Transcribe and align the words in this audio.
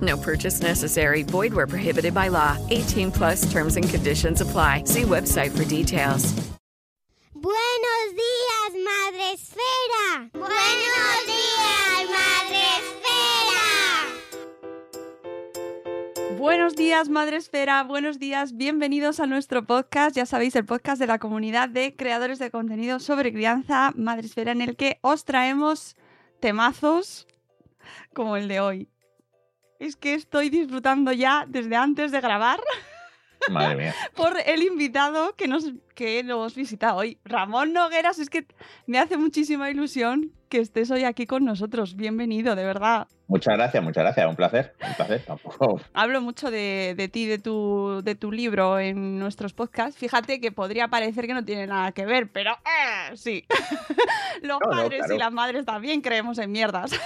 No 0.00 0.16
purchase 0.16 0.60
necessary. 0.60 1.22
Void 1.22 1.54
where 1.54 1.66
prohibited 1.66 2.14
by 2.14 2.28
law. 2.28 2.56
18 2.70 3.10
plus 3.10 3.50
terms 3.50 3.76
and 3.76 3.88
conditions 3.88 4.40
apply. 4.40 4.84
See 4.84 5.02
website 5.04 5.56
for 5.56 5.64
details. 5.64 6.34
Buenos 7.40 8.14
días, 8.14 8.72
Madre 8.84 9.32
Esfera. 9.32 10.28
Buenos 10.32 11.26
días, 11.26 12.08
Madre 12.10 12.62
Esfera. 12.78 13.08
Buenos 16.36 16.74
días, 16.74 17.08
Madre 17.08 17.36
Esfera. 17.36 17.84
Buenos 17.84 18.18
días. 18.18 18.56
Bienvenidos 18.56 19.20
a 19.20 19.26
nuestro 19.26 19.64
podcast. 19.64 20.16
Ya 20.16 20.26
sabéis, 20.26 20.56
el 20.56 20.64
podcast 20.64 21.00
de 21.00 21.06
la 21.06 21.20
comunidad 21.20 21.68
de 21.68 21.94
creadores 21.94 22.40
de 22.40 22.50
contenido 22.50 22.98
sobre 22.98 23.32
crianza 23.32 23.92
Madre 23.94 24.26
Esfera, 24.26 24.50
en 24.50 24.62
el 24.62 24.74
que 24.74 24.98
os 25.02 25.24
traemos 25.24 25.96
temazos 26.40 27.28
como 28.14 28.36
el 28.36 28.48
de 28.48 28.60
hoy. 28.60 28.88
Es 29.78 29.96
que 29.96 30.14
estoy 30.14 30.50
disfrutando 30.50 31.12
ya 31.12 31.44
desde 31.48 31.76
antes 31.76 32.10
de 32.10 32.20
grabar 32.20 32.58
Madre 33.50 33.76
mía. 33.76 33.94
por 34.16 34.32
el 34.44 34.62
invitado 34.62 35.34
que 35.36 35.46
nos, 35.46 35.70
que 35.94 36.24
nos 36.24 36.54
visita 36.56 36.94
hoy. 36.96 37.18
Ramón 37.24 37.72
Nogueras, 37.72 38.18
es 38.18 38.28
que 38.28 38.44
me 38.86 38.98
hace 38.98 39.16
muchísima 39.16 39.70
ilusión 39.70 40.32
que 40.48 40.58
estés 40.58 40.90
hoy 40.90 41.04
aquí 41.04 41.26
con 41.26 41.44
nosotros. 41.44 41.94
Bienvenido, 41.94 42.56
de 42.56 42.64
verdad. 42.64 43.06
Muchas 43.28 43.54
gracias, 43.56 43.84
muchas 43.84 44.02
gracias. 44.02 44.26
Un 44.26 44.34
placer, 44.36 44.74
un 44.84 44.94
placer. 44.94 45.24
Tampoco- 45.24 45.80
Hablo 45.94 46.20
mucho 46.22 46.50
de, 46.50 46.94
de 46.96 47.08
ti, 47.08 47.26
de 47.26 47.38
tu, 47.38 48.00
de 48.02 48.14
tu 48.16 48.32
libro 48.32 48.80
en 48.80 49.18
nuestros 49.18 49.52
podcasts. 49.52 49.96
Fíjate 49.98 50.40
que 50.40 50.50
podría 50.50 50.88
parecer 50.88 51.26
que 51.26 51.34
no 51.34 51.44
tiene 51.44 51.66
nada 51.68 51.92
que 51.92 52.04
ver, 52.06 52.28
pero 52.32 52.52
eh, 52.52 53.16
sí. 53.16 53.44
Los 54.42 54.58
No, 54.60 54.66
no, 54.70 54.76
padres 54.76 54.98
claro. 55.00 55.14
y 55.14 55.18
las 55.18 55.32
madres 55.32 55.64
también 55.64 56.00
creemos 56.00 56.38
en 56.38 56.50
mierdas. 56.50 56.90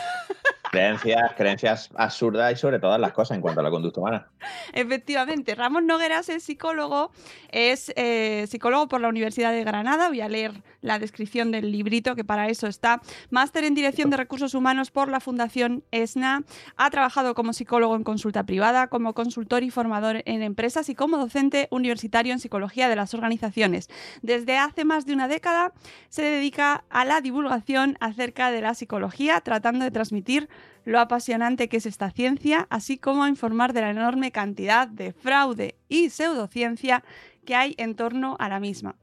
Creencias, 0.72 1.34
creencias 1.36 1.90
absurdas 1.94 2.50
y 2.50 2.56
sobre 2.56 2.78
todas 2.78 2.98
las 2.98 3.12
cosas 3.12 3.36
en 3.36 3.42
cuanto 3.42 3.60
a 3.60 3.62
la 3.62 3.68
conducta 3.68 4.00
humana. 4.00 4.26
Efectivamente, 4.72 5.54
Ramón 5.54 5.86
Nogueras 5.86 6.30
es 6.30 6.44
psicólogo, 6.44 7.10
es 7.50 7.92
eh, 7.94 8.46
psicólogo 8.48 8.88
por 8.88 9.02
la 9.02 9.08
Universidad 9.08 9.52
de 9.52 9.64
Granada. 9.64 10.08
Voy 10.08 10.22
a 10.22 10.30
leer 10.30 10.62
la 10.80 10.98
descripción 10.98 11.50
del 11.50 11.70
librito, 11.70 12.16
que 12.16 12.24
para 12.24 12.48
eso 12.48 12.68
está. 12.68 13.02
Máster 13.28 13.64
en 13.64 13.74
Dirección 13.74 14.08
de 14.08 14.16
Recursos 14.16 14.54
Humanos 14.54 14.90
por 14.90 15.10
la 15.10 15.20
Fundación 15.20 15.84
ESNA. 15.90 16.42
Ha 16.78 16.88
trabajado 16.88 17.34
como 17.34 17.52
psicólogo 17.52 17.94
en 17.94 18.02
consulta 18.02 18.44
privada, 18.44 18.86
como 18.86 19.12
consultor 19.12 19.62
y 19.64 19.70
formador 19.70 20.22
en 20.24 20.42
empresas 20.42 20.88
y 20.88 20.94
como 20.94 21.18
docente 21.18 21.68
universitario 21.70 22.32
en 22.32 22.38
psicología 22.38 22.88
de 22.88 22.96
las 22.96 23.12
organizaciones. 23.12 23.90
Desde 24.22 24.56
hace 24.56 24.86
más 24.86 25.04
de 25.04 25.12
una 25.12 25.28
década 25.28 25.74
se 26.08 26.22
dedica 26.22 26.84
a 26.88 27.04
la 27.04 27.20
divulgación 27.20 27.98
acerca 28.00 28.50
de 28.50 28.62
la 28.62 28.72
psicología, 28.72 29.42
tratando 29.42 29.84
de 29.84 29.90
transmitir 29.90 30.48
lo 30.84 31.00
apasionante 31.00 31.68
que 31.68 31.76
es 31.76 31.86
esta 31.86 32.10
ciencia, 32.10 32.66
así 32.70 32.98
como 32.98 33.24
a 33.24 33.28
informar 33.28 33.72
de 33.72 33.82
la 33.82 33.90
enorme 33.90 34.32
cantidad 34.32 34.88
de 34.88 35.12
fraude 35.12 35.76
y 35.88 36.10
pseudociencia 36.10 37.04
que 37.44 37.54
hay 37.54 37.74
en 37.78 37.94
torno 37.94 38.36
a 38.38 38.48
la 38.48 38.60
misma. 38.60 38.96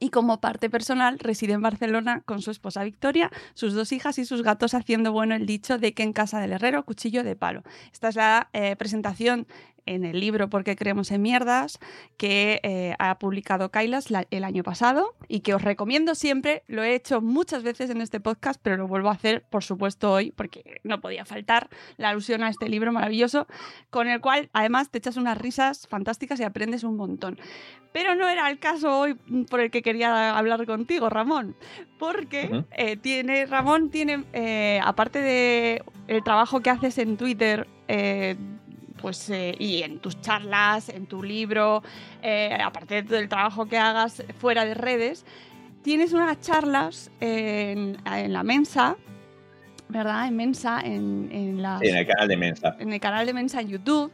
Y 0.00 0.10
como 0.10 0.40
parte 0.40 0.68
personal, 0.70 1.18
reside 1.18 1.52
en 1.52 1.62
Barcelona 1.62 2.22
con 2.26 2.42
su 2.42 2.50
esposa 2.50 2.82
Victoria, 2.82 3.30
sus 3.54 3.74
dos 3.74 3.92
hijas 3.92 4.18
y 4.18 4.24
sus 4.24 4.42
gatos, 4.42 4.74
haciendo 4.74 5.12
bueno 5.12 5.34
el 5.34 5.46
dicho 5.46 5.78
de 5.78 5.94
que 5.94 6.02
en 6.02 6.12
casa 6.12 6.40
del 6.40 6.52
herrero, 6.52 6.84
cuchillo 6.84 7.22
de 7.22 7.36
palo. 7.36 7.62
Esta 7.92 8.08
es 8.08 8.16
la 8.16 8.48
eh, 8.52 8.74
presentación 8.76 9.46
en 9.86 10.04
el 10.04 10.20
libro 10.20 10.48
Porque 10.48 10.76
creemos 10.76 11.10
en 11.10 11.22
mierdas 11.22 11.78
que 12.16 12.60
eh, 12.62 12.94
ha 12.98 13.18
publicado 13.18 13.70
Kailas 13.70 14.10
la- 14.10 14.26
el 14.30 14.44
año 14.44 14.62
pasado 14.62 15.14
y 15.28 15.40
que 15.40 15.54
os 15.54 15.62
recomiendo 15.62 16.14
siempre. 16.14 16.62
Lo 16.66 16.82
he 16.82 16.94
hecho 16.94 17.20
muchas 17.20 17.62
veces 17.62 17.90
en 17.90 18.00
este 18.00 18.20
podcast, 18.20 18.60
pero 18.62 18.76
lo 18.76 18.88
vuelvo 18.88 19.08
a 19.08 19.12
hacer, 19.12 19.42
por 19.50 19.62
supuesto, 19.64 20.12
hoy, 20.12 20.30
porque 20.32 20.80
no 20.84 21.00
podía 21.00 21.24
faltar 21.24 21.68
la 21.96 22.10
alusión 22.10 22.42
a 22.42 22.48
este 22.48 22.68
libro 22.68 22.92
maravilloso, 22.92 23.46
con 23.90 24.08
el 24.08 24.20
cual 24.20 24.50
además 24.52 24.90
te 24.90 24.98
echas 24.98 25.16
unas 25.16 25.38
risas 25.38 25.86
fantásticas 25.88 26.40
y 26.40 26.44
aprendes 26.44 26.84
un 26.84 26.96
montón. 26.96 27.38
Pero 27.92 28.14
no 28.16 28.28
era 28.28 28.50
el 28.50 28.58
caso 28.58 28.98
hoy 28.98 29.14
por 29.48 29.60
el 29.60 29.70
que 29.70 29.80
quería 29.82 30.36
hablar 30.36 30.66
contigo, 30.66 31.08
Ramón, 31.10 31.54
porque 31.98 32.64
eh, 32.72 32.96
tiene, 32.96 33.46
Ramón 33.46 33.90
tiene, 33.90 34.24
eh, 34.32 34.80
aparte 34.82 35.20
de 35.20 35.82
el 36.08 36.24
trabajo 36.24 36.60
que 36.60 36.70
haces 36.70 36.98
en 36.98 37.16
Twitter, 37.16 37.68
eh, 37.86 38.34
pues, 39.04 39.28
eh, 39.28 39.54
y 39.58 39.82
en 39.82 39.98
tus 39.98 40.18
charlas, 40.22 40.88
en 40.88 41.04
tu 41.04 41.22
libro, 41.22 41.82
eh, 42.22 42.56
aparte 42.64 43.02
del 43.02 43.28
trabajo 43.28 43.66
que 43.66 43.76
hagas 43.76 44.24
fuera 44.38 44.64
de 44.64 44.72
redes, 44.72 45.26
tienes 45.82 46.14
unas 46.14 46.40
charlas 46.40 47.10
en, 47.20 47.98
en 48.06 48.32
la 48.32 48.42
Mensa, 48.42 48.96
¿verdad? 49.90 50.26
En 50.26 50.36
Mensa, 50.36 50.80
en, 50.82 51.28
en 51.30 51.60
las- 51.60 51.80
Sí, 51.80 51.88
en 51.88 51.96
el 51.98 52.06
canal 52.06 52.28
de 52.28 52.36
Mensa. 52.38 52.76
en 52.78 52.92
el 52.94 52.98
canal 53.00 53.26
de 53.26 53.34
Mensa 53.34 53.60
en 53.60 53.68
YouTube. 53.68 54.10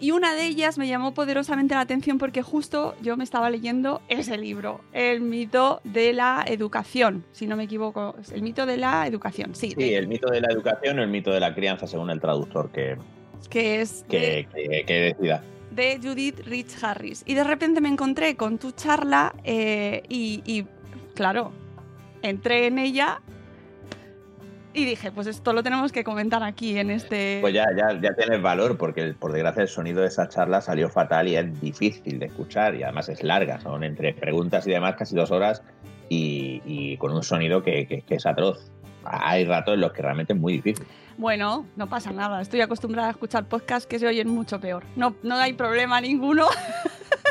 Y 0.00 0.12
una 0.12 0.32
de 0.36 0.46
ellas 0.46 0.78
me 0.78 0.86
llamó 0.86 1.12
poderosamente 1.14 1.74
la 1.74 1.80
atención 1.80 2.18
porque 2.18 2.40
justo 2.40 2.94
yo 3.02 3.16
me 3.16 3.24
estaba 3.24 3.50
leyendo 3.50 4.00
ese 4.08 4.38
libro, 4.38 4.82
El 4.92 5.20
mito 5.20 5.80
de 5.82 6.12
la 6.12 6.44
educación, 6.46 7.24
si 7.32 7.48
no 7.48 7.56
me 7.56 7.64
equivoco, 7.64 8.14
el 8.32 8.42
mito 8.42 8.66
de 8.66 8.76
la 8.76 9.04
educación, 9.08 9.56
sí, 9.56 9.74
Sí, 9.76 9.94
el 9.94 10.06
mito 10.06 10.30
de 10.30 10.40
la 10.40 10.52
educación 10.52 11.00
o 11.00 11.02
el 11.02 11.08
mito 11.08 11.32
de 11.32 11.40
la 11.40 11.52
crianza, 11.52 11.88
según 11.88 12.10
el 12.10 12.20
traductor 12.20 12.70
que, 12.70 12.96
que 13.48 13.80
es 13.80 14.02
de, 14.08 14.46
que, 14.54 14.68
que- 14.68 14.84
que 14.84 14.94
decida. 15.14 15.42
de 15.70 15.98
Judith 16.02 16.40
Rich 16.46 16.82
Harris. 16.82 17.22
Y 17.26 17.34
de 17.34 17.44
repente 17.44 17.80
me 17.80 17.88
encontré 17.88 18.34
con 18.36 18.58
tu 18.58 18.72
charla 18.72 19.34
eh, 19.44 20.02
y, 20.08 20.42
y, 20.44 20.66
claro, 21.14 21.52
entré 22.22 22.66
en 22.66 22.78
ella 22.78 23.20
y 24.74 24.84
dije, 24.84 25.10
pues 25.10 25.26
esto 25.26 25.52
lo 25.52 25.62
tenemos 25.62 25.90
que 25.92 26.04
comentar 26.04 26.42
aquí 26.42 26.78
en 26.78 26.90
este... 26.90 27.38
Pues 27.40 27.52
ya, 27.54 27.64
ya, 27.76 27.98
ya 28.00 28.14
tienes 28.14 28.40
valor, 28.42 28.76
porque 28.76 29.12
por 29.18 29.32
desgracia 29.32 29.62
el 29.62 29.68
sonido 29.68 30.02
de 30.02 30.08
esa 30.08 30.28
charla 30.28 30.60
salió 30.60 30.88
fatal 30.88 31.26
y 31.26 31.36
es 31.36 31.60
difícil 31.60 32.18
de 32.18 32.26
escuchar 32.26 32.74
y 32.76 32.82
además 32.84 33.08
es 33.08 33.22
larga, 33.24 33.60
son 33.60 33.82
entre 33.82 34.12
preguntas 34.14 34.66
y 34.66 34.70
demás 34.70 34.94
casi 34.96 35.16
dos 35.16 35.30
horas 35.32 35.62
y, 36.08 36.60
y 36.64 36.96
con 36.98 37.12
un 37.12 37.22
sonido 37.22 37.62
que, 37.62 37.86
que- 37.86 38.02
que 38.02 38.14
es 38.16 38.26
atroz. 38.26 38.70
Hay 39.10 39.44
ratos 39.44 39.74
en 39.74 39.80
los 39.80 39.92
que 39.92 40.02
realmente 40.02 40.32
es 40.32 40.38
muy 40.38 40.54
difícil. 40.54 40.86
Bueno, 41.16 41.66
no 41.76 41.88
pasa 41.88 42.12
nada. 42.12 42.40
Estoy 42.40 42.60
acostumbrada 42.60 43.08
a 43.08 43.10
escuchar 43.10 43.44
podcasts 43.48 43.86
que 43.86 43.98
se 43.98 44.06
oyen 44.06 44.28
mucho 44.28 44.60
peor. 44.60 44.84
No, 44.96 45.14
no 45.22 45.36
hay 45.36 45.52
problema 45.52 46.00
ninguno. 46.00 46.46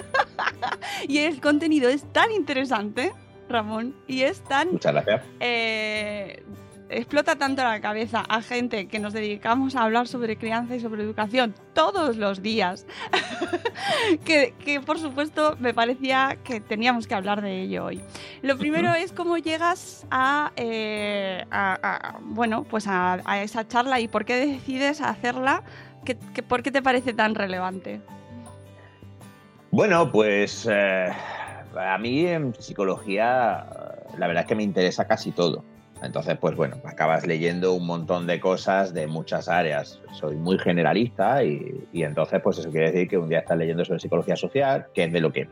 y 1.07 1.19
el 1.19 1.39
contenido 1.39 1.89
es 1.89 2.03
tan 2.11 2.31
interesante, 2.31 3.13
Ramón, 3.49 3.95
y 4.07 4.23
es 4.23 4.43
tan... 4.43 4.71
Muchas 4.73 4.93
gracias. 4.93 5.21
eh, 5.39 6.43
explota 6.89 7.35
tanto 7.35 7.63
la 7.63 7.79
cabeza 7.81 8.23
a 8.29 8.41
gente 8.41 8.87
que 8.87 8.99
nos 8.99 9.13
dedicamos 9.13 9.75
a 9.75 9.83
hablar 9.83 10.07
sobre 10.07 10.37
crianza 10.37 10.75
y 10.75 10.79
sobre 10.79 11.03
educación 11.03 11.53
todos 11.73 12.17
los 12.17 12.41
días, 12.41 12.85
que, 14.25 14.53
que, 14.63 14.79
por 14.81 14.99
supuesto 14.99 15.55
me 15.59 15.73
parecía 15.73 16.37
que 16.43 16.59
teníamos 16.61 17.07
que 17.07 17.15
hablar 17.15 17.41
de 17.41 17.61
ello 17.61 17.85
hoy. 17.85 18.01
Lo 18.41 18.57
primero 18.57 18.93
es 18.93 19.11
cómo 19.11 19.37
llegas 19.37 20.05
a, 20.11 20.51
eh, 20.55 21.45
a- 21.51 21.77
a- 21.81 22.19
bueno, 22.21 22.63
pues 22.63 22.87
a, 22.87 23.19
a 23.25 23.41
esa 23.43 23.67
charla 23.67 23.99
y 23.99 24.07
por 24.07 24.25
qué 24.25 24.35
decides 24.35 25.01
hacerla, 25.01 25.63
que, 26.05 26.17
que- 26.33 26.43
por 26.43 26.63
qué 26.63 26.71
te 26.71 26.81
parece 26.81 27.13
tan 27.13 27.35
relevante. 27.35 28.01
Bueno, 29.71 30.09
pues 30.11 30.67
eh, 30.71 31.09
a 31.77 31.97
mí 31.97 32.25
en 32.25 32.53
psicología 32.55 33.65
la 34.17 34.27
verdad 34.27 34.43
es 34.43 34.47
que 34.47 34.55
me 34.55 34.63
interesa 34.63 35.05
casi 35.05 35.31
todo. 35.31 35.63
Entonces, 36.03 36.37
pues 36.37 36.55
bueno, 36.55 36.77
acabas 36.85 37.25
leyendo 37.25 37.73
un 37.73 37.85
montón 37.85 38.27
de 38.27 38.39
cosas 38.39 38.93
de 38.93 39.07
muchas 39.07 39.47
áreas. 39.47 39.99
Soy 40.13 40.35
muy 40.35 40.59
generalista 40.59 41.43
y, 41.43 41.87
y 41.91 42.03
entonces, 42.03 42.41
pues 42.41 42.59
eso 42.59 42.69
quiere 42.69 42.91
decir 42.91 43.07
que 43.07 43.17
un 43.17 43.29
día 43.29 43.39
estás 43.39 43.57
leyendo 43.57 43.83
sobre 43.83 43.99
psicología 43.99 44.35
social, 44.35 44.87
que 44.93 45.05
es 45.05 45.11
de 45.11 45.21
lo 45.21 45.31
que 45.31 45.47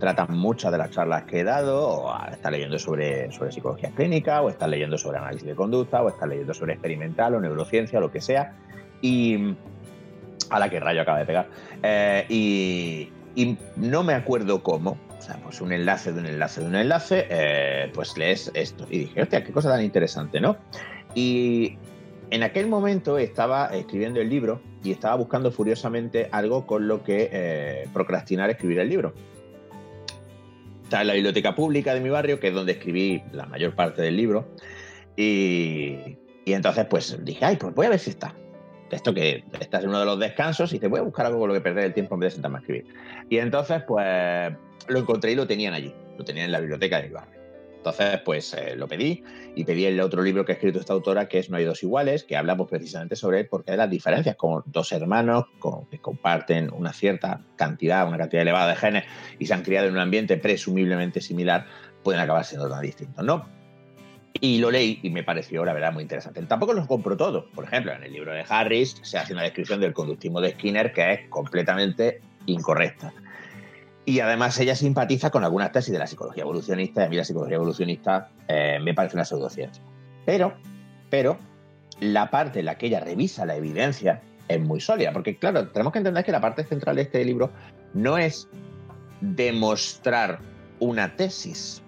tratan 0.00 0.36
muchas 0.36 0.72
de 0.72 0.78
las 0.78 0.90
charlas 0.90 1.24
que 1.24 1.40
he 1.40 1.44
dado, 1.44 1.86
o 1.86 2.26
está 2.26 2.50
leyendo 2.50 2.78
sobre, 2.78 3.30
sobre 3.30 3.52
psicología 3.52 3.90
clínica, 3.94 4.40
o 4.42 4.48
está 4.48 4.66
leyendo 4.66 4.98
sobre 4.98 5.18
análisis 5.18 5.46
de 5.46 5.54
conducta, 5.54 6.02
o 6.02 6.08
está 6.08 6.26
leyendo 6.26 6.54
sobre 6.54 6.72
experimental 6.72 7.34
o 7.36 7.40
neurociencia, 7.40 7.98
o 7.98 8.02
lo 8.02 8.10
que 8.10 8.20
sea. 8.20 8.54
Y. 9.00 9.54
A 10.48 10.58
la 10.58 10.68
que 10.68 10.80
rayo 10.80 11.02
acaba 11.02 11.20
de 11.20 11.26
pegar. 11.26 11.46
Eh, 11.80 12.26
y, 12.28 13.12
y 13.34 13.56
no 13.76 14.02
me 14.02 14.14
acuerdo 14.14 14.62
cómo, 14.62 14.98
o 15.18 15.22
sea, 15.22 15.36
pues 15.42 15.60
un 15.60 15.72
enlace 15.72 16.12
de 16.12 16.20
un 16.20 16.26
enlace 16.26 16.60
de 16.60 16.66
un 16.66 16.74
enlace, 16.74 17.26
eh, 17.30 17.90
pues 17.94 18.16
lees 18.16 18.50
esto. 18.54 18.86
Y 18.90 19.00
dije, 19.00 19.22
hostia, 19.22 19.44
qué 19.44 19.52
cosa 19.52 19.70
tan 19.70 19.82
interesante, 19.82 20.40
¿no? 20.40 20.56
Y 21.14 21.78
en 22.30 22.42
aquel 22.42 22.66
momento 22.66 23.18
estaba 23.18 23.66
escribiendo 23.66 24.20
el 24.20 24.28
libro 24.28 24.60
y 24.82 24.92
estaba 24.92 25.16
buscando 25.16 25.52
furiosamente 25.52 26.28
algo 26.32 26.66
con 26.66 26.88
lo 26.88 27.04
que 27.04 27.28
eh, 27.32 27.88
procrastinar 27.92 28.50
escribir 28.50 28.78
el 28.80 28.88
libro. 28.88 29.14
Está 30.84 31.02
en 31.02 31.06
la 31.06 31.14
biblioteca 31.14 31.54
pública 31.54 31.94
de 31.94 32.00
mi 32.00 32.08
barrio, 32.08 32.40
que 32.40 32.48
es 32.48 32.54
donde 32.54 32.72
escribí 32.72 33.22
la 33.32 33.46
mayor 33.46 33.76
parte 33.76 34.02
del 34.02 34.16
libro. 34.16 34.48
Y, 35.16 36.16
y 36.44 36.52
entonces, 36.52 36.86
pues 36.86 37.16
dije, 37.24 37.44
ay, 37.44 37.56
pues 37.56 37.74
voy 37.74 37.86
a 37.86 37.90
ver 37.90 37.98
si 37.98 38.10
está 38.10 38.34
esto 38.96 39.14
que 39.14 39.44
estás 39.60 39.82
en 39.84 39.90
uno 39.90 40.00
de 40.00 40.06
los 40.06 40.18
descansos 40.18 40.72
y 40.72 40.78
te 40.78 40.88
voy 40.88 41.00
a 41.00 41.02
buscar 41.02 41.26
algo 41.26 41.40
con 41.40 41.48
lo 41.48 41.54
que 41.54 41.60
perder 41.60 41.84
el 41.84 41.94
tiempo 41.94 42.14
en 42.14 42.20
vez 42.20 42.32
de 42.32 42.34
sentarme 42.34 42.58
a 42.58 42.60
escribir. 42.60 42.86
Y 43.28 43.38
entonces, 43.38 43.82
pues 43.86 44.52
lo 44.88 44.98
encontré 44.98 45.32
y 45.32 45.34
lo 45.34 45.46
tenían 45.46 45.74
allí, 45.74 45.94
lo 46.18 46.24
tenían 46.24 46.46
en 46.46 46.52
la 46.52 46.60
biblioteca 46.60 47.00
de 47.00 47.08
mi 47.08 47.14
barrio. 47.14 47.40
Entonces, 47.80 48.20
pues 48.26 48.52
eh, 48.52 48.76
lo 48.76 48.86
pedí 48.86 49.24
y 49.54 49.64
pedí 49.64 49.86
el 49.86 49.98
otro 50.00 50.22
libro 50.22 50.44
que 50.44 50.52
ha 50.52 50.54
escrito 50.54 50.80
esta 50.80 50.92
autora, 50.92 51.28
que 51.28 51.38
es 51.38 51.48
No 51.48 51.56
hay 51.56 51.64
dos 51.64 51.82
iguales, 51.82 52.24
que 52.24 52.36
hablamos 52.36 52.68
precisamente 52.68 53.16
sobre 53.16 53.44
porque 53.44 53.70
hay 53.70 53.78
las 53.78 53.88
diferencias, 53.88 54.36
como 54.36 54.62
dos 54.66 54.92
hermanos 54.92 55.46
que 55.90 55.98
comparten 55.98 56.70
una 56.74 56.92
cierta 56.92 57.40
cantidad, 57.56 58.06
una 58.06 58.18
cantidad 58.18 58.42
elevada 58.42 58.68
de 58.68 58.76
genes 58.76 59.04
y 59.38 59.46
se 59.46 59.54
han 59.54 59.62
criado 59.62 59.88
en 59.88 59.94
un 59.94 60.00
ambiente 60.00 60.36
presumiblemente 60.36 61.22
similar, 61.22 61.64
pueden 62.02 62.20
acabar 62.20 62.44
siendo 62.44 62.68
tan 62.68 62.82
distintos, 62.82 63.24
¿no? 63.24 63.59
Y 64.40 64.58
lo 64.58 64.70
leí 64.70 65.00
y 65.02 65.10
me 65.10 65.22
pareció, 65.22 65.64
la 65.64 65.74
verdad, 65.74 65.92
muy 65.92 66.02
interesante. 66.02 66.40
Tampoco 66.42 66.72
los 66.72 66.86
compro 66.86 67.16
todos. 67.16 67.44
Por 67.54 67.64
ejemplo, 67.64 67.92
en 67.92 68.02
el 68.02 68.12
libro 68.12 68.32
de 68.32 68.44
Harris 68.48 68.96
se 69.02 69.18
hace 69.18 69.34
una 69.34 69.42
descripción 69.42 69.80
del 69.80 69.92
conductismo 69.92 70.40
de 70.40 70.52
Skinner 70.52 70.92
que 70.92 71.12
es 71.12 71.28
completamente 71.28 72.22
incorrecta. 72.46 73.12
Y 74.06 74.20
además 74.20 74.58
ella 74.58 74.74
simpatiza 74.74 75.30
con 75.30 75.44
algunas 75.44 75.72
tesis 75.72 75.92
de 75.92 75.98
la 75.98 76.06
psicología 76.06 76.42
evolucionista. 76.42 77.02
Y 77.02 77.06
a 77.06 77.08
mí 77.10 77.16
la 77.16 77.24
psicología 77.24 77.56
evolucionista 77.56 78.30
eh, 78.48 78.78
me 78.82 78.94
parece 78.94 79.16
una 79.16 79.26
pseudociencia. 79.26 79.82
Pero, 80.24 80.54
pero, 81.10 81.36
la 82.00 82.30
parte 82.30 82.60
en 82.60 82.64
la 82.64 82.78
que 82.78 82.86
ella 82.86 83.00
revisa 83.00 83.44
la 83.44 83.56
evidencia 83.56 84.22
es 84.48 84.58
muy 84.58 84.80
sólida. 84.80 85.12
Porque, 85.12 85.36
claro, 85.36 85.68
tenemos 85.68 85.92
que 85.92 85.98
entender 85.98 86.24
que 86.24 86.32
la 86.32 86.40
parte 86.40 86.64
central 86.64 86.96
de 86.96 87.02
este 87.02 87.22
libro 87.24 87.50
no 87.92 88.16
es 88.16 88.48
demostrar 89.20 90.40
una 90.78 91.14
tesis, 91.14 91.82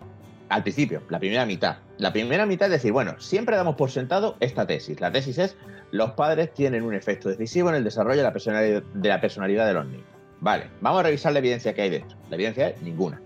al 0.53 0.63
principio, 0.63 1.03
la 1.09 1.19
primera 1.19 1.47
mitad. 1.47 1.79
La 1.97 2.13
primera 2.13 2.45
mitad 2.45 2.67
es 2.67 2.73
decir, 2.73 2.93
bueno, 2.93 3.19
siempre 3.19 3.57
damos 3.57 3.75
por 3.75 3.91
sentado 3.91 4.37
esta 4.39 4.67
tesis. 4.67 5.01
La 5.01 5.11
tesis 5.11 5.39
es, 5.39 5.57
los 5.93 6.11
padres 6.11 6.53
tienen 6.53 6.83
un 6.83 6.93
efecto 6.93 7.31
decisivo 7.31 7.71
en 7.71 7.77
el 7.77 7.85
desarrollo 7.85 8.19
de 8.19 8.23
la 8.23 8.35
personalidad 8.35 8.83
de, 8.83 9.09
la 9.09 9.19
personalidad 9.19 9.67
de 9.67 9.73
los 9.73 9.87
niños. 9.87 10.07
Vale, 10.41 10.69
vamos 10.83 11.01
a 11.01 11.05
revisar 11.05 11.33
la 11.33 11.39
evidencia 11.39 11.73
que 11.73 11.81
hay 11.81 11.91
dentro. 11.91 12.19
La 12.29 12.37
evidencia 12.37 12.69
es 12.69 12.83
ninguna. 12.83 13.19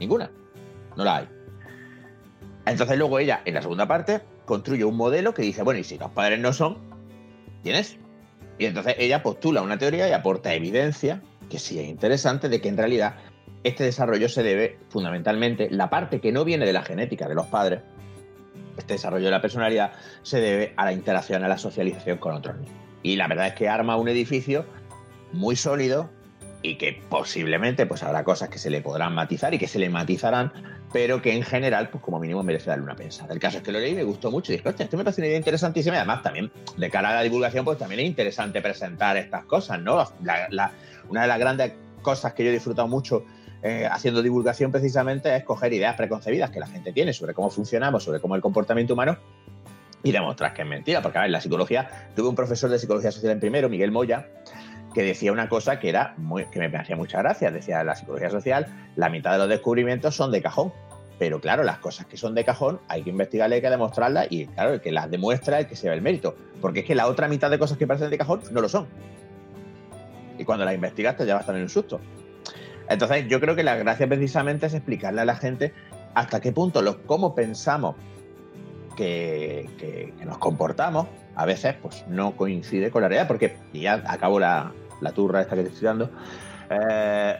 Ninguna. 0.00 0.32
No 0.96 1.04
la 1.04 1.18
hay. 1.18 1.28
Entonces 2.66 2.98
luego 2.98 3.20
ella, 3.20 3.42
en 3.44 3.54
la 3.54 3.62
segunda 3.62 3.86
parte, 3.86 4.20
construye 4.44 4.84
un 4.84 4.96
modelo 4.96 5.34
que 5.34 5.42
dice, 5.42 5.62
bueno, 5.62 5.78
y 5.78 5.84
si 5.84 5.96
los 5.96 6.10
padres 6.10 6.40
no 6.40 6.52
son, 6.52 6.78
¿tienes? 7.62 7.98
Y 8.58 8.66
entonces 8.66 8.96
ella 8.98 9.22
postula 9.22 9.62
una 9.62 9.78
teoría 9.78 10.08
y 10.08 10.12
aporta 10.12 10.54
evidencia, 10.54 11.22
que 11.48 11.60
sí 11.60 11.78
es 11.78 11.86
interesante, 11.86 12.48
de 12.48 12.60
que 12.60 12.68
en 12.68 12.78
realidad 12.78 13.14
este 13.64 13.84
desarrollo 13.84 14.28
se 14.28 14.42
debe 14.42 14.78
fundamentalmente, 14.88 15.68
la 15.70 15.90
parte 15.90 16.20
que 16.20 16.32
no 16.32 16.44
viene 16.44 16.66
de 16.66 16.72
la 16.72 16.82
genética 16.82 17.28
de 17.28 17.34
los 17.34 17.46
padres, 17.46 17.80
este 18.76 18.94
desarrollo 18.94 19.26
de 19.26 19.30
la 19.30 19.40
personalidad 19.40 19.92
se 20.22 20.40
debe 20.40 20.72
a 20.76 20.84
la 20.84 20.92
interacción, 20.92 21.44
a 21.44 21.48
la 21.48 21.58
socialización 21.58 22.18
con 22.18 22.34
otros 22.34 22.56
niños. 22.56 22.74
Y 23.02 23.16
la 23.16 23.28
verdad 23.28 23.48
es 23.48 23.54
que 23.54 23.68
arma 23.68 23.96
un 23.96 24.08
edificio 24.08 24.64
muy 25.32 25.56
sólido 25.56 26.10
y 26.62 26.76
que 26.76 27.02
posiblemente 27.08 27.86
pues 27.86 28.02
habrá 28.02 28.22
cosas 28.24 28.48
que 28.48 28.58
se 28.58 28.70
le 28.70 28.80
podrán 28.80 29.14
matizar 29.14 29.52
y 29.52 29.58
que 29.58 29.66
se 29.66 29.78
le 29.78 29.90
matizarán, 29.90 30.52
pero 30.92 31.20
que 31.20 31.34
en 31.34 31.42
general, 31.42 31.90
pues 31.90 32.02
como 32.04 32.20
mínimo 32.20 32.42
merece 32.42 32.70
darle 32.70 32.84
una 32.84 32.94
pensada. 32.94 33.32
El 33.34 33.40
caso 33.40 33.58
es 33.58 33.64
que 33.64 33.72
lo 33.72 33.80
leí, 33.80 33.94
me 33.94 34.04
gustó 34.04 34.30
mucho 34.30 34.52
y 34.52 34.56
dije, 34.56 34.68
hostia, 34.68 34.84
esto 34.84 34.96
me 34.96 35.04
parece 35.04 35.22
una 35.22 35.28
idea 35.28 35.38
interesantísima 35.38 35.96
y 35.96 35.98
además 35.98 36.22
también 36.22 36.52
de 36.76 36.90
cara 36.90 37.10
a 37.10 37.14
la 37.14 37.22
divulgación, 37.22 37.64
pues 37.64 37.78
también 37.78 38.00
es 38.00 38.06
interesante 38.06 38.62
presentar 38.62 39.16
estas 39.16 39.44
cosas, 39.44 39.80
¿no? 39.80 40.06
una 41.08 41.22
de 41.22 41.28
las 41.28 41.38
grandes 41.38 41.72
cosas 42.00 42.32
que 42.32 42.44
yo 42.44 42.50
he 42.50 42.52
disfrutado 42.52 42.86
mucho 42.86 43.24
eh, 43.62 43.88
haciendo 43.90 44.22
divulgación 44.22 44.72
precisamente 44.72 45.34
es 45.36 45.44
coger 45.44 45.72
ideas 45.72 45.94
preconcebidas 45.94 46.50
que 46.50 46.58
la 46.58 46.66
gente 46.66 46.92
tiene 46.92 47.12
sobre 47.12 47.32
cómo 47.32 47.48
funcionamos, 47.48 48.02
sobre 48.02 48.20
cómo 48.20 48.34
el 48.34 48.42
comportamiento 48.42 48.94
humano 48.94 49.18
y 50.02 50.10
demostrar 50.10 50.52
que 50.52 50.62
es 50.62 50.68
mentira. 50.68 51.00
Porque, 51.00 51.18
a 51.18 51.22
ver, 51.22 51.30
la 51.30 51.40
psicología, 51.40 52.10
tuve 52.16 52.28
un 52.28 52.34
profesor 52.34 52.70
de 52.70 52.78
psicología 52.78 53.12
social 53.12 53.32
en 53.32 53.40
primero, 53.40 53.68
Miguel 53.68 53.92
Moya, 53.92 54.28
que 54.94 55.02
decía 55.02 55.32
una 55.32 55.48
cosa 55.48 55.78
que 55.78 55.88
era 55.88 56.14
muy, 56.16 56.46
que 56.46 56.58
me 56.58 56.76
hacía 56.76 56.96
mucha 56.96 57.18
gracia. 57.18 57.50
Decía, 57.50 57.84
la 57.84 57.94
psicología 57.94 58.30
social, 58.30 58.66
la 58.96 59.08
mitad 59.08 59.32
de 59.32 59.38
los 59.38 59.48
descubrimientos 59.48 60.16
son 60.16 60.32
de 60.32 60.42
cajón. 60.42 60.72
Pero 61.18 61.40
claro, 61.40 61.62
las 61.62 61.78
cosas 61.78 62.06
que 62.06 62.16
son 62.16 62.34
de 62.34 62.44
cajón 62.44 62.80
hay 62.88 63.02
que 63.02 63.10
investigarlas, 63.10 63.56
hay 63.56 63.62
que 63.62 63.70
demostrarlas 63.70 64.26
y 64.30 64.46
claro, 64.46 64.72
el 64.72 64.80
que 64.80 64.90
las 64.90 65.08
demuestra 65.08 65.58
es 65.58 65.64
el 65.64 65.68
que 65.68 65.76
se 65.76 65.88
ve 65.88 65.94
el 65.94 66.02
mérito. 66.02 66.34
Porque 66.60 66.80
es 66.80 66.86
que 66.86 66.96
la 66.96 67.06
otra 67.06 67.28
mitad 67.28 67.48
de 67.48 67.60
cosas 67.60 67.78
que 67.78 67.86
parecen 67.86 68.10
de 68.10 68.18
cajón 68.18 68.40
no 68.50 68.60
lo 68.60 68.68
son. 68.68 68.88
Y 70.36 70.44
cuando 70.44 70.64
las 70.64 70.74
investigas 70.74 71.16
te 71.16 71.24
llevas 71.24 71.46
también 71.46 71.62
un 71.62 71.68
susto. 71.68 72.00
Entonces, 72.88 73.26
yo 73.28 73.40
creo 73.40 73.56
que 73.56 73.62
la 73.62 73.76
gracia 73.76 74.06
precisamente 74.06 74.66
es 74.66 74.74
explicarle 74.74 75.20
a 75.20 75.24
la 75.24 75.36
gente 75.36 75.72
hasta 76.14 76.40
qué 76.40 76.52
punto, 76.52 76.82
los, 76.82 76.96
cómo 77.06 77.34
pensamos 77.34 77.96
que, 78.96 80.12
nos 80.24 80.38
comportamos, 80.38 81.06
a 81.34 81.46
veces 81.46 81.74
pues 81.80 82.04
no 82.08 82.36
coincide 82.36 82.90
con 82.90 83.02
la 83.02 83.08
realidad, 83.08 83.28
porque 83.28 83.56
ya 83.72 84.02
acabo 84.06 84.38
la, 84.38 84.72
turra 85.14 85.42
esta 85.42 85.56
que 85.56 85.62
te 85.62 85.68
estoy 85.68 85.86
dando. 85.86 86.10
Eh, 86.70 87.36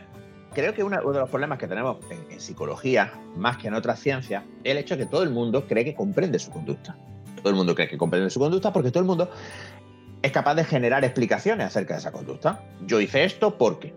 creo 0.55 0.75
que 0.75 0.83
uno 0.83 0.97
de 0.97 1.19
los 1.21 1.31
problemas 1.31 1.59
que 1.59 1.67
tenemos 1.67 1.99
en, 2.11 2.41
psicología, 2.41 3.13
más 3.37 3.59
que 3.59 3.69
en 3.69 3.75
otras 3.75 4.01
ciencias, 4.01 4.45
es 4.65 4.73
el 4.73 4.79
hecho 4.79 4.97
de 4.97 5.05
que 5.05 5.11
todo 5.11 5.23
el 5.23 5.31
mundo 5.31 5.67
cree 5.67 5.85
que 5.85 5.95
comprende 5.95 6.39
su 6.39 6.51
conducta. 6.51 6.97
Todo 7.37 7.51
el 7.51 7.57
mundo 7.57 7.75
cree 7.75 7.89
que 7.89 7.99
comprende 7.99 8.31
su 8.31 8.41
conducta 8.41 8.73
porque 8.73 8.91
todo 8.91 9.01
el 9.01 9.07
mundo 9.07 9.31
es 10.23 10.33
capaz 10.33 10.55
de 10.55 10.65
generar 10.65 11.05
explicaciones 11.05 11.67
acerca 11.67 11.95
de 11.95 12.01
esa 12.01 12.13
conducta. 12.13 12.65
Yo 12.87 13.01
hice 13.01 13.25
esto 13.25 13.59
porque. 13.59 13.95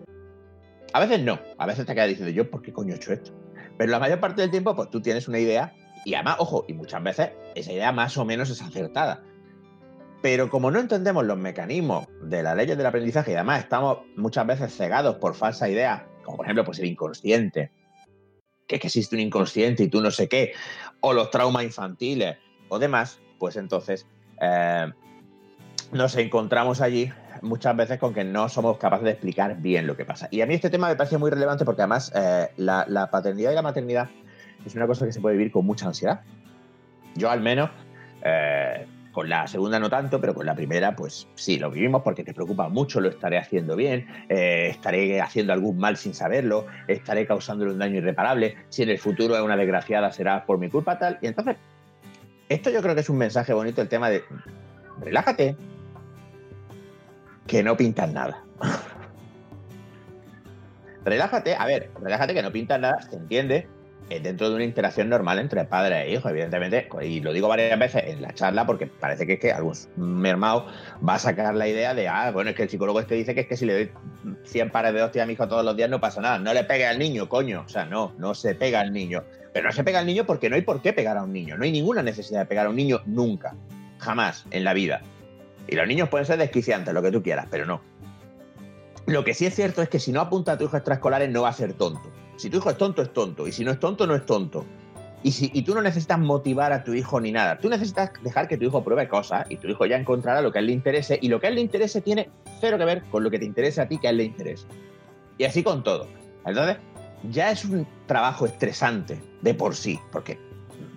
A 0.92 1.00
veces 1.00 1.22
no, 1.22 1.38
a 1.58 1.66
veces 1.66 1.86
te 1.86 1.94
quedas 1.94 2.08
diciendo 2.08 2.32
yo, 2.32 2.50
¿por 2.50 2.62
qué 2.62 2.72
coño 2.72 2.94
he 2.94 2.96
hecho 2.96 3.12
esto? 3.12 3.32
Pero 3.76 3.90
la 3.90 3.98
mayor 3.98 4.20
parte 4.20 4.42
del 4.42 4.50
tiempo, 4.50 4.74
pues 4.74 4.90
tú 4.90 5.00
tienes 5.00 5.28
una 5.28 5.38
idea 5.38 5.74
y 6.04 6.14
además, 6.14 6.36
ojo, 6.38 6.64
y 6.68 6.72
muchas 6.72 7.02
veces 7.02 7.30
esa 7.54 7.72
idea 7.72 7.92
más 7.92 8.16
o 8.16 8.24
menos 8.24 8.48
es 8.50 8.62
acertada. 8.62 9.22
Pero 10.22 10.48
como 10.48 10.70
no 10.70 10.78
entendemos 10.78 11.24
los 11.24 11.36
mecanismos 11.36 12.06
de 12.22 12.42
las 12.42 12.56
leyes 12.56 12.76
del 12.76 12.86
aprendizaje 12.86 13.32
y 13.32 13.34
además 13.34 13.64
estamos 13.64 13.98
muchas 14.16 14.46
veces 14.46 14.74
cegados 14.74 15.16
por 15.16 15.34
falsas 15.34 15.68
ideas, 15.68 16.02
como 16.22 16.38
por 16.38 16.46
ejemplo 16.46 16.64
pues 16.64 16.78
el 16.78 16.86
inconsciente, 16.86 17.70
que, 18.66 18.76
existe 18.76 19.14
un 19.16 19.20
inconsciente 19.20 19.84
y 19.84 19.88
tú 19.88 20.00
no 20.00 20.10
sé 20.10 20.28
qué, 20.28 20.52
o 21.00 21.12
los 21.12 21.30
traumas 21.30 21.64
infantiles 21.64 22.38
o 22.68 22.78
demás, 22.78 23.20
pues 23.38 23.56
entonces 23.56 24.06
eh, 24.40 24.86
nos 25.92 26.16
encontramos 26.16 26.80
allí 26.80 27.12
muchas 27.42 27.76
veces 27.76 27.98
con 27.98 28.14
que 28.14 28.24
no 28.24 28.48
somos 28.48 28.78
capaces 28.78 29.04
de 29.04 29.10
explicar 29.12 29.56
bien 29.58 29.86
lo 29.86 29.96
que 29.96 30.04
pasa. 30.04 30.28
Y 30.30 30.40
a 30.40 30.46
mí 30.46 30.54
este 30.54 30.70
tema 30.70 30.88
me 30.88 30.96
parece 30.96 31.18
muy 31.18 31.30
relevante 31.30 31.64
porque 31.64 31.82
además 31.82 32.12
eh, 32.14 32.48
la, 32.56 33.08
paternidad 33.10 33.52
y 33.52 33.54
la 33.54 33.62
maternidad 33.62 34.08
es 34.64 34.74
una 34.74 34.86
cosa 34.86 35.06
que 35.06 35.12
se 35.12 35.20
puede 35.20 35.36
vivir 35.36 35.52
con 35.52 35.66
mucha 35.66 35.86
ansiedad. 35.86 36.20
Yo 37.14 37.30
al 37.30 37.40
menos, 37.40 37.70
eh, 38.22 38.86
con 39.12 39.28
la 39.28 39.46
segunda 39.46 39.78
no 39.78 39.88
tanto, 39.88 40.20
pero 40.20 40.34
con 40.34 40.44
la 40.44 40.54
primera 40.54 40.94
pues 40.94 41.26
sí, 41.36 41.58
lo 41.58 41.70
vivimos 41.70 42.02
porque 42.02 42.22
te 42.22 42.34
preocupa 42.34 42.68
mucho, 42.68 43.00
lo 43.00 43.08
estaré 43.08 43.38
haciendo 43.38 43.74
bien, 43.74 44.06
eh, 44.28 44.68
estaré 44.70 45.20
haciendo 45.20 45.52
algún 45.52 45.78
mal 45.78 45.96
sin 45.96 46.12
saberlo, 46.12 46.66
estaré 46.86 47.26
causándole 47.26 47.72
un 47.72 47.78
daño 47.78 47.96
irreparable, 47.96 48.56
si 48.68 48.82
en 48.82 48.90
el 48.90 48.98
futuro 48.98 49.34
es 49.34 49.42
una 49.42 49.56
desgraciada 49.56 50.12
será 50.12 50.44
por 50.44 50.58
mi 50.58 50.68
culpa 50.68 50.98
tal. 50.98 51.18
Y 51.22 51.28
entonces, 51.28 51.56
esto 52.48 52.70
yo 52.70 52.82
creo 52.82 52.94
que 52.94 53.00
es 53.00 53.08
un 53.08 53.18
mensaje 53.18 53.52
bonito, 53.54 53.80
el 53.80 53.88
tema 53.88 54.10
de 54.10 54.22
relájate, 55.00 55.56
que 57.46 57.62
no 57.62 57.76
pintan 57.76 58.14
nada. 58.14 58.42
relájate, 61.04 61.54
a 61.54 61.66
ver, 61.66 61.90
relájate 62.00 62.34
que 62.34 62.42
no 62.42 62.52
pintan 62.52 62.82
nada, 62.82 63.00
se 63.02 63.16
entiende, 63.16 63.68
eh, 64.08 64.20
dentro 64.20 64.48
de 64.48 64.54
una 64.54 64.64
interacción 64.64 65.08
normal 65.08 65.40
entre 65.40 65.64
padre 65.64 66.02
e 66.02 66.12
hijo, 66.12 66.28
evidentemente, 66.28 66.88
y 67.02 67.20
lo 67.20 67.32
digo 67.32 67.48
varias 67.48 67.76
veces 67.76 68.04
en 68.06 68.22
la 68.22 68.32
charla 68.32 68.64
porque 68.64 68.86
parece 68.86 69.26
que 69.26 69.32
es 69.32 69.40
que 69.40 69.50
algún 69.50 69.74
mermado 69.96 70.66
va 71.06 71.14
a 71.14 71.18
sacar 71.18 71.56
la 71.56 71.66
idea 71.66 71.92
de, 71.92 72.06
ah, 72.06 72.30
bueno, 72.30 72.50
es 72.50 72.56
que 72.56 72.62
el 72.62 72.70
psicólogo 72.70 73.00
este 73.00 73.16
dice 73.16 73.34
que 73.34 73.40
es 73.40 73.46
que 73.48 73.56
si 73.56 73.66
le 73.66 73.74
doy 73.74 73.90
100 74.44 74.70
pares 74.70 74.94
de 74.94 75.02
hostias 75.02 75.24
a 75.24 75.26
mi 75.26 75.32
hijo 75.32 75.48
todos 75.48 75.64
los 75.64 75.76
días 75.76 75.90
no 75.90 76.00
pasa 76.00 76.20
nada, 76.20 76.38
no 76.38 76.54
le 76.54 76.62
pegue 76.62 76.86
al 76.86 77.00
niño, 77.00 77.28
coño, 77.28 77.64
o 77.66 77.68
sea, 77.68 77.84
no, 77.84 78.14
no 78.16 78.32
se 78.34 78.54
pega 78.54 78.78
al 78.78 78.92
niño, 78.92 79.24
pero 79.52 79.66
no 79.66 79.72
se 79.72 79.82
pega 79.82 79.98
al 79.98 80.06
niño 80.06 80.24
porque 80.24 80.48
no 80.48 80.54
hay 80.54 80.62
por 80.62 80.80
qué 80.80 80.92
pegar 80.92 81.16
a 81.16 81.24
un 81.24 81.32
niño, 81.32 81.56
no 81.56 81.64
hay 81.64 81.72
ninguna 81.72 82.00
necesidad 82.04 82.40
de 82.40 82.46
pegar 82.46 82.66
a 82.66 82.68
un 82.68 82.76
niño 82.76 83.00
nunca, 83.06 83.56
jamás 83.98 84.46
en 84.52 84.62
la 84.62 84.72
vida. 84.72 85.02
Y 85.68 85.74
los 85.74 85.86
niños 85.86 86.08
pueden 86.08 86.26
ser 86.26 86.38
desquiciantes, 86.38 86.92
lo 86.94 87.02
que 87.02 87.10
tú 87.10 87.22
quieras, 87.22 87.46
pero 87.50 87.66
no. 87.66 87.80
Lo 89.06 89.24
que 89.24 89.34
sí 89.34 89.46
es 89.46 89.54
cierto 89.54 89.82
es 89.82 89.88
que 89.88 90.00
si 90.00 90.12
no 90.12 90.20
apunta 90.20 90.52
a 90.52 90.58
tu 90.58 90.64
hijo 90.64 90.76
extraescolares 90.76 91.30
no 91.30 91.42
va 91.42 91.50
a 91.50 91.52
ser 91.52 91.72
tonto. 91.74 92.10
Si 92.36 92.50
tu 92.50 92.58
hijo 92.58 92.70
es 92.70 92.76
tonto, 92.76 93.02
es 93.02 93.12
tonto. 93.12 93.46
Y 93.46 93.52
si 93.52 93.64
no 93.64 93.70
es 93.70 93.80
tonto, 93.80 94.06
no 94.06 94.14
es 94.14 94.26
tonto. 94.26 94.64
Y, 95.22 95.32
si, 95.32 95.50
y 95.54 95.62
tú 95.62 95.74
no 95.74 95.82
necesitas 95.82 96.18
motivar 96.18 96.72
a 96.72 96.84
tu 96.84 96.92
hijo 96.92 97.20
ni 97.20 97.32
nada. 97.32 97.58
Tú 97.58 97.68
necesitas 97.68 98.10
dejar 98.22 98.48
que 98.48 98.56
tu 98.56 98.64
hijo 98.64 98.84
pruebe 98.84 99.08
cosas 99.08 99.46
y 99.48 99.56
tu 99.56 99.68
hijo 99.68 99.86
ya 99.86 99.96
encontrará 99.96 100.42
lo 100.42 100.52
que 100.52 100.58
a 100.58 100.60
él 100.60 100.66
le 100.66 100.72
interese. 100.72 101.18
Y 101.22 101.28
lo 101.28 101.40
que 101.40 101.46
a 101.46 101.50
él 101.50 101.56
le 101.56 101.60
interese 101.62 102.00
tiene 102.00 102.30
cero 102.60 102.78
que 102.78 102.84
ver 102.84 103.02
con 103.04 103.22
lo 103.24 103.30
que 103.30 103.38
te 103.38 103.44
interese 103.44 103.80
a 103.80 103.88
ti 103.88 103.98
que 103.98 104.08
a 104.08 104.10
él 104.10 104.18
le 104.18 104.24
interese. 104.24 104.66
Y 105.38 105.44
así 105.44 105.62
con 105.62 105.82
todo. 105.82 106.06
Entonces, 106.44 106.76
ya 107.30 107.50
es 107.50 107.64
un 107.64 107.86
trabajo 108.06 108.46
estresante 108.46 109.20
de 109.42 109.54
por 109.54 109.74
sí, 109.74 109.98
porque 110.12 110.38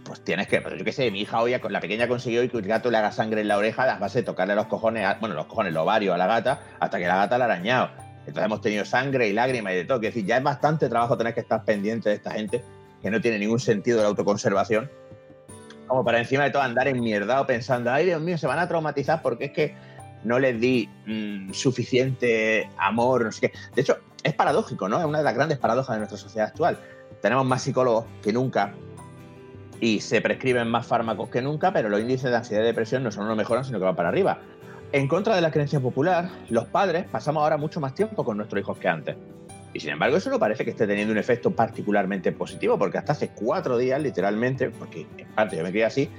pues 0.10 0.24
tienes 0.24 0.48
que, 0.48 0.60
pues 0.60 0.76
yo 0.76 0.84
qué 0.84 0.92
sé, 0.92 1.12
mi 1.12 1.22
hija 1.22 1.40
hoy, 1.40 1.56
la 1.70 1.80
pequeña 1.80 2.08
consiguió 2.08 2.42
que 2.50 2.58
el 2.58 2.66
gato 2.66 2.90
le 2.90 2.98
haga 2.98 3.12
sangre 3.12 3.42
en 3.42 3.48
la 3.48 3.58
oreja 3.58 3.84
a 3.84 4.00
base 4.00 4.20
de 4.20 4.24
tocarle 4.24 4.56
los 4.56 4.66
cojones, 4.66 5.08
bueno, 5.20 5.36
los 5.36 5.46
cojones, 5.46 5.72
los 5.72 5.84
ovarios 5.84 6.16
a 6.16 6.18
la 6.18 6.26
gata, 6.26 6.62
hasta 6.80 6.98
que 6.98 7.06
la 7.06 7.16
gata 7.16 7.38
la 7.38 7.46
ha 7.46 7.48
arañado. 7.48 7.92
Entonces 8.22 8.44
hemos 8.44 8.62
tenido 8.62 8.86
sangre 8.86 9.28
y 9.28 9.34
lágrimas 9.34 9.74
y 9.74 9.76
de 9.76 9.86
todo. 9.86 9.98
Es 9.98 10.02
decir, 10.02 10.26
ya 10.26 10.38
es 10.38 10.44
bastante 10.44 10.90
trabajo 10.90 11.16
tener 11.16 11.36
que 11.36 11.42
estar 11.42 11.64
pendiente 11.64 12.10
de 12.10 12.16
esta 12.16 12.32
gente 12.32 12.64
que 13.04 13.12
no 13.12 13.22
tiene 13.22 13.38
ningún 13.38 13.60
sentido 13.60 13.98
de 13.98 14.04
la 14.04 14.10
autoconservación. 14.10 14.90
Como 15.86 16.04
para 16.04 16.18
encima 16.18 16.44
de 16.44 16.50
todo 16.50 16.64
andar 16.64 16.88
enmierdado 16.88 17.46
pensando, 17.46 17.92
ay 17.92 18.08
Dios 18.08 18.20
mío, 18.20 18.38
se 18.40 18.48
van 18.48 18.58
a 18.58 18.68
traumatizar 18.68 19.22
porque 19.22 19.46
es 19.46 19.52
que 19.52 19.76
no 20.24 20.40
les 20.40 20.60
di 20.60 20.90
mm, 21.06 21.54
suficiente 21.54 22.68
amor, 22.78 23.26
no 23.26 23.32
sé 23.32 23.50
qué. 23.50 23.54
De 23.76 23.82
hecho, 23.82 24.00
es 24.24 24.34
paradójico, 24.34 24.90
¿no? 24.90 25.00
Es 25.00 25.06
una 25.06 25.20
de 25.20 25.24
las 25.24 25.36
grandes 25.36 25.60
paradojas 25.60 25.96
de 25.96 26.00
nuestra 26.00 26.18
sociedad 26.18 26.48
actual. 26.48 26.80
Tenemos 27.22 27.46
más 27.46 27.62
psicólogos 27.62 28.06
que 28.24 28.34
nunca, 28.34 28.74
y 29.82 30.02
se 30.02 30.22
prescriben 30.22 30.68
más 30.68 30.86
fármacos 30.86 31.30
que 31.30 31.42
nunca, 31.42 31.72
pero 31.72 31.90
los 31.90 32.02
índices 32.02 32.32
de 32.32 32.38
ansiedad 32.38 32.64
y 32.64 32.68
depresión 32.68 33.04
no 33.04 33.12
solo 33.12 33.28
no 33.28 33.36
mejoran, 33.36 33.64
sino 33.64 33.80
que 33.80 33.86
van 33.86 33.96
para 33.96 34.10
arriba. 34.10 34.40
En 34.92 35.08
contra 35.08 35.36
de 35.36 35.42
la 35.42 35.52
creencia 35.52 35.80
popular, 35.80 36.30
los 36.50 36.66
padres 36.66 37.06
pasamos 37.06 37.44
ahora 37.44 37.58
mucho 37.58 37.80
más 37.80 37.94
tiempo 37.94 38.26
con 38.26 38.38
nuestros 38.38 38.62
hijos 38.62 38.78
que 38.78 38.88
antes. 38.88 39.16
Y 39.74 39.80
sin 39.80 39.92
embargo, 39.92 40.18
eso 40.18 40.32
no 40.32 40.40
parece 40.40 40.66
que 40.66 40.72
esté 40.72 40.88
teniendo 40.88 41.12
un 41.12 41.20
efecto 41.20 41.52
particularmente 41.52 42.32
positivo, 42.32 42.78
porque 42.78 42.98
hasta 42.98 43.12
hace 43.12 43.30
cuatro 43.30 43.78
días, 43.78 44.02
literalmente, 44.02 44.72
porque 44.72 45.06
en 45.18 45.28
parte 45.28 45.58
yo 45.58 45.64
me 45.64 45.70
crié 45.70 45.86
así, 45.86 46.10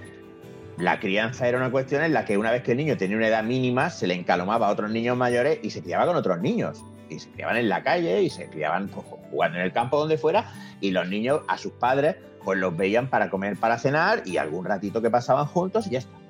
la 0.79 1.01
crianza 1.01 1.49
era 1.49 1.59
una 1.59 1.71
cuestión 1.71 2.03
en 2.05 2.13
la 2.13 2.25
que 2.25 2.39
una 2.39 2.53
vez 2.53 2.63
que 2.63 2.71
el 2.73 2.79
niño 2.79 2.97
tenía 2.97 3.17
una 3.17 3.27
edad 3.27 3.43
mínima, 3.43 3.91
se 3.91 4.07
le 4.07 4.15
encalomaba 4.15 4.69
a 4.69 4.71
otros 4.71 4.91
niños 4.91 5.17
mayores 5.17 5.59
y 5.63 5.71
se 5.71 5.83
criaba 5.83 6.07
con 6.07 6.17
otros 6.17 6.41
niños. 6.41 6.83
Y 7.09 7.19
se 7.19 7.29
criaban 7.31 7.57
en 7.57 7.69
la 7.69 7.83
calle 7.83 8.23
y 8.23 8.31
se 8.31 8.49
criaban 8.49 8.87
pues, 8.87 9.05
jugando 9.31 9.59
en 9.59 9.65
el 9.65 9.73
campo 9.73 9.99
donde 9.99 10.17
fuera, 10.17 10.53
y 10.81 10.93
los 10.93 11.09
niños 11.09 11.41
a 11.49 11.59
sus 11.59 11.73
padres 11.73 12.17
pues 12.45 12.59
los 12.59 12.77
veían 12.77 13.09
para 13.09 13.31
comer, 13.31 13.57
para 13.57 13.79
cenar 13.79 14.23
y 14.25 14.37
algún 14.37 14.65
ratito 14.65 15.03
que 15.03 15.11
pasaban 15.11 15.47
juntos 15.47 15.87
y 15.87 15.91
ya 15.91 15.99
está. 15.99 16.21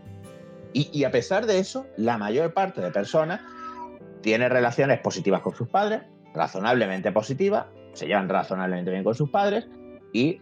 Y, 0.72 1.02
a 1.02 1.10
pesar 1.10 1.46
de 1.46 1.58
eso, 1.58 1.86
la 1.96 2.16
mayor 2.16 2.54
parte 2.54 2.80
de 2.80 2.92
personas 2.92 3.40
tiene 4.20 4.48
relaciones 4.48 5.00
positivas 5.00 5.40
con 5.40 5.52
sus 5.54 5.68
padres, 5.68 6.02
razonablemente 6.32 7.10
positivas, 7.10 7.66
se 7.92 8.06
llevan 8.06 8.28
razonablemente 8.28 8.92
bien 8.92 9.02
con 9.02 9.16
sus 9.16 9.30
padres 9.30 9.66
y 10.12 10.40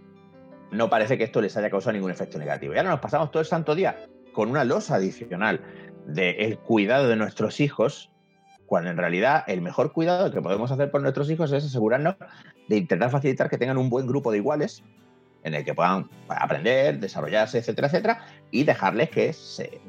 no 0.70 0.90
parece 0.90 1.16
que 1.16 1.24
esto 1.24 1.40
les 1.40 1.56
haya 1.56 1.70
causado 1.70 1.94
ningún 1.94 2.10
efecto 2.10 2.38
negativo. 2.38 2.74
Y 2.74 2.76
ahora 2.76 2.90
nos 2.90 3.00
pasamos 3.00 3.30
todo 3.30 3.40
el 3.40 3.46
santo 3.46 3.74
día 3.74 4.04
con 4.32 4.50
una 4.50 4.64
losa 4.64 4.96
adicional 4.96 5.62
del 6.06 6.58
cuidado 6.58 7.08
de 7.08 7.16
nuestros 7.16 7.58
hijos, 7.60 8.10
cuando 8.66 8.90
en 8.90 8.98
realidad 8.98 9.44
el 9.46 9.62
mejor 9.62 9.92
cuidado 9.92 10.30
que 10.30 10.42
podemos 10.42 10.70
hacer 10.70 10.90
por 10.90 11.00
nuestros 11.00 11.30
hijos 11.30 11.52
es 11.52 11.64
asegurarnos 11.64 12.16
de 12.68 12.76
intentar 12.76 13.10
facilitar 13.10 13.48
que 13.48 13.56
tengan 13.56 13.78
un 13.78 13.88
buen 13.88 14.06
grupo 14.06 14.30
de 14.30 14.38
iguales 14.38 14.82
en 15.44 15.54
el 15.54 15.64
que 15.64 15.74
puedan 15.74 16.08
aprender, 16.28 16.98
desarrollarse, 16.98 17.58
etcétera, 17.58 17.88
etcétera, 17.88 18.26
y 18.50 18.64
dejarles 18.64 19.10
que 19.10 19.34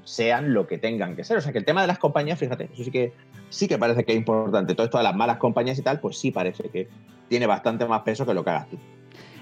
sean 0.04 0.54
lo 0.54 0.68
que 0.68 0.78
tengan 0.78 1.16
que 1.16 1.24
ser. 1.24 1.38
O 1.38 1.42
sea 1.42 1.52
que 1.52 1.58
el 1.58 1.66
tema 1.66 1.82
de 1.82 1.88
las 1.88 2.00
compañías, 2.00 2.40
fíjate, 2.40 2.70
eso 2.74 2.84
sí 2.84 2.92
que 2.92 3.14
sí 3.50 3.68
que 3.68 3.78
parece 3.78 4.04
que 4.04 4.12
es 4.12 4.18
importante. 4.18 4.76
Todo 4.76 4.86
esto 4.86 4.98
de 4.98 5.04
las 5.04 5.16
malas 5.16 5.38
compañías 5.38 5.78
y 5.80 5.82
tal, 5.82 6.00
pues 6.00 6.18
sí 6.18 6.32
parece 6.32 6.70
que 6.70 6.88
tiene 7.28 7.48
bastante 7.48 7.86
más 7.86 8.02
peso 8.02 8.26
que 8.26 8.34
lo 8.34 8.44
que 8.44 8.50
hagas 8.50 8.70
tú. 8.70 8.78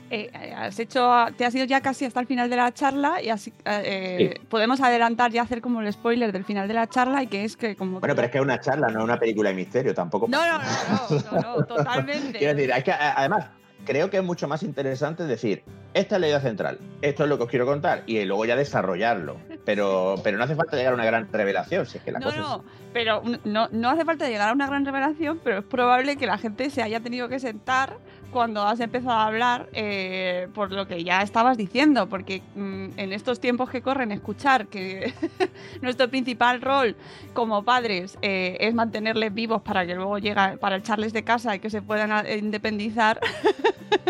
Eh, 0.09 0.29
has 0.55 0.79
hecho, 0.79 1.11
te 1.37 1.45
has 1.45 1.53
ido 1.53 1.65
ya 1.65 1.81
casi 1.81 2.05
hasta 2.05 2.21
el 2.21 2.27
final 2.27 2.49
de 2.49 2.55
la 2.55 2.73
charla 2.73 3.21
y 3.21 3.29
así 3.29 3.53
eh, 3.65 4.39
podemos 4.47 4.79
adelantar 4.79 5.35
y 5.35 5.37
hacer 5.37 5.59
como 5.59 5.81
el 5.81 5.91
spoiler 5.91 6.31
del 6.31 6.45
final 6.45 6.65
de 6.69 6.73
la 6.73 6.87
charla 6.87 7.23
y 7.23 7.27
que 7.27 7.43
es 7.43 7.57
que 7.57 7.75
como... 7.75 7.99
Bueno, 7.99 8.15
pero 8.15 8.27
es 8.27 8.31
que 8.31 8.37
es 8.37 8.43
una 8.43 8.59
charla, 8.61 8.87
no 8.87 9.03
una 9.03 9.19
película 9.19 9.49
de 9.49 9.55
misterio, 9.55 9.93
tampoco... 9.93 10.27
No, 10.29 10.39
no, 10.47 10.59
no, 10.59 11.31
no, 11.31 11.41
no, 11.41 11.65
totalmente. 11.67 12.37
Quiero 12.37 12.53
decir, 12.53 12.71
hay 12.71 12.83
que, 12.83 12.93
además, 12.93 13.47
creo 13.83 14.09
que 14.09 14.17
es 14.17 14.23
mucho 14.23 14.47
más 14.47 14.63
interesante 14.63 15.23
decir, 15.23 15.63
esta 15.97 16.15
es 16.15 16.21
la 16.21 16.27
idea 16.27 16.39
central, 16.39 16.79
esto 17.01 17.23
es 17.23 17.29
lo 17.29 17.37
que 17.37 17.43
os 17.43 17.49
quiero 17.49 17.65
contar, 17.65 18.03
y 18.05 18.23
luego 18.25 18.45
ya 18.45 18.55
desarrollarlo. 18.55 19.37
Pero, 19.65 20.15
pero 20.23 20.37
no 20.37 20.43
hace 20.43 20.55
falta 20.55 20.77
llegar 20.77 20.93
a 20.93 20.95
una 20.95 21.05
gran 21.05 21.31
revelación, 21.31 21.85
si 21.85 21.97
es 21.97 22.03
que 22.03 22.11
la 22.11 22.19
no, 22.19 22.25
cosa 22.25 22.37
no, 22.37 22.63
pero 22.93 23.21
no, 23.43 23.67
no 23.71 23.89
hace 23.89 24.05
falta 24.05 24.27
llegar 24.27 24.49
a 24.49 24.53
una 24.53 24.67
gran 24.67 24.85
revelación, 24.85 25.39
pero 25.43 25.59
es 25.59 25.65
probable 25.65 26.17
que 26.17 26.27
la 26.27 26.37
gente 26.37 26.69
se 26.69 26.81
haya 26.81 26.99
tenido 26.99 27.29
que 27.29 27.39
sentar 27.39 27.97
cuando 28.31 28.61
has 28.63 28.79
empezado 28.79 29.15
a 29.15 29.25
hablar 29.25 29.69
eh, 29.73 30.47
por 30.53 30.71
lo 30.71 30.87
que 30.87 31.03
ya 31.03 31.21
estabas 31.21 31.57
diciendo, 31.57 32.07
porque 32.07 32.41
mm, 32.55 32.89
en 32.97 33.13
estos 33.13 33.39
tiempos 33.39 33.69
que 33.69 33.81
corren, 33.81 34.11
escuchar 34.11 34.67
que 34.67 35.13
nuestro 35.81 36.09
principal 36.09 36.61
rol 36.61 36.95
como 37.33 37.63
padres 37.63 38.17
eh, 38.21 38.57
es 38.59 38.73
mantenerles 38.73 39.33
vivos 39.33 39.61
para 39.61 39.85
que 39.85 39.95
luego 39.95 40.17
llegue, 40.17 40.57
para 40.59 40.77
echarles 40.77 41.13
de 41.13 41.23
casa 41.23 41.55
y 41.55 41.59
que 41.59 41.69
se 41.69 41.81
puedan 41.81 42.25
eh, 42.25 42.37
independizar, 42.37 43.19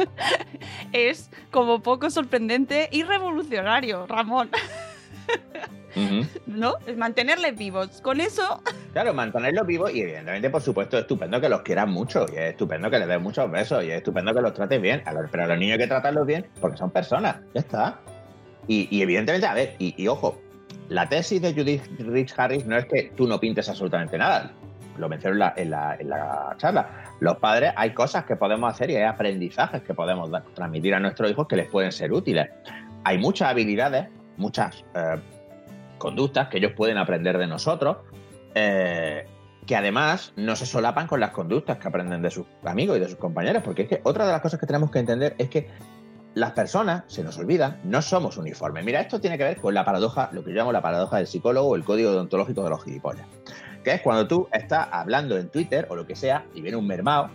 es 0.91 1.29
como 1.51 1.77
poco 1.82 2.10
sorprendente 2.10 2.90
y 2.92 3.04
revolucionario, 3.04 4.08
Ramón. 4.08 4.50
¿No? 6.46 6.76
Es 6.86 6.98
mantenerles 6.98 7.58
vivos. 7.58 8.02
Con 8.02 8.22
eso. 8.22 8.62
Claro, 8.94 9.14
mantenerlos 9.14 9.68
vivos 9.68 9.94
y 9.94 10.02
evidentemente, 10.02 10.50
por 10.50 10.60
supuesto, 10.60 10.98
es 10.98 11.02
estupendo 11.02 11.40
que 11.40 11.50
los 11.50 11.62
quieras 11.62 11.88
mucho 11.88 12.26
y 12.34 12.36
es 12.36 12.52
estupendo 12.54 12.90
que 12.90 12.98
les 12.98 13.08
des 13.08 13.22
muchos 13.22 13.52
besos 13.52 13.84
y 13.84 13.92
es 13.92 13.98
estupendo 13.98 14.34
que 14.34 14.42
los 14.42 14.56
trates 14.56 14.82
bien. 14.82 15.04
Pero 15.30 15.44
a 15.44 15.48
los 15.48 15.60
niños 15.60 15.74
hay 15.74 15.82
que 15.82 15.88
tratarlos 15.88 16.26
bien 16.26 16.48
porque 16.60 16.78
son 16.78 16.90
personas. 16.90 17.36
Ya 17.54 17.60
está. 17.60 18.00
Y, 18.68 19.00
evidentemente, 19.00 19.46
a 19.46 19.54
ver, 19.54 19.76
y, 19.78 20.08
ojo, 20.08 20.42
la 20.90 21.08
tesis 21.08 21.40
de 21.44 21.54
Judith 21.54 21.84
Rich 22.00 22.34
Harris 22.38 22.66
no 22.66 22.76
es 22.76 22.86
que 22.86 23.12
tú 23.16 23.28
no 23.28 23.40
pintes 23.40 23.70
absolutamente 23.70 24.18
nada. 24.18 24.52
Lo 24.98 25.10
menciono 25.10 25.51
en 25.56 25.70
la, 25.70 26.56
charla. 26.58 26.88
Los 27.20 27.38
padres, 27.38 27.74
hay 27.75 27.94
cosas 27.94 28.25
que 28.25 28.36
podemos 28.36 28.72
hacer 28.72 28.89
y 28.89 28.96
hay 28.96 29.04
aprendizajes 29.04 29.82
que 29.82 29.94
podemos 29.94 30.30
transmitir 30.54 30.94
a 30.96 31.00
nuestros 31.00 31.30
hijos 31.32 31.48
que 31.48 31.56
les 31.56 31.68
pueden 31.68 31.92
ser 31.92 32.12
útiles. 32.12 32.50
Hay 33.04 33.18
muchas 33.18 33.50
habilidades, 33.50 34.08
muchas 34.38 34.84
eh, 34.96 35.16
conductas 35.98 36.48
que 36.48 36.58
ellos 36.58 36.74
pueden 36.74 36.98
aprender 36.98 37.38
de 37.38 37.48
nosotros, 37.48 37.98
eh, 38.56 39.25
que 39.66 39.75
además 39.75 40.34
no 40.36 40.56
se 40.56 40.66
solapan 40.66 41.08
con 41.08 41.20
las 41.20 41.32
conductas 41.32 41.77
que 41.77 41.88
aprenden 41.88 42.22
de 42.22 42.32
sus 42.32 42.46
amigos 42.63 42.98
y 42.98 43.00
de 43.00 43.08
sus 43.08 43.18
compañeros, 43.18 43.63
porque 43.63 43.84
es 43.84 43.89
que 43.89 44.01
otra 44.04 44.25
de 44.25 44.32
las 44.32 44.42
cosas 44.42 44.60
que 44.60 44.66
tenemos 44.66 44.92
que 44.92 45.00
entender 45.00 45.36
es 45.38 45.50
que 45.50 45.70
las 46.38 46.51
personas, 46.51 47.04
se 47.08 47.24
nos 47.24 47.38
olvida, 47.39 47.80
no 47.84 48.01
somos 48.01 48.38
uniformes. 48.38 48.86
Mira, 48.86 49.01
esto 49.01 49.20
tiene 49.20 49.39
que 49.39 49.44
ver 49.44 49.58
con 49.58 49.74
la 49.74 49.84
paradoja, 49.84 50.30
lo 50.34 50.44
que 50.44 50.51
yo 50.51 50.58
llamo 50.58 50.72
la 50.72 50.84
paradoja 50.84 51.18
del 51.18 51.25
psicólogo 51.25 51.70
o 51.70 51.75
el 51.75 51.84
código 51.84 52.12
deontológico 52.12 52.63
de 52.63 52.70
los 52.70 52.84
gilipollas. 52.84 53.25
Que 53.84 53.94
es 53.94 54.02
cuando 54.02 54.28
tú 54.28 54.48
estás 54.52 54.88
hablando 54.92 55.38
en 55.38 55.50
Twitter 55.50 55.88
o 55.90 55.96
lo 55.96 56.06
que 56.06 56.16
sea 56.16 56.46
y 56.54 56.62
viene 56.62 56.78
un 56.78 56.88
mermado 56.88 57.30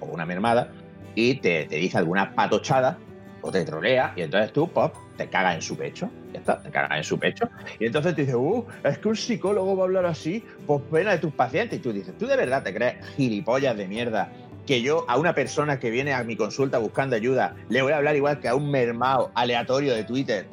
o 0.00 0.06
una 0.06 0.26
mermada 0.26 0.72
y 1.14 1.36
te, 1.36 1.66
dice 1.66 1.98
alguna 1.98 2.34
patochada 2.34 2.98
o 3.40 3.50
te 3.50 3.64
trolea 3.64 4.12
y 4.16 4.22
entonces 4.22 4.52
tú, 4.52 4.68
pop, 4.68 4.94
te 5.16 5.28
caga 5.28 5.54
en 5.54 5.62
su 5.62 5.76
pecho. 5.76 6.10
Ya 6.32 6.40
está, 6.40 6.60
te 6.60 6.70
caga 6.70 6.96
en 6.96 7.04
su 7.04 7.18
pecho. 7.18 7.48
Y 7.78 7.86
entonces 7.86 8.14
te 8.14 8.22
dice, 8.22 8.36
uh, 8.36 8.64
es 8.84 8.98
que 8.98 9.08
un 9.08 9.16
psicólogo 9.16 9.76
va 9.76 9.84
a 9.84 9.86
hablar 9.86 10.06
así, 10.06 10.44
pues 10.66 10.82
pena 10.90 11.12
de 11.12 11.18
tus 11.18 11.32
pacientes. 11.32 11.78
Y 11.78 11.82
tú 11.82 11.92
dices, 11.92 12.16
¿tú 12.18 12.26
de 12.26 12.36
verdad 12.36 12.62
te 12.62 12.74
crees 12.74 13.04
gilipollas 13.16 13.76
de 13.76 13.88
mierda 13.88 14.30
que 14.66 14.82
yo 14.82 15.04
a 15.08 15.16
una 15.16 15.34
persona 15.34 15.78
que 15.78 15.90
viene 15.90 16.12
a 16.12 16.24
mi 16.24 16.36
consulta 16.36 16.78
buscando 16.78 17.14
ayuda 17.14 17.54
le 17.68 17.82
voy 17.82 17.92
a 17.92 17.98
hablar 17.98 18.16
igual 18.16 18.40
que 18.40 18.48
a 18.48 18.56
un 18.56 18.68
mermao 18.70 19.30
aleatorio 19.34 19.94
de 19.94 20.02
Twitter 20.02 20.48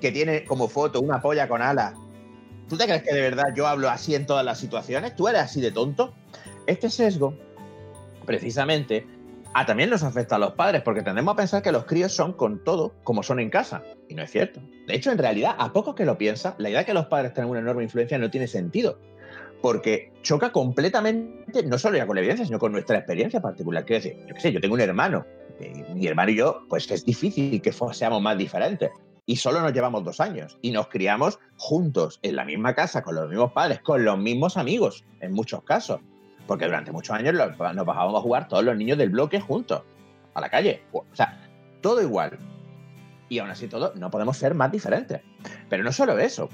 que 0.00 0.12
tiene 0.12 0.44
como 0.44 0.68
foto 0.68 1.00
una 1.00 1.20
polla 1.20 1.48
con 1.48 1.60
alas? 1.60 1.94
¿Tú 2.68 2.76
te 2.76 2.84
crees 2.84 3.02
que 3.02 3.14
de 3.14 3.20
verdad 3.20 3.54
yo 3.54 3.66
hablo 3.66 3.88
así 3.88 4.14
en 4.14 4.26
todas 4.26 4.44
las 4.44 4.58
situaciones? 4.58 5.14
¿Tú 5.14 5.28
eres 5.28 5.42
así 5.42 5.60
de 5.60 5.70
tonto? 5.70 6.14
Este 6.66 6.90
sesgo, 6.90 7.34
precisamente, 8.24 9.06
también 9.64 9.88
nos 9.88 10.02
afecta 10.02 10.36
a 10.36 10.38
los 10.38 10.52
padres, 10.52 10.82
porque 10.82 11.02
tendemos 11.02 11.32
a 11.32 11.36
pensar 11.36 11.62
que 11.62 11.72
los 11.72 11.84
críos 11.84 12.12
son 12.12 12.34
con 12.34 12.62
todo 12.62 12.92
como 13.04 13.22
son 13.22 13.40
en 13.40 13.48
casa. 13.48 13.82
Y 14.08 14.14
no 14.14 14.22
es 14.22 14.30
cierto. 14.30 14.60
De 14.86 14.94
hecho, 14.94 15.10
en 15.10 15.18
realidad, 15.18 15.54
a 15.58 15.72
poco 15.72 15.94
que 15.94 16.04
lo 16.04 16.18
piensa, 16.18 16.54
la 16.58 16.68
idea 16.68 16.80
de 16.80 16.86
que 16.86 16.92
los 16.92 17.06
padres 17.06 17.32
tengan 17.32 17.50
una 17.50 17.60
enorme 17.60 17.84
influencia 17.84 18.18
no 18.18 18.30
tiene 18.30 18.48
sentido. 18.48 18.98
Porque 19.62 20.12
choca 20.22 20.52
completamente, 20.52 21.62
no 21.64 21.78
solo 21.78 21.96
ya 21.96 22.06
con 22.06 22.16
la 22.16 22.20
evidencia, 22.20 22.44
sino 22.44 22.58
con 22.58 22.72
nuestra 22.72 22.98
experiencia 22.98 23.40
particular. 23.40 23.84
Quiero 23.86 24.02
decir, 24.02 24.22
yo 24.26 24.34
qué 24.34 24.40
sé, 24.40 24.52
yo 24.52 24.60
tengo 24.60 24.74
un 24.74 24.80
hermano. 24.80 25.24
mi 25.94 26.06
hermano 26.06 26.30
y 26.32 26.36
yo, 26.36 26.66
pues 26.68 26.90
es 26.90 27.04
difícil 27.04 27.62
que 27.62 27.72
seamos 27.92 28.20
más 28.20 28.36
diferentes. 28.36 28.90
Y 29.26 29.36
solo 29.36 29.60
nos 29.60 29.72
llevamos 29.72 30.04
dos 30.04 30.20
años. 30.20 30.56
Y 30.62 30.70
nos 30.70 30.86
criamos 30.86 31.40
juntos, 31.56 32.20
en 32.22 32.36
la 32.36 32.44
misma 32.44 32.74
casa, 32.74 33.02
con 33.02 33.16
los 33.16 33.28
mismos 33.28 33.52
padres, 33.52 33.80
con 33.80 34.04
los 34.04 34.16
mismos 34.16 34.56
amigos, 34.56 35.04
en 35.20 35.32
muchos 35.32 35.64
casos. 35.64 36.00
Porque 36.46 36.66
durante 36.66 36.92
muchos 36.92 37.16
años 37.16 37.34
nos 37.34 37.86
bajábamos 37.86 38.20
a 38.20 38.22
jugar 38.22 38.46
todos 38.46 38.64
los 38.64 38.76
niños 38.76 38.98
del 38.98 39.10
bloque 39.10 39.40
juntos, 39.40 39.82
a 40.34 40.40
la 40.40 40.48
calle. 40.48 40.84
O 40.92 41.04
sea, 41.12 41.36
todo 41.80 42.00
igual. 42.00 42.38
Y 43.28 43.40
aún 43.40 43.50
así 43.50 43.66
todo, 43.66 43.92
no 43.96 44.12
podemos 44.12 44.36
ser 44.36 44.54
más 44.54 44.70
diferentes. 44.70 45.20
Pero 45.68 45.82
no 45.82 45.90
solo 45.90 46.16
eso. 46.20 46.48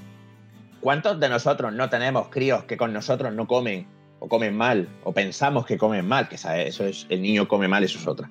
¿Cuántos 0.81 1.19
de 1.19 1.29
nosotros 1.29 1.71
no 1.73 1.89
tenemos 1.89 2.29
críos 2.29 2.63
que 2.63 2.75
con 2.75 2.91
nosotros 2.91 3.31
no 3.33 3.47
comen 3.47 3.87
o 4.19 4.27
comen 4.27 4.57
mal 4.57 4.89
o 5.03 5.13
pensamos 5.13 5.65
que 5.67 5.77
comen 5.77 6.07
mal? 6.07 6.27
Que 6.27 6.35
eso 6.35 6.85
es, 6.85 7.05
el 7.09 7.21
niño 7.21 7.47
come 7.47 7.67
mal, 7.67 7.83
eso 7.83 7.99
es 7.99 8.07
otra. 8.07 8.29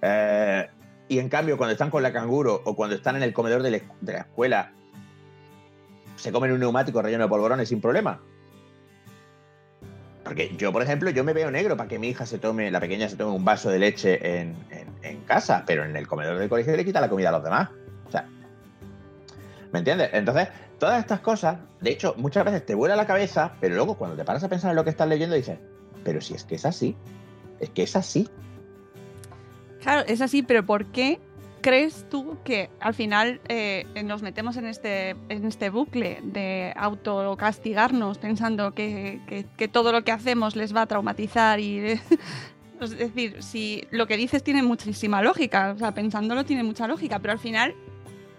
Eh, 0.00 0.70
y 1.08 1.18
en 1.18 1.28
cambio, 1.28 1.56
cuando 1.56 1.72
están 1.72 1.90
con 1.90 2.02
la 2.02 2.12
canguro 2.12 2.62
o 2.64 2.74
cuando 2.76 2.96
están 2.96 3.16
en 3.16 3.22
el 3.22 3.32
comedor 3.32 3.62
de 3.62 3.70
la, 4.02 4.18
escuela, 4.18 4.72
se 6.16 6.32
comen 6.32 6.52
un 6.52 6.60
neumático 6.60 7.02
relleno 7.02 7.24
de 7.24 7.28
polvorones 7.28 7.68
sin 7.68 7.80
problema. 7.80 8.20
Porque 10.24 10.54
yo, 10.56 10.72
por 10.72 10.82
ejemplo, 10.82 11.10
yo 11.10 11.24
me 11.24 11.32
veo 11.32 11.50
negro 11.50 11.76
para 11.76 11.88
que 11.88 11.98
mi 11.98 12.08
hija 12.08 12.26
se 12.26 12.38
tome, 12.38 12.70
la 12.70 12.80
pequeña 12.80 13.08
se 13.08 13.16
tome 13.16 13.32
un 13.32 13.44
vaso 13.44 13.70
de 13.70 13.78
leche 13.80 14.40
en- 14.40 14.56
en 15.02 15.20
casa, 15.22 15.64
pero 15.66 15.84
en 15.84 15.96
el 15.96 16.06
comedor 16.06 16.38
del 16.38 16.48
colegio 16.48 16.76
le 16.76 16.84
quita 16.84 17.00
la 17.00 17.08
comida 17.08 17.28
a 17.30 17.32
los 17.32 17.44
demás. 17.44 17.70
O 18.06 18.10
sea, 18.10 18.28
¿me 19.72 19.80
entiendes? 19.80 20.10
Entonces, 20.12 20.48
todas 20.78 21.00
estas 21.00 21.20
cosas, 21.20 21.58
de 21.80 21.90
hecho, 21.90 22.14
muchas 22.16 22.44
veces 22.44 22.64
te 22.64 22.74
vuela 22.74 22.96
la 22.96 23.06
cabeza, 23.06 23.54
pero 23.60 23.74
luego 23.74 23.96
cuando 23.96 24.16
te 24.16 24.24
paras 24.24 24.44
a 24.44 24.48
pensar 24.48 24.70
en 24.70 24.76
lo 24.76 24.84
que 24.84 24.90
estás 24.90 25.08
leyendo, 25.08 25.34
dices, 25.34 25.58
pero 26.04 26.20
si 26.20 26.34
es 26.34 26.44
que 26.44 26.54
es 26.54 26.64
así, 26.64 26.96
es 27.60 27.70
que 27.70 27.82
es 27.82 27.96
así. 27.96 28.28
Claro, 29.82 30.04
es 30.06 30.20
así, 30.20 30.42
pero 30.42 30.64
¿por 30.64 30.86
qué 30.86 31.18
crees 31.60 32.06
tú 32.10 32.38
que 32.44 32.70
al 32.80 32.94
final 32.94 33.40
eh, 33.48 33.86
nos 34.04 34.22
metemos 34.22 34.56
en 34.56 34.66
este, 34.66 35.10
en 35.28 35.44
este 35.44 35.70
bucle 35.70 36.20
de 36.22 36.72
autocastigarnos 36.76 38.18
pensando 38.18 38.72
que, 38.72 39.20
que- 39.56 39.68
todo 39.68 39.92
lo 39.92 40.02
que 40.02 40.12
hacemos 40.12 40.56
les 40.56 40.74
va 40.74 40.82
a 40.82 40.86
traumatizar 40.86 41.60
y... 41.60 42.00
Es 42.80 42.98
decir, 42.98 43.40
si 43.44 43.86
lo 43.92 44.08
que 44.08 44.16
dices 44.16 44.42
tiene 44.42 44.60
muchísima 44.64 45.22
lógica, 45.22 45.70
o 45.76 45.78
sea, 45.78 45.92
pensándolo 45.92 46.44
tiene 46.44 46.64
mucha 46.64 46.88
lógica, 46.88 47.20
pero 47.20 47.30
al 47.30 47.38
final 47.38 47.76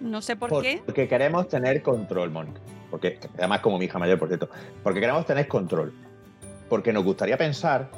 no 0.01 0.21
sé 0.21 0.35
por, 0.35 0.61
qué. 0.61 0.81
Porque 0.85 1.07
queremos 1.07 1.47
tener 1.47 1.81
control, 1.81 2.29
Mónica. 2.29 2.59
Porque, 2.91 3.19
además, 3.37 3.61
como 3.61 3.77
mi 3.79 3.85
hija 3.85 3.97
mayor, 3.99 4.19
por 4.19 4.27
cierto, 4.27 4.49
porque 4.83 4.99
queremos 4.99 5.25
tener 5.25 5.47
control. 5.47 5.93
Porque 6.67 6.91
nos 6.91 7.05
gustaría 7.05 7.37
pensar 7.37 7.89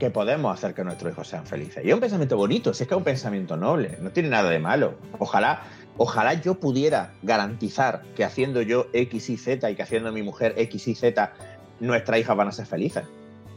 que 0.00 0.10
podemos 0.10 0.52
hacer 0.52 0.74
que 0.74 0.82
nuestros 0.82 1.12
hijos 1.12 1.28
sean 1.28 1.46
felices. 1.46 1.84
Y 1.84 1.88
es 1.88 1.94
un 1.94 2.00
pensamiento 2.00 2.36
bonito, 2.36 2.74
si 2.74 2.82
es 2.82 2.88
que 2.88 2.94
es 2.94 2.98
un 2.98 3.04
pensamiento 3.04 3.56
noble, 3.56 3.98
no 4.00 4.10
tiene 4.10 4.30
nada 4.30 4.50
de 4.50 4.58
malo. 4.58 4.94
Ojalá, 5.18 5.62
ojalá 5.98 6.34
yo 6.34 6.58
pudiera 6.58 7.12
garantizar 7.22 8.02
que 8.16 8.24
haciendo 8.24 8.62
yo 8.62 8.86
X 8.94 9.28
y 9.28 9.36
Z 9.36 9.70
y 9.70 9.76
que 9.76 9.82
haciendo 9.82 10.10
mi 10.10 10.22
mujer 10.22 10.54
X 10.56 10.88
y 10.88 10.94
Z, 10.94 11.32
nuestras 11.80 12.18
hijas 12.18 12.34
van 12.34 12.48
a 12.48 12.52
ser 12.52 12.66
felices. 12.66 13.04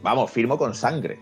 Vamos, 0.02 0.30
firmo 0.30 0.58
con 0.58 0.74
sangre. 0.74 1.18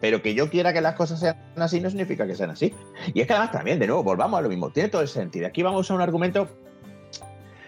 Pero 0.00 0.22
que 0.22 0.34
yo 0.34 0.48
quiera 0.48 0.72
que 0.72 0.80
las 0.80 0.94
cosas 0.94 1.18
sean 1.18 1.36
así 1.56 1.80
no 1.80 1.90
significa 1.90 2.24
que 2.26 2.36
sean 2.36 2.50
así. 2.50 2.72
Y 3.12 3.20
es 3.20 3.26
que 3.26 3.32
además 3.32 3.50
también, 3.50 3.80
de 3.80 3.88
nuevo, 3.88 4.04
volvamos 4.04 4.38
a 4.38 4.42
lo 4.42 4.48
mismo. 4.48 4.70
Tiene 4.70 4.88
todo 4.88 5.02
el 5.02 5.08
sentido. 5.08 5.48
Aquí 5.48 5.62
vamos 5.62 5.90
a 5.90 5.94
un 5.94 6.00
argumento 6.00 6.48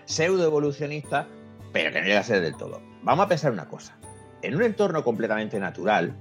pseudo-evolucionista, 0.04 1.26
pero 1.72 1.92
que 1.92 2.00
no 2.00 2.06
llega 2.06 2.20
a 2.20 2.24
ser 2.24 2.40
del 2.40 2.56
todo. 2.56 2.80
Vamos 3.02 3.26
a 3.26 3.28
pensar 3.28 3.50
una 3.50 3.66
cosa. 3.66 3.96
En 4.44 4.54
un 4.54 4.62
entorno 4.62 5.02
completamente 5.02 5.58
natural, 5.58 6.14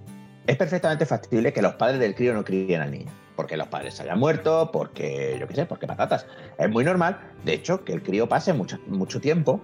es 0.48 0.56
perfectamente 0.56 1.06
factible 1.06 1.52
que 1.52 1.62
los 1.62 1.74
padres 1.74 2.00
del 2.00 2.16
crío 2.16 2.34
no 2.34 2.46
críen 2.46 2.80
al 2.80 2.90
niño. 2.90 3.12
Porque 3.36 3.58
los 3.58 3.68
padres 3.68 3.96
se 3.96 4.04
hayan 4.04 4.18
muerto, 4.18 4.70
porque, 4.72 5.36
yo 5.38 5.46
qué 5.46 5.56
sé, 5.56 5.66
porque 5.66 5.88
patatas. 5.88 6.26
Es 6.58 6.70
muy 6.70 6.86
normal, 6.86 7.20
de 7.44 7.54
hecho, 7.54 7.84
que 7.84 7.92
el 7.92 8.02
crío 8.02 8.30
pase 8.30 8.54
mucho, 8.54 8.80
mucho 8.88 9.20
tiempo 9.20 9.60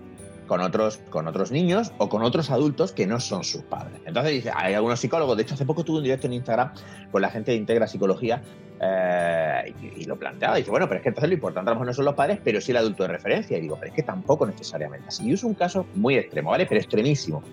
con 0.46 0.60
otros, 0.60 1.00
con 1.10 1.26
otros 1.30 1.52
niños 1.52 1.94
o 2.00 2.10
con 2.10 2.22
otros 2.22 2.52
adultos 2.52 2.92
que 2.92 3.08
no 3.08 3.22
son 3.22 3.46
sus 3.46 3.62
padres. 3.62 4.02
Entonces 4.06 4.34
dice, 4.34 4.52
hay 4.54 4.74
algunos 4.74 5.00
psicólogos, 5.00 5.38
de 5.38 5.44
hecho 5.44 5.54
hace 5.54 5.66
poco 5.66 5.86
tuve 5.86 6.00
un 6.00 6.04
directo 6.04 6.28
en 6.28 6.34
Instagram 6.34 6.74
con 7.12 7.22
la 7.22 7.30
gente 7.30 7.52
de 7.52 7.58
Integra 7.58 7.88
Psicología 7.88 8.42
eh, 8.82 9.74
y, 9.82 10.02
y 10.02 10.04
lo 10.06 10.18
planteaba. 10.18 10.58
Dice, 10.58 10.70
bueno, 10.70 10.88
pero 10.90 10.98
es 10.98 11.04
que 11.04 11.10
entonces 11.10 11.30
lo 11.30 11.36
importante 11.36 11.70
a 11.70 11.74
lo 11.74 11.76
mejor 11.76 11.88
no 11.88 11.94
son 11.94 12.04
los 12.04 12.16
padres, 12.16 12.40
pero 12.44 12.60
sí 12.60 12.72
el 12.72 12.78
adulto 12.78 13.04
de 13.04 13.10
referencia. 13.10 13.58
Y 13.58 13.62
digo, 13.62 13.78
pero 13.80 13.92
es 13.92 13.96
que 13.96 14.04
tampoco 14.04 14.46
necesariamente 14.46 15.08
así. 15.08 15.30
Y 15.30 15.34
uso 15.34 15.48
un 15.48 15.54
caso 15.54 15.86
muy 15.96 16.16
extremo, 16.16 16.50
¿vale? 16.50 16.66
Pero 16.66 16.82
extremísimo, 16.82 17.44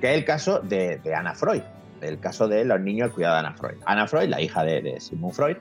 que 0.00 0.10
es 0.10 0.18
el 0.18 0.24
caso 0.24 0.60
de, 0.60 1.00
Ana 1.14 1.34
Freud, 1.34 1.62
el 2.00 2.18
caso 2.20 2.48
de 2.48 2.64
los 2.64 2.80
niños 2.80 3.08
al 3.08 3.14
cuidado 3.14 3.34
de 3.34 3.40
Ana 3.40 3.54
Freud. 3.54 3.76
Ana 3.86 4.06
Freud, 4.06 4.28
la 4.28 4.40
hija 4.40 4.64
de, 4.64 5.00
Sigmund 5.00 5.34
Freud, 5.34 5.56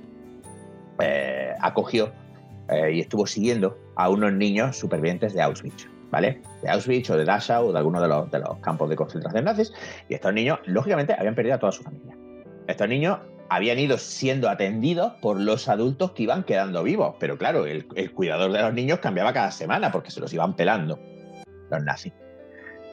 eh, 0.99 1.53
acogió 1.61 2.11
eh, 2.69 2.93
y 2.93 2.99
estuvo 3.01 3.25
siguiendo 3.27 3.77
a 3.95 4.09
unos 4.09 4.33
niños 4.33 4.77
supervivientes 4.77 5.33
de 5.33 5.41
Auschwitz. 5.41 5.87
¿Vale? 6.11 6.39
De 6.61 6.69
Auschwitz 6.69 7.09
o 7.09 7.17
de 7.17 7.25
Dachau 7.25 7.67
o 7.67 7.71
de 7.73 7.77
alguno 7.77 7.99
de 7.99 8.07
los, 8.07 8.31
de 8.31 8.39
los 8.39 8.57
campos 8.59 8.89
de 8.89 8.95
concentración 8.95 9.43
nazis. 9.43 9.73
Y 10.07 10.13
estos 10.13 10.33
niños, 10.33 10.59
lógicamente, 10.65 11.13
habían 11.13 11.35
perdido 11.35 11.55
a 11.55 11.59
toda 11.59 11.71
su 11.71 11.83
familia. 11.83 12.15
Estos 12.67 12.87
niños 12.87 13.19
habían 13.49 13.79
ido 13.79 13.97
siendo 13.97 14.49
atendidos 14.49 15.13
por 15.21 15.39
los 15.39 15.67
adultos 15.67 16.11
que 16.11 16.23
iban 16.23 16.43
quedando 16.43 16.83
vivos. 16.83 17.15
Pero 17.19 17.37
claro, 17.37 17.65
el 17.65 17.85
cuidador 18.13 18.51
de 18.51 18.61
los 18.61 18.73
niños 18.73 18.99
cambiaba 18.99 19.33
cada 19.33 19.51
semana 19.51 19.91
porque 19.91 20.11
se 20.11 20.19
los 20.21 20.31
iban 20.31 20.55
pelando 20.55 20.99
los 21.69 21.83
nazis. 21.83 22.13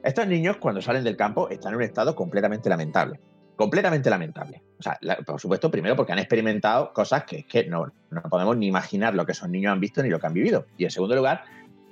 Estos 0.03 0.27
niños, 0.27 0.57
cuando 0.57 0.83
salen 0.83 1.05
del 1.05 1.17
campo, 1.17 1.49
están 1.49 1.73
en 1.73 1.77
un 1.77 1.83
estado 1.83 2.15
completamente 2.17 2.69
lamentable. 2.69 3.21
Completamente 3.57 4.11
lamentable. 4.11 4.63
O 4.79 4.83
sea, 4.83 4.99
por 5.25 5.41
supuesto, 5.41 5.71
primero 5.71 5.95
porque 5.95 6.13
han 6.13 6.19
experimentado 6.19 6.93
cosas 6.93 7.25
que 7.25 7.45
que 7.47 7.67
no, 7.67 7.93
no 8.11 8.23
podemos 8.23 8.57
ni 8.57 8.67
imaginar 8.67 9.15
lo 9.15 9.25
que 9.25 9.33
esos 9.33 9.49
niños 9.49 9.73
han 9.73 9.81
visto 9.81 10.03
ni 10.03 10.09
lo 10.09 10.19
que 10.19 10.27
han 10.27 10.33
vivido. 10.33 10.67
Y 10.77 10.85
en 10.85 10.91
segundo 10.91 11.15
lugar, 11.15 11.45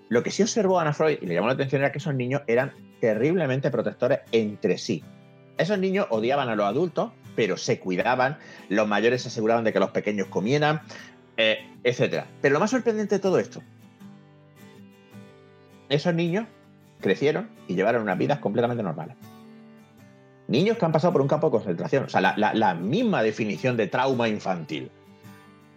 lo 0.08 0.24
que 0.24 0.32
sí 0.32 0.42
observó 0.42 0.80
Ana 0.80 0.92
Freud 0.92 1.18
y 1.22 1.26
le 1.26 1.34
llamó 1.34 1.46
la 1.46 1.52
atención 1.52 1.82
era 1.82 1.92
que 1.92 1.98
esos 1.98 2.14
niños 2.14 2.42
eran 2.48 2.72
terriblemente 3.00 3.70
protectores 3.70 4.20
entre 4.32 4.76
sí. 4.76 5.04
Esos 5.56 5.78
niños 5.78 6.08
odiaban 6.10 6.48
a 6.48 6.56
los 6.56 6.66
adultos, 6.66 7.12
pero 7.36 7.56
se 7.56 7.78
cuidaban, 7.78 8.38
los 8.68 8.88
mayores 8.88 9.22
se 9.22 9.28
aseguraban 9.28 9.62
de 9.62 9.72
que 9.72 9.78
los 9.78 9.90
pequeños 9.90 10.26
comieran, 10.26 10.80
eh, 11.36 11.58
etc. 11.84 12.24
Pero 12.40 12.54
lo 12.54 12.60
más 12.60 12.70
sorprendente 12.70 13.16
de 13.16 13.20
todo 13.20 13.38
esto, 13.38 13.62
esos 15.88 16.14
niños 16.14 16.46
crecieron 17.00 17.48
y 17.66 17.74
llevaron 17.74 18.02
unas 18.02 18.18
vidas 18.18 18.38
completamente 18.38 18.82
normales. 18.82 19.16
Niños 20.48 20.78
que 20.78 20.84
han 20.84 20.92
pasado 20.92 21.12
por 21.12 21.22
un 21.22 21.28
campo 21.28 21.46
de 21.48 21.52
concentración, 21.52 22.04
o 22.04 22.08
sea, 22.08 22.20
la, 22.20 22.74
misma 22.74 23.22
definición 23.22 23.76
de 23.76 23.86
trauma 23.86 24.28
infantil. 24.28 24.90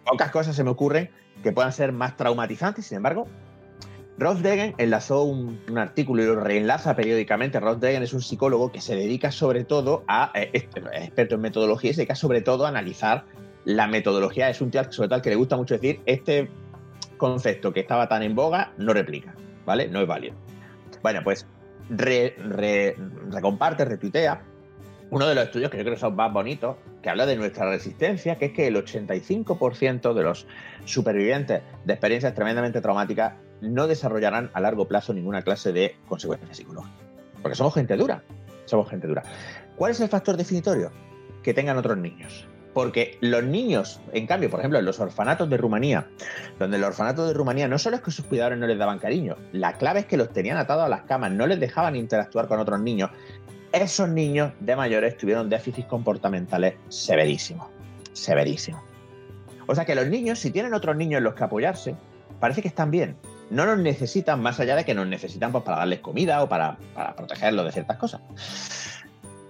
Pocas 0.04 0.30
cosas 0.30 0.56
se 0.56 0.64
me 0.64 0.70
ocurren 0.70 1.10
que 1.42 1.52
puedan 1.52 1.72
ser 1.72 1.92
más 1.92 2.16
traumatizantes, 2.16 2.86
sin 2.86 2.96
embargo, 2.96 3.28
Ross 4.16 4.42
Degen 4.42 4.74
enlazó 4.78 5.22
un, 5.24 5.60
artículo 5.76 6.22
y 6.22 6.26
lo 6.26 6.36
reenlaza 6.36 6.94
periódicamente. 6.94 7.58
Ross 7.58 7.80
Degen 7.80 8.02
es 8.02 8.12
un 8.12 8.22
psicólogo 8.22 8.70
que 8.70 8.80
se 8.80 8.94
dedica 8.94 9.32
sobre 9.32 9.64
todo 9.64 10.04
a, 10.06 10.30
eh, 10.34 10.50
es 10.52 10.64
experto 10.64 11.34
en 11.34 11.40
metodología, 11.40 11.90
y 11.90 11.94
se 11.94 12.00
dedica 12.02 12.14
sobre 12.14 12.40
todo 12.40 12.66
a 12.66 12.68
analizar 12.68 13.24
la 13.64 13.86
metodología. 13.86 14.50
Es 14.50 14.60
un 14.60 14.70
tío 14.70 14.90
sobre 14.92 15.08
todo 15.08 15.22
que 15.22 15.30
le 15.30 15.36
gusta 15.36 15.56
mucho 15.56 15.74
decir, 15.74 16.00
este 16.06 16.48
concepto 17.16 17.72
que 17.72 17.80
estaba 17.80 18.08
tan 18.08 18.22
en 18.22 18.34
boga 18.34 18.72
no 18.76 18.92
replica, 18.92 19.34
¿vale? 19.66 19.88
No 19.88 20.00
es 20.00 20.06
válido. 20.06 20.34
Bueno, 21.04 21.20
pues 21.22 21.46
re- 21.90 22.34
re- 22.38 22.96
recomparte, 23.30 23.84
retuitea 23.84 24.40
uno 25.10 25.26
de 25.26 25.34
los 25.34 25.44
estudios 25.44 25.70
que 25.70 25.76
yo 25.76 25.84
creo 25.84 25.94
que 25.96 26.00
son 26.00 26.16
más 26.16 26.32
bonitos, 26.32 26.76
que 27.02 27.10
habla 27.10 27.26
de 27.26 27.36
nuestra 27.36 27.68
resistencia, 27.68 28.36
que 28.38 28.46
es 28.46 28.52
que 28.52 28.66
el 28.68 28.74
85% 28.76 30.14
de 30.14 30.22
los 30.22 30.46
supervivientes 30.86 31.60
de 31.84 31.92
experiencias 31.92 32.34
tremendamente 32.34 32.80
traumáticas 32.80 33.34
no 33.60 33.86
desarrollarán 33.86 34.50
a 34.54 34.60
largo 34.62 34.88
plazo 34.88 35.12
ninguna 35.12 35.42
clase 35.42 35.72
de 35.74 35.94
consecuencias 36.08 36.56
psicológicas. 36.56 36.96
Porque 37.42 37.54
somos 37.54 37.74
gente 37.74 37.98
dura. 37.98 38.22
Somos 38.64 38.88
gente 38.88 39.06
dura. 39.06 39.22
¿Cuál 39.76 39.92
es 39.92 40.00
el 40.00 40.08
factor 40.08 40.38
definitorio? 40.38 40.90
Que 41.42 41.52
tengan 41.52 41.76
otros 41.76 41.98
niños. 41.98 42.48
Porque 42.74 43.16
los 43.20 43.44
niños, 43.44 44.00
en 44.12 44.26
cambio, 44.26 44.50
por 44.50 44.58
ejemplo, 44.58 44.80
en 44.80 44.84
los 44.84 44.98
orfanatos 44.98 45.48
de 45.48 45.56
Rumanía, 45.56 46.08
donde 46.58 46.76
los 46.76 46.88
orfanatos 46.88 47.28
de 47.28 47.34
Rumanía 47.34 47.68
no 47.68 47.78
solo 47.78 47.96
es 47.96 48.02
que 48.02 48.10
sus 48.10 48.26
cuidadores 48.26 48.58
no 48.58 48.66
les 48.66 48.76
daban 48.76 48.98
cariño, 48.98 49.36
la 49.52 49.74
clave 49.74 50.00
es 50.00 50.06
que 50.06 50.16
los 50.16 50.32
tenían 50.32 50.56
atados 50.56 50.84
a 50.84 50.88
las 50.88 51.02
camas, 51.02 51.30
no 51.30 51.46
les 51.46 51.60
dejaban 51.60 51.94
interactuar 51.94 52.48
con 52.48 52.58
otros 52.58 52.80
niños. 52.80 53.10
Esos 53.72 54.08
niños 54.08 54.52
de 54.60 54.74
mayores 54.76 55.16
tuvieron 55.16 55.48
déficits 55.48 55.86
comportamentales 55.86 56.74
severísimos. 56.88 57.68
Severísimos. 58.12 58.82
O 59.66 59.74
sea 59.74 59.84
que 59.84 59.94
los 59.94 60.08
niños, 60.08 60.40
si 60.40 60.50
tienen 60.50 60.74
otros 60.74 60.96
niños 60.96 61.18
en 61.18 61.24
los 61.24 61.34
que 61.34 61.44
apoyarse, 61.44 61.94
parece 62.40 62.60
que 62.60 62.68
están 62.68 62.90
bien. 62.90 63.16
No 63.50 63.66
nos 63.66 63.78
necesitan 63.78 64.42
más 64.42 64.58
allá 64.58 64.74
de 64.74 64.84
que 64.84 64.94
nos 64.94 65.06
necesitan 65.06 65.52
pues, 65.52 65.64
para 65.64 65.78
darles 65.78 66.00
comida 66.00 66.42
o 66.42 66.48
para 66.48 66.76
protegerlos 67.16 67.66
de 67.66 67.72
ciertas 67.72 67.98
cosas. 67.98 68.20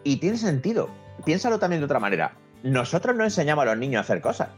Y 0.02 0.16
tiene 0.16 0.36
sentido. 0.36 0.90
Piénsalo 1.24 1.58
también 1.58 1.80
de 1.80 1.86
otra 1.86 2.00
manera. 2.00 2.32
Nosotros 2.64 3.14
no 3.14 3.24
enseñamos 3.24 3.60
a 3.64 3.66
los 3.66 3.76
niños 3.76 3.98
a 3.98 4.00
hacer 4.00 4.22
cosas. 4.22 4.48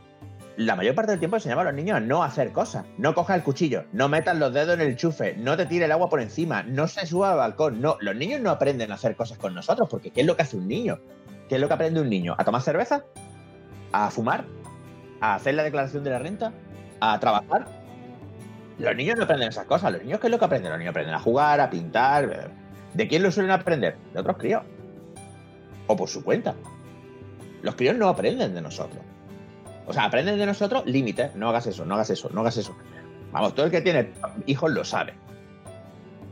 La 0.57 0.77
mayor 0.77 0.95
parte 0.95 1.11
del 1.11 1.19
tiempo 1.19 1.39
enseñamos 1.39 1.63
a 1.63 1.71
los 1.71 1.75
niños 1.75 1.97
a 1.97 2.01
no 2.01 2.23
hacer 2.23 2.53
cosas. 2.53 2.85
No 2.99 3.17
cojas 3.17 3.37
el 3.37 3.43
cuchillo, 3.43 3.83
no 3.93 4.09
metas 4.09 4.39
los 4.39 4.55
dedos 4.55 4.75
en 4.75 4.83
el 4.83 4.95
chufe, 4.95 5.35
no 5.37 5.57
te 5.57 5.67
tire 5.67 5.87
el 5.87 5.93
agua 5.93 6.09
por 6.09 6.21
encima, 6.21 6.63
no 6.63 6.87
se 6.87 7.05
suba 7.05 7.33
al 7.33 7.39
balcón. 7.39 7.81
No, 7.81 7.97
los 7.99 8.15
niños 8.15 8.41
no 8.41 8.51
aprenden 8.51 8.93
a 8.93 8.95
hacer 8.95 9.17
cosas 9.17 9.39
con 9.39 9.57
nosotros, 9.57 9.89
porque 9.91 10.13
¿qué 10.13 10.21
es 10.21 10.27
lo 10.27 10.37
que 10.37 10.43
hace 10.43 10.57
un 10.57 10.69
niño? 10.69 11.01
¿Qué 11.49 11.57
es 11.57 11.61
lo 11.61 11.67
que 11.67 11.75
aprende 11.75 12.01
un 12.01 12.09
niño? 12.09 12.37
¿A 12.39 12.45
tomar 12.45 12.63
cerveza? 12.63 13.03
¿A 13.91 14.09
fumar? 14.13 14.45
¿A 15.21 15.35
hacer 15.35 15.57
la 15.57 15.65
declaración 15.65 16.05
de 16.05 16.11
la 16.11 16.21
renta? 16.21 16.53
¿A 17.01 17.19
trabajar? 17.19 17.67
Los 18.79 18.95
niños 18.95 19.17
no 19.17 19.25
aprenden 19.25 19.49
esas 19.49 19.67
cosas. 19.67 19.91
¿Los 19.91 20.05
niños 20.05 20.21
qué 20.21 20.29
es 20.29 20.31
lo 20.31 20.39
que 20.39 20.45
aprenden? 20.45 20.71
Los 20.71 20.79
niños 20.79 20.93
aprenden 20.93 21.17
a 21.17 21.19
jugar, 21.19 21.61
a 21.61 21.69
pintar. 21.69 22.53
¿De 22.95 23.09
quién 23.09 23.25
lo 23.25 23.33
suelen 23.33 23.51
aprender? 23.51 23.97
De 24.15 24.21
otros 24.21 24.37
críos. 24.37 24.63
O 25.89 25.97
por 25.97 26.09
su 26.09 26.23
cuenta. 26.23 26.55
Los 27.63 27.75
críos 27.75 27.97
no 27.97 28.09
aprenden 28.09 28.55
de 28.55 28.61
nosotros. 28.61 29.03
O 29.87 29.93
sea, 29.93 30.05
aprenden 30.05 30.39
de 30.39 30.47
nosotros 30.47 30.85
límites. 30.87 31.35
No 31.35 31.49
hagas 31.49 31.67
eso, 31.67 31.85
no 31.85 31.95
hagas 31.95 32.11
eso, 32.11 32.29
no 32.33 32.41
hagas 32.41 32.57
eso. 32.57 32.77
Vamos, 33.33 33.55
todo 33.55 33.67
el 33.67 33.73
que 33.73 33.81
tiene 33.81 34.11
hijos 34.47 34.71
lo 34.71 34.85
sabe. 34.85 35.15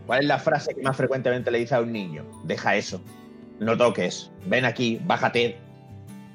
¿Cuál 0.06 0.20
es 0.20 0.26
la 0.26 0.38
frase 0.38 0.74
que 0.74 0.82
más 0.82 0.96
frecuentemente 0.96 1.50
le 1.50 1.58
dice 1.58 1.74
a 1.74 1.80
un 1.80 1.92
niño? 1.92 2.24
Deja 2.44 2.76
eso. 2.76 3.00
No 3.58 3.76
toques. 3.76 4.30
Ven 4.46 4.64
aquí, 4.64 5.00
bájate. 5.04 5.56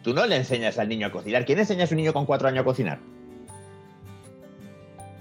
Tú 0.03 0.13
no 0.13 0.25
le 0.25 0.37
enseñas 0.37 0.79
al 0.79 0.89
niño 0.89 1.07
a 1.07 1.11
cocinar. 1.11 1.45
¿Quién 1.45 1.59
enseña 1.59 1.83
a 1.83 1.87
su 1.87 1.95
niño 1.95 2.13
con 2.13 2.25
cuatro 2.25 2.47
años 2.47 2.61
a 2.61 2.65
cocinar? 2.65 2.99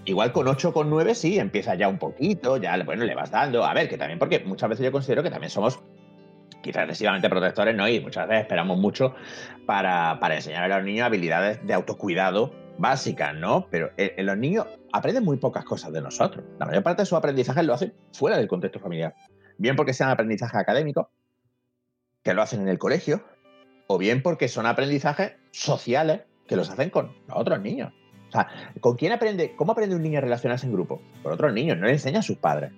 Igual 0.04 0.32
con 0.32 0.48
8 0.48 0.72
con 0.72 0.88
9 0.88 1.14
sí, 1.14 1.38
empieza 1.38 1.74
ya 1.74 1.86
un 1.86 1.98
poquito, 1.98 2.56
ya 2.56 2.82
bueno, 2.82 3.04
le 3.04 3.14
vas 3.14 3.30
dando. 3.30 3.62
A 3.62 3.74
ver, 3.74 3.90
que 3.90 3.98
también, 3.98 4.18
porque 4.18 4.38
muchas 4.40 4.70
veces 4.70 4.86
yo 4.86 4.90
considero 4.90 5.22
que 5.22 5.28
también 5.28 5.50
somos 5.50 5.80
quizás 6.68 6.82
excesivamente 6.84 7.30
protectores, 7.30 7.74
¿no? 7.74 7.88
Y 7.88 7.98
muchas 8.00 8.28
veces 8.28 8.42
esperamos 8.42 8.78
mucho 8.78 9.14
para, 9.64 10.18
para 10.20 10.34
enseñar 10.34 10.70
a 10.70 10.76
los 10.76 10.84
niños 10.84 11.06
habilidades 11.06 11.66
de 11.66 11.72
autocuidado 11.72 12.52
básicas, 12.76 13.34
¿no? 13.34 13.66
Pero 13.70 13.90
eh, 13.96 14.14
eh, 14.18 14.22
los 14.22 14.36
niños 14.36 14.66
aprenden 14.92 15.24
muy 15.24 15.38
pocas 15.38 15.64
cosas 15.64 15.92
de 15.92 16.02
nosotros. 16.02 16.44
La 16.58 16.66
mayor 16.66 16.82
parte 16.82 17.02
de 17.02 17.06
su 17.06 17.16
aprendizaje 17.16 17.62
lo 17.62 17.72
hacen 17.72 17.94
fuera 18.12 18.36
del 18.36 18.48
contexto 18.48 18.80
familiar. 18.80 19.14
Bien 19.56 19.76
porque 19.76 19.94
sean 19.94 20.10
aprendizajes 20.10 20.60
académicos, 20.60 21.06
que 22.22 22.34
lo 22.34 22.42
hacen 22.42 22.60
en 22.60 22.68
el 22.68 22.78
colegio, 22.78 23.24
o 23.86 23.96
bien 23.96 24.22
porque 24.22 24.48
son 24.48 24.66
aprendizajes 24.66 25.36
sociales 25.50 26.20
que 26.46 26.56
los 26.56 26.68
hacen 26.68 26.90
con 26.90 27.16
otros 27.30 27.62
niños. 27.62 27.94
O 28.28 28.32
sea, 28.32 28.46
¿con 28.80 28.96
quién 28.96 29.12
aprende? 29.12 29.56
¿Cómo 29.56 29.72
aprende 29.72 29.96
un 29.96 30.02
niño 30.02 30.18
a 30.18 30.20
relacionarse 30.20 30.66
en 30.66 30.72
grupo? 30.74 31.00
Con 31.22 31.32
otros 31.32 31.54
niños, 31.54 31.78
no 31.78 31.86
le 31.86 31.92
enseña 31.92 32.18
a 32.18 32.22
sus 32.22 32.36
padres. 32.36 32.72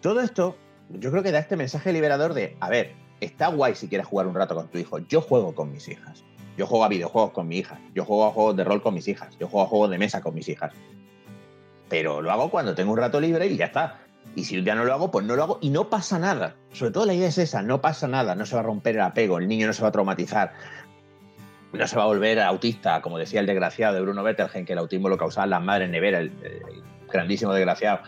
Todo 0.00 0.20
esto, 0.20 0.56
yo 0.98 1.10
creo 1.10 1.22
que 1.22 1.32
da 1.32 1.38
este 1.38 1.56
mensaje 1.56 1.92
liberador 1.92 2.34
de, 2.34 2.56
a 2.60 2.68
ver, 2.68 2.92
está 3.20 3.48
guay 3.48 3.74
si 3.74 3.88
quieres 3.88 4.06
jugar 4.06 4.26
un 4.26 4.34
rato 4.34 4.54
con 4.54 4.68
tu 4.68 4.78
hijo. 4.78 4.98
Yo 4.98 5.20
juego 5.20 5.54
con 5.54 5.72
mis 5.72 5.88
hijas. 5.88 6.24
Yo 6.56 6.66
juego 6.66 6.84
a 6.84 6.88
videojuegos 6.88 7.32
con 7.32 7.48
mi 7.48 7.58
hija. 7.58 7.80
Yo 7.94 8.04
juego 8.04 8.26
a 8.26 8.30
juegos 8.30 8.56
de 8.56 8.64
rol 8.64 8.82
con 8.82 8.94
mis 8.94 9.08
hijas. 9.08 9.36
Yo 9.38 9.48
juego 9.48 9.66
a 9.66 9.68
juegos 9.68 9.90
de 9.90 9.98
mesa 9.98 10.20
con 10.20 10.34
mis 10.34 10.48
hijas. 10.48 10.72
Pero 11.88 12.22
lo 12.22 12.30
hago 12.30 12.50
cuando 12.50 12.74
tengo 12.74 12.92
un 12.92 12.98
rato 12.98 13.20
libre 13.20 13.46
y 13.46 13.56
ya 13.56 13.66
está. 13.66 14.00
Y 14.36 14.44
si 14.44 14.60
día 14.60 14.74
no 14.74 14.84
lo 14.84 14.92
hago, 14.92 15.10
pues 15.10 15.26
no 15.26 15.36
lo 15.36 15.42
hago 15.42 15.58
y 15.60 15.70
no 15.70 15.90
pasa 15.90 16.18
nada. 16.18 16.56
Sobre 16.72 16.92
todo 16.92 17.06
la 17.06 17.14
idea 17.14 17.28
es 17.28 17.38
esa, 17.38 17.62
no 17.62 17.80
pasa 17.80 18.08
nada, 18.08 18.34
no 18.34 18.46
se 18.46 18.54
va 18.54 18.60
a 18.60 18.64
romper 18.64 18.96
el 18.96 19.02
apego, 19.02 19.38
el 19.38 19.48
niño 19.48 19.66
no 19.66 19.72
se 19.72 19.82
va 19.82 19.88
a 19.88 19.92
traumatizar 19.92 20.52
no 21.74 21.86
se 21.86 21.96
va 21.96 22.04
a 22.04 22.06
volver 22.06 22.40
autista, 22.40 23.02
como 23.02 23.18
decía 23.18 23.40
el 23.40 23.46
desgraciado 23.46 23.94
de 23.94 24.00
Bruno 24.00 24.22
Bettelgen, 24.22 24.64
que 24.64 24.72
el 24.74 24.78
autismo 24.78 25.08
lo 25.08 25.18
causaban 25.18 25.50
las 25.50 25.62
madres 25.62 25.90
nevera, 25.90 26.20
el, 26.20 26.32
el 26.42 26.82
grandísimo 27.10 27.52
desgraciado. 27.52 28.00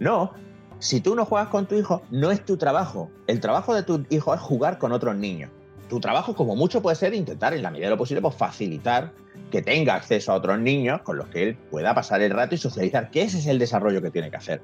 No, 0.00 0.34
si 0.82 1.00
tú 1.00 1.14
no 1.14 1.24
juegas 1.24 1.48
con 1.48 1.66
tu 1.66 1.76
hijo, 1.76 2.02
no 2.10 2.32
es 2.32 2.44
tu 2.44 2.56
trabajo. 2.56 3.08
El 3.28 3.38
trabajo 3.38 3.72
de 3.72 3.84
tu 3.84 4.04
hijo 4.10 4.34
es 4.34 4.40
jugar 4.40 4.78
con 4.78 4.90
otros 4.90 5.14
niños. 5.14 5.48
Tu 5.88 6.00
trabajo, 6.00 6.34
como 6.34 6.56
mucho, 6.56 6.82
puede 6.82 6.96
ser 6.96 7.14
intentar, 7.14 7.54
en 7.54 7.62
la 7.62 7.70
medida 7.70 7.86
de 7.86 7.90
lo 7.90 7.98
posible, 7.98 8.20
pues, 8.20 8.34
facilitar 8.34 9.12
que 9.52 9.62
tenga 9.62 9.94
acceso 9.94 10.32
a 10.32 10.34
otros 10.34 10.58
niños 10.58 11.00
con 11.02 11.18
los 11.18 11.28
que 11.28 11.44
él 11.44 11.56
pueda 11.70 11.94
pasar 11.94 12.20
el 12.20 12.32
rato 12.32 12.56
y 12.56 12.58
socializar, 12.58 13.12
que 13.12 13.22
ese 13.22 13.38
es 13.38 13.46
el 13.46 13.60
desarrollo 13.60 14.02
que 14.02 14.10
tiene 14.10 14.28
que 14.28 14.36
hacer. 14.38 14.60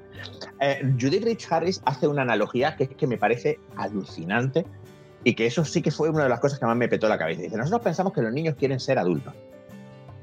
Eh, 0.59 0.81
Judith 0.99 1.23
Rich 1.23 1.47
Harris 1.49 1.81
hace 1.85 2.05
una 2.05 2.23
analogía 2.23 2.75
que 2.75 2.83
es 2.83 2.89
que 2.89 3.07
me 3.07 3.17
parece 3.17 3.57
alucinante 3.77 4.65
y 5.23 5.35
que 5.35 5.45
eso 5.45 5.63
sí 5.63 5.81
que 5.81 5.91
fue 5.91 6.09
una 6.09 6.23
de 6.23 6.29
las 6.29 6.41
cosas 6.41 6.59
que 6.59 6.65
más 6.65 6.75
me 6.75 6.89
petó 6.89 7.07
la 7.07 7.17
cabeza. 7.17 7.43
Dice, 7.43 7.55
nosotros 7.55 7.81
pensamos 7.81 8.11
que 8.11 8.21
los 8.21 8.33
niños 8.33 8.55
quieren 8.59 8.81
ser 8.81 8.99
adultos. 8.99 9.33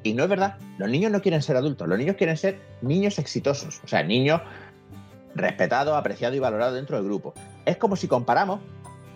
Y 0.03 0.13
no 0.13 0.25
es 0.25 0.29
verdad, 0.29 0.59
los 0.77 0.91
niños 0.91 1.11
no 1.11 1.23
quieren 1.23 1.43
ser 1.43 1.57
adultos, 1.57 1.89
los 1.89 1.99
niños 1.99 2.17
quieren 2.17 2.37
ser 2.37 2.61
niños 2.83 3.19
exitosos, 3.19 3.81
o 3.83 3.89
sea, 3.89 4.05
niños 4.05 4.41
respetados, 5.37 5.97
apreciados 5.97 6.37
y 6.37 6.41
valorados 6.41 6.75
dentro 6.75 6.97
del 6.97 7.07
grupo. 7.07 7.35
Es 7.65 7.77
como 7.77 7.97
si 7.97 8.09
comparamos 8.09 8.61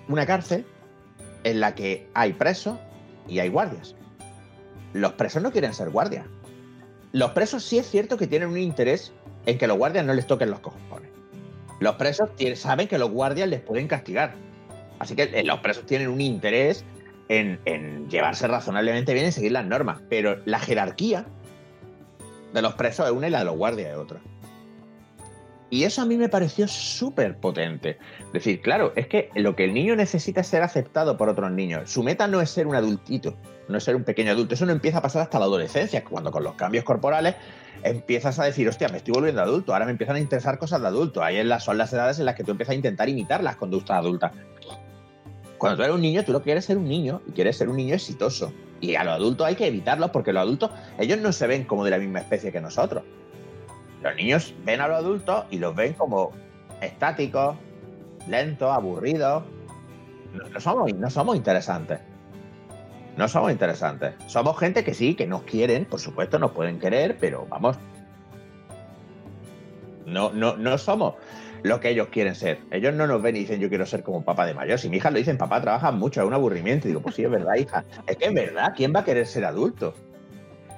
una 0.09 0.27
cárcel 0.27 0.65
en 1.45 1.61
la 1.61 1.75
que 1.75 2.09
hay 2.15 2.33
presos 2.33 2.79
y 3.29 3.39
hay 3.39 3.49
guardias. 3.49 3.95
Los 4.93 5.13
presos 5.13 5.43
no 5.43 5.53
quieren 5.53 5.73
ser 5.73 5.91
guardias. 5.91 6.27
Los 7.13 7.31
presos 7.31 7.65
sí 7.65 7.79
es 7.79 7.89
cierto 7.89 8.17
que 8.17 8.27
tienen 8.27 8.49
un 8.49 8.59
interés 8.59 9.13
en 9.47 9.59
que 9.59 9.67
los 9.67 9.79
guardias 9.79 10.05
no 10.05 10.15
les 10.15 10.27
toquen 10.27 10.51
los 10.51 10.61
cojones. 10.61 11.11
Los 11.81 11.95
presos 11.97 12.31
saben 12.57 12.89
que 12.89 12.99
los 12.99 13.11
guardias 13.11 13.49
les 13.49 13.61
pueden 13.61 13.89
castigar, 13.89 14.35
Así 15.01 15.17
que 15.17 15.23
eh, 15.23 15.43
los 15.45 15.59
presos 15.61 15.87
tienen 15.87 16.09
un 16.09 16.21
interés 16.21 16.85
en, 17.29 18.09
llevarse 18.09 18.47
razonablemente 18.47 19.15
bien 19.15 19.27
y 19.27 19.33
seguir 19.33 19.53
las 19.53 19.65
normas. 19.65 20.01
Pero 20.09 20.41
la 20.45 20.61
jerarquía 20.61 21.25
de 22.53 22.63
los 22.63 22.75
presos 22.75 23.07
es 23.07 23.13
una 23.13 23.29
y 23.29 23.31
la 23.31 23.41
de 23.41 23.47
los 23.47 23.57
guardias 23.57 23.91
es 23.91 23.97
otra. 23.97 24.21
Y 25.71 25.85
eso 25.85 26.03
a 26.03 26.05
mí 26.05 26.17
me 26.17 26.29
pareció 26.29 26.67
súper 26.67 27.37
potente. 27.37 27.97
Decir, 28.33 28.61
claro, 28.61 28.93
es 28.97 29.07
que 29.07 29.31
lo 29.37 29.55
que 29.55 29.65
el 29.65 29.73
niño 29.73 29.95
necesita 29.95 30.41
es 30.41 30.49
ser 30.49 30.63
aceptado 30.63 31.17
por 31.17 31.29
otros 31.29 31.53
niños. 31.53 31.91
Su 31.91 32.03
meta 32.03 32.27
no 32.27 32.41
es 32.41 32.51
ser 32.51 32.67
un 32.67 32.75
adultito, 32.75 33.37
no 33.69 33.79
es 33.79 33.85
ser 33.85 33.95
un 33.95 34.03
pequeño 34.03 34.33
adulto. 34.33 34.55
Eso 34.55 34.67
no 34.67 34.73
empieza 34.73 34.99
a 34.99 35.03
pasar 35.03 35.23
hasta 35.23 35.39
la 35.39 35.45
adolescencia, 35.45 36.05
cuando 36.05 36.33
con 36.33 36.43
los 36.43 36.55
cambios 36.55 36.85
corporales 36.85 37.37
empiezas 37.85 38.39
a 38.41 38.45
decir, 38.45 38.69
hostia, 38.69 38.89
me 38.89 38.99
estoy 38.99 39.15
volviendo 39.15 39.41
adulto, 39.41 39.73
ahora 39.73 39.85
me 39.85 39.93
empiezan 39.93 40.17
a 40.17 40.21
interesar 40.21 40.59
cosas 40.59 40.81
de 40.81 40.89
adulto. 40.89 41.23
Ahí 41.23 41.41
son 41.61 41.79
las 41.79 41.93
edades 41.93 42.19
en 42.19 42.27
las 42.27 42.35
que 42.35 42.43
tú 42.43 42.51
empiezas 42.51 42.73
a 42.73 42.77
intentar 42.77 43.09
imitar 43.09 43.43
las 43.43 43.55
conductas 43.55 43.97
adultas. 43.97 44.33
Cuando 45.57 45.77
tú 45.77 45.83
eres 45.85 45.95
un 45.95 46.03
niño, 46.03 46.25
tú 46.25 46.33
lo 46.33 46.43
quieres 46.43 46.65
ser 46.65 46.79
un 46.79 46.89
niño 46.89 47.23
y 47.29 47.33
quieres 47.33 47.57
ser 47.57 47.69
un 47.69 47.77
niño 47.77 47.95
exitoso. 47.95 48.53
Y 48.81 48.97
a 48.97 49.05
los 49.05 49.15
adultos 49.15 49.47
hay 49.47 49.55
que 49.55 49.67
evitarlos 49.67 50.11
porque 50.11 50.33
los 50.33 50.43
adultos, 50.43 50.71
ellos 50.99 51.19
no 51.21 51.33
se 51.33 51.47
ven 51.47 51.65
como 51.65 51.85
de 51.85 51.91
la 51.91 51.99
misma 51.99 52.21
especie 52.21 52.51
que 52.51 52.61
nosotros. 52.61 53.05
Los 54.03 54.17
niños 54.17 54.55
ven 54.65 54.81
a 54.81 54.89
los 54.89 54.97
adultos 54.97 55.45
y 55.51 55.59
los 55.59 55.75
ven 55.75 55.93
como 55.95 56.33
estáticos, 56.81 57.57
lentos, 58.29 58.71
aburridos. 58.71 59.45
No, 60.33 60.61
somos, 60.61 60.93
no 60.95 61.11
somos 61.11 61.37
interesantes. 61.37 62.01
No 63.17 63.29
somos 63.29 63.53
interesantes. 63.53 64.15
Somos 64.27 64.59
gente 64.59 64.85
que 64.85 64.95
sí, 64.95 65.15
que 65.15 65.27
nos 65.27 65.43
quieren, 65.43 65.85
por 65.85 66.01
supuesto, 66.01 66.39
nos 66.39 66.53
pueden 66.53 66.79
querer, 66.79 67.19
pero 67.21 67.47
vamos. 67.51 67.77
No, 70.07 70.33
no, 70.33 70.57
no 70.57 70.79
somos 70.79 71.15
lo 71.63 71.81
que 71.81 71.91
ellos 71.91 72.09
quieren 72.09 72.35
ser. 72.35 72.61
Ellos 72.71 72.95
no 72.95 73.07
nos 73.07 73.21
ven 73.21 73.37
y 73.37 73.41
dicen 73.41 73.61
yo 73.61 73.69
quiero 73.69 73.87
ser 73.87 74.03
como 74.03 74.25
papá 74.25 74.47
de 74.47 74.55
mayor. 74.55 74.79
Si 74.79 74.89
mi 74.89 74.97
hija 74.97 75.11
lo 75.11 75.19
dicen, 75.19 75.37
papá 75.37 75.61
trabaja 75.61 75.91
mucho, 75.91 76.21
es 76.21 76.27
un 76.27 76.35
aburrimiento. 76.35 76.89
Y 76.89 76.91
digo, 76.91 77.03
pues 77.03 77.15
sí, 77.15 77.25
es 77.25 77.31
verdad, 77.31 77.57
hija. 77.57 77.85
Es 78.07 78.17
que 78.17 78.27
es 78.27 78.35
verdad, 78.35 78.73
¿quién 78.75 78.93
va 78.95 79.01
a 79.01 79.05
querer 79.05 79.27
ser 79.27 79.45
adulto? 79.45 79.95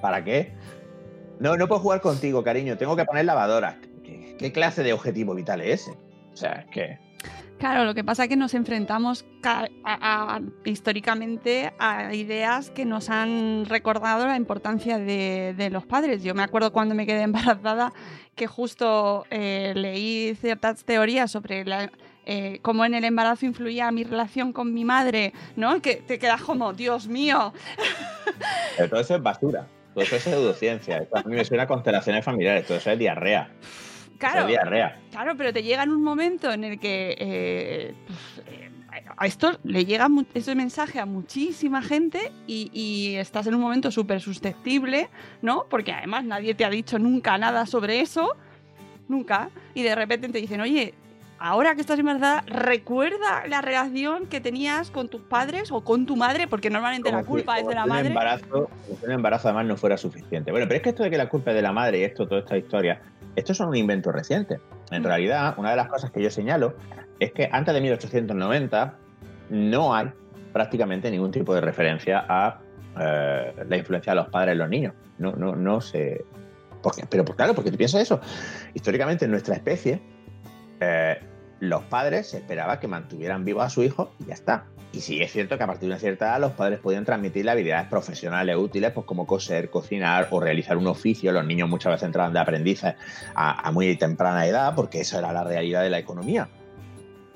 ¿Para 0.00 0.24
qué? 0.24 0.52
No, 1.40 1.56
no 1.56 1.68
puedo 1.68 1.80
jugar 1.80 2.00
contigo, 2.00 2.42
cariño, 2.42 2.76
tengo 2.76 2.96
que 2.96 3.04
poner 3.04 3.24
lavadora. 3.24 3.78
¿Qué, 4.38 4.52
clase 4.52 4.82
de 4.82 4.92
objetivo 4.92 5.34
vital 5.34 5.60
es 5.60 5.82
ese? 5.82 5.90
O 6.32 6.36
sea, 6.36 6.52
es 6.52 6.66
que... 6.66 6.98
Claro, 7.58 7.84
lo 7.84 7.94
que 7.94 8.02
pasa 8.02 8.24
es 8.24 8.28
que 8.28 8.34
nos 8.34 8.54
enfrentamos 8.54 9.24
históricamente 10.64 11.72
a 11.78 12.12
ideas 12.12 12.70
que 12.70 12.84
nos 12.84 13.08
han 13.08 13.66
recordado 13.66 14.26
la 14.26 14.36
importancia 14.36 14.98
de, 14.98 15.68
los 15.70 15.86
padres. 15.86 16.24
Yo 16.24 16.34
me 16.34 16.42
acuerdo 16.42 16.72
cuando 16.72 16.96
me 16.96 17.06
quedé 17.06 17.22
embarazada 17.22 17.92
que 18.34 18.48
justo 18.48 19.26
eh, 19.30 19.74
leí 19.76 20.34
ciertas 20.40 20.84
teorías 20.84 21.30
sobre 21.30 21.64
eh, 22.26 22.58
cómo 22.62 22.84
en 22.84 22.94
el 22.94 23.04
embarazo 23.04 23.46
influía 23.46 23.92
mi 23.92 24.02
relación 24.02 24.52
con 24.52 24.74
mi 24.74 24.84
madre, 24.84 25.32
¿no? 25.54 25.80
Que 25.80 25.96
te 25.96 26.18
quedas 26.18 26.42
como, 26.42 26.72
Dios 26.72 27.06
mío. 27.06 27.52
todo 28.90 29.00
eso 29.00 29.14
es 29.14 29.22
basura, 29.22 29.68
todo 29.94 30.04
eso 30.04 30.16
es 30.16 30.22
pseudociencia. 30.22 31.06
a 31.12 31.22
mí 31.22 31.36
me 31.36 31.44
suena 31.44 31.64
a 31.64 31.66
constelaciones 31.66 32.24
familiares, 32.24 32.66
todo 32.66 32.78
eso 32.78 32.90
es 32.90 32.98
diarrea. 32.98 33.50
Claro, 34.18 34.46
claro, 35.10 35.36
pero 35.36 35.52
te 35.52 35.64
llega 35.64 35.82
en 35.82 35.90
un 35.90 36.02
momento 36.02 36.52
en 36.52 36.62
el 36.62 36.78
que 36.78 37.16
eh, 37.18 37.94
pues, 38.06 38.46
eh, 38.46 38.70
a 39.16 39.26
esto 39.26 39.58
le 39.64 39.84
llega 39.84 40.06
ese 40.34 40.54
mensaje 40.54 41.00
a 41.00 41.06
muchísima 41.06 41.82
gente 41.82 42.30
y, 42.46 43.14
estás 43.16 43.46
en 43.46 43.54
un 43.54 43.60
momento 43.60 43.90
súper 43.90 44.20
susceptible, 44.20 45.08
¿no? 45.40 45.66
Porque 45.68 45.92
además 45.92 46.24
nadie 46.24 46.54
te 46.54 46.64
ha 46.64 46.70
dicho 46.70 46.98
nunca 46.98 47.36
nada 47.36 47.66
sobre 47.66 48.00
eso, 48.00 48.36
nunca, 49.08 49.50
y 49.74 49.82
de 49.82 49.94
repente 49.94 50.28
te 50.28 50.38
dicen, 50.38 50.60
oye, 50.60 50.94
ahora 51.42 51.74
que 51.74 51.80
estás 51.80 51.98
embarazada, 51.98 52.44
recuerda 52.46 53.46
la 53.48 53.60
relación 53.60 54.26
que 54.26 54.40
tenías 54.40 54.90
con 54.90 55.08
tus 55.08 55.22
padres 55.22 55.72
o 55.72 55.82
con 55.82 56.06
tu 56.06 56.16
madre, 56.16 56.46
porque 56.46 56.70
normalmente 56.70 57.10
la 57.10 57.24
culpa 57.24 57.58
es 57.58 57.66
de 57.66 57.74
la 57.74 57.84
madre. 57.84 58.08
Embarazo, 58.08 58.70
un 59.02 59.10
embarazo 59.10 59.48
además 59.48 59.66
no 59.66 59.76
fuera 59.76 59.96
suficiente. 59.96 60.52
Bueno, 60.52 60.66
pero 60.68 60.76
es 60.76 60.82
que 60.82 60.90
esto 60.90 61.02
de 61.02 61.10
que 61.10 61.18
la 61.18 61.28
culpa 61.28 61.50
es 61.50 61.56
de 61.56 61.62
la 61.62 61.72
madre 61.72 61.98
y 61.98 62.04
esto, 62.04 62.28
toda 62.28 62.42
esta 62.42 62.56
historia, 62.56 63.02
esto 63.34 63.52
es 63.52 63.60
un 63.60 63.74
invento 63.74 64.12
reciente. 64.12 64.60
En 64.92 65.02
mm. 65.02 65.04
realidad, 65.04 65.54
una 65.58 65.70
de 65.70 65.76
las 65.76 65.88
cosas 65.88 66.12
que 66.12 66.22
yo 66.22 66.30
señalo 66.30 66.76
es 67.18 67.32
que 67.32 67.48
antes 67.50 67.74
de 67.74 67.80
1890 67.80 68.94
no 69.50 69.94
hay 69.94 70.10
prácticamente 70.52 71.10
ningún 71.10 71.32
tipo 71.32 71.54
de 71.54 71.60
referencia 71.60 72.24
a 72.28 72.60
eh, 73.00 73.52
la 73.68 73.76
influencia 73.76 74.12
de 74.12 74.16
los 74.16 74.28
padres 74.28 74.52
en 74.52 74.58
los 74.58 74.68
niños. 74.68 74.94
No, 75.18 75.32
no, 75.32 75.56
no 75.56 75.80
sé. 75.80 76.24
¿Por 76.82 76.94
qué? 76.94 77.02
Pero 77.10 77.24
pues, 77.24 77.36
claro, 77.36 77.54
porque 77.54 77.72
tú 77.72 77.76
piensas 77.76 78.02
eso. 78.02 78.20
Históricamente 78.74 79.24
en 79.24 79.32
nuestra 79.32 79.56
especie, 79.56 80.00
eh, 80.80 81.18
los 81.62 81.84
padres 81.84 82.26
se 82.26 82.38
esperaba 82.38 82.80
que 82.80 82.88
mantuvieran 82.88 83.44
vivo 83.44 83.62
a 83.62 83.70
su 83.70 83.84
hijo 83.84 84.10
y 84.18 84.24
ya 84.24 84.34
está. 84.34 84.64
Y 84.92 85.00
sí 85.00 85.22
es 85.22 85.30
cierto 85.30 85.56
que 85.56 85.62
a 85.62 85.66
partir 85.68 85.82
de 85.82 85.94
una 85.94 86.00
cierta 86.00 86.26
edad 86.26 86.40
los 86.40 86.52
padres 86.52 86.80
podían 86.80 87.04
transmitir 87.04 87.48
habilidades 87.48 87.86
profesionales 87.86 88.56
útiles, 88.56 88.90
pues 88.90 89.06
como 89.06 89.28
coser, 89.28 89.70
cocinar 89.70 90.26
o 90.32 90.40
realizar 90.40 90.76
un 90.76 90.88
oficio. 90.88 91.30
Los 91.30 91.46
niños 91.46 91.68
muchas 91.68 91.92
veces 91.92 92.06
entraban 92.06 92.32
de 92.32 92.40
aprendices 92.40 92.96
a, 93.36 93.70
muy 93.70 93.94
temprana 93.94 94.44
edad 94.44 94.74
porque 94.74 95.02
esa 95.02 95.20
era 95.20 95.32
la 95.32 95.44
realidad 95.44 95.84
de 95.84 95.90
la 95.90 96.00
economía. 96.00 96.48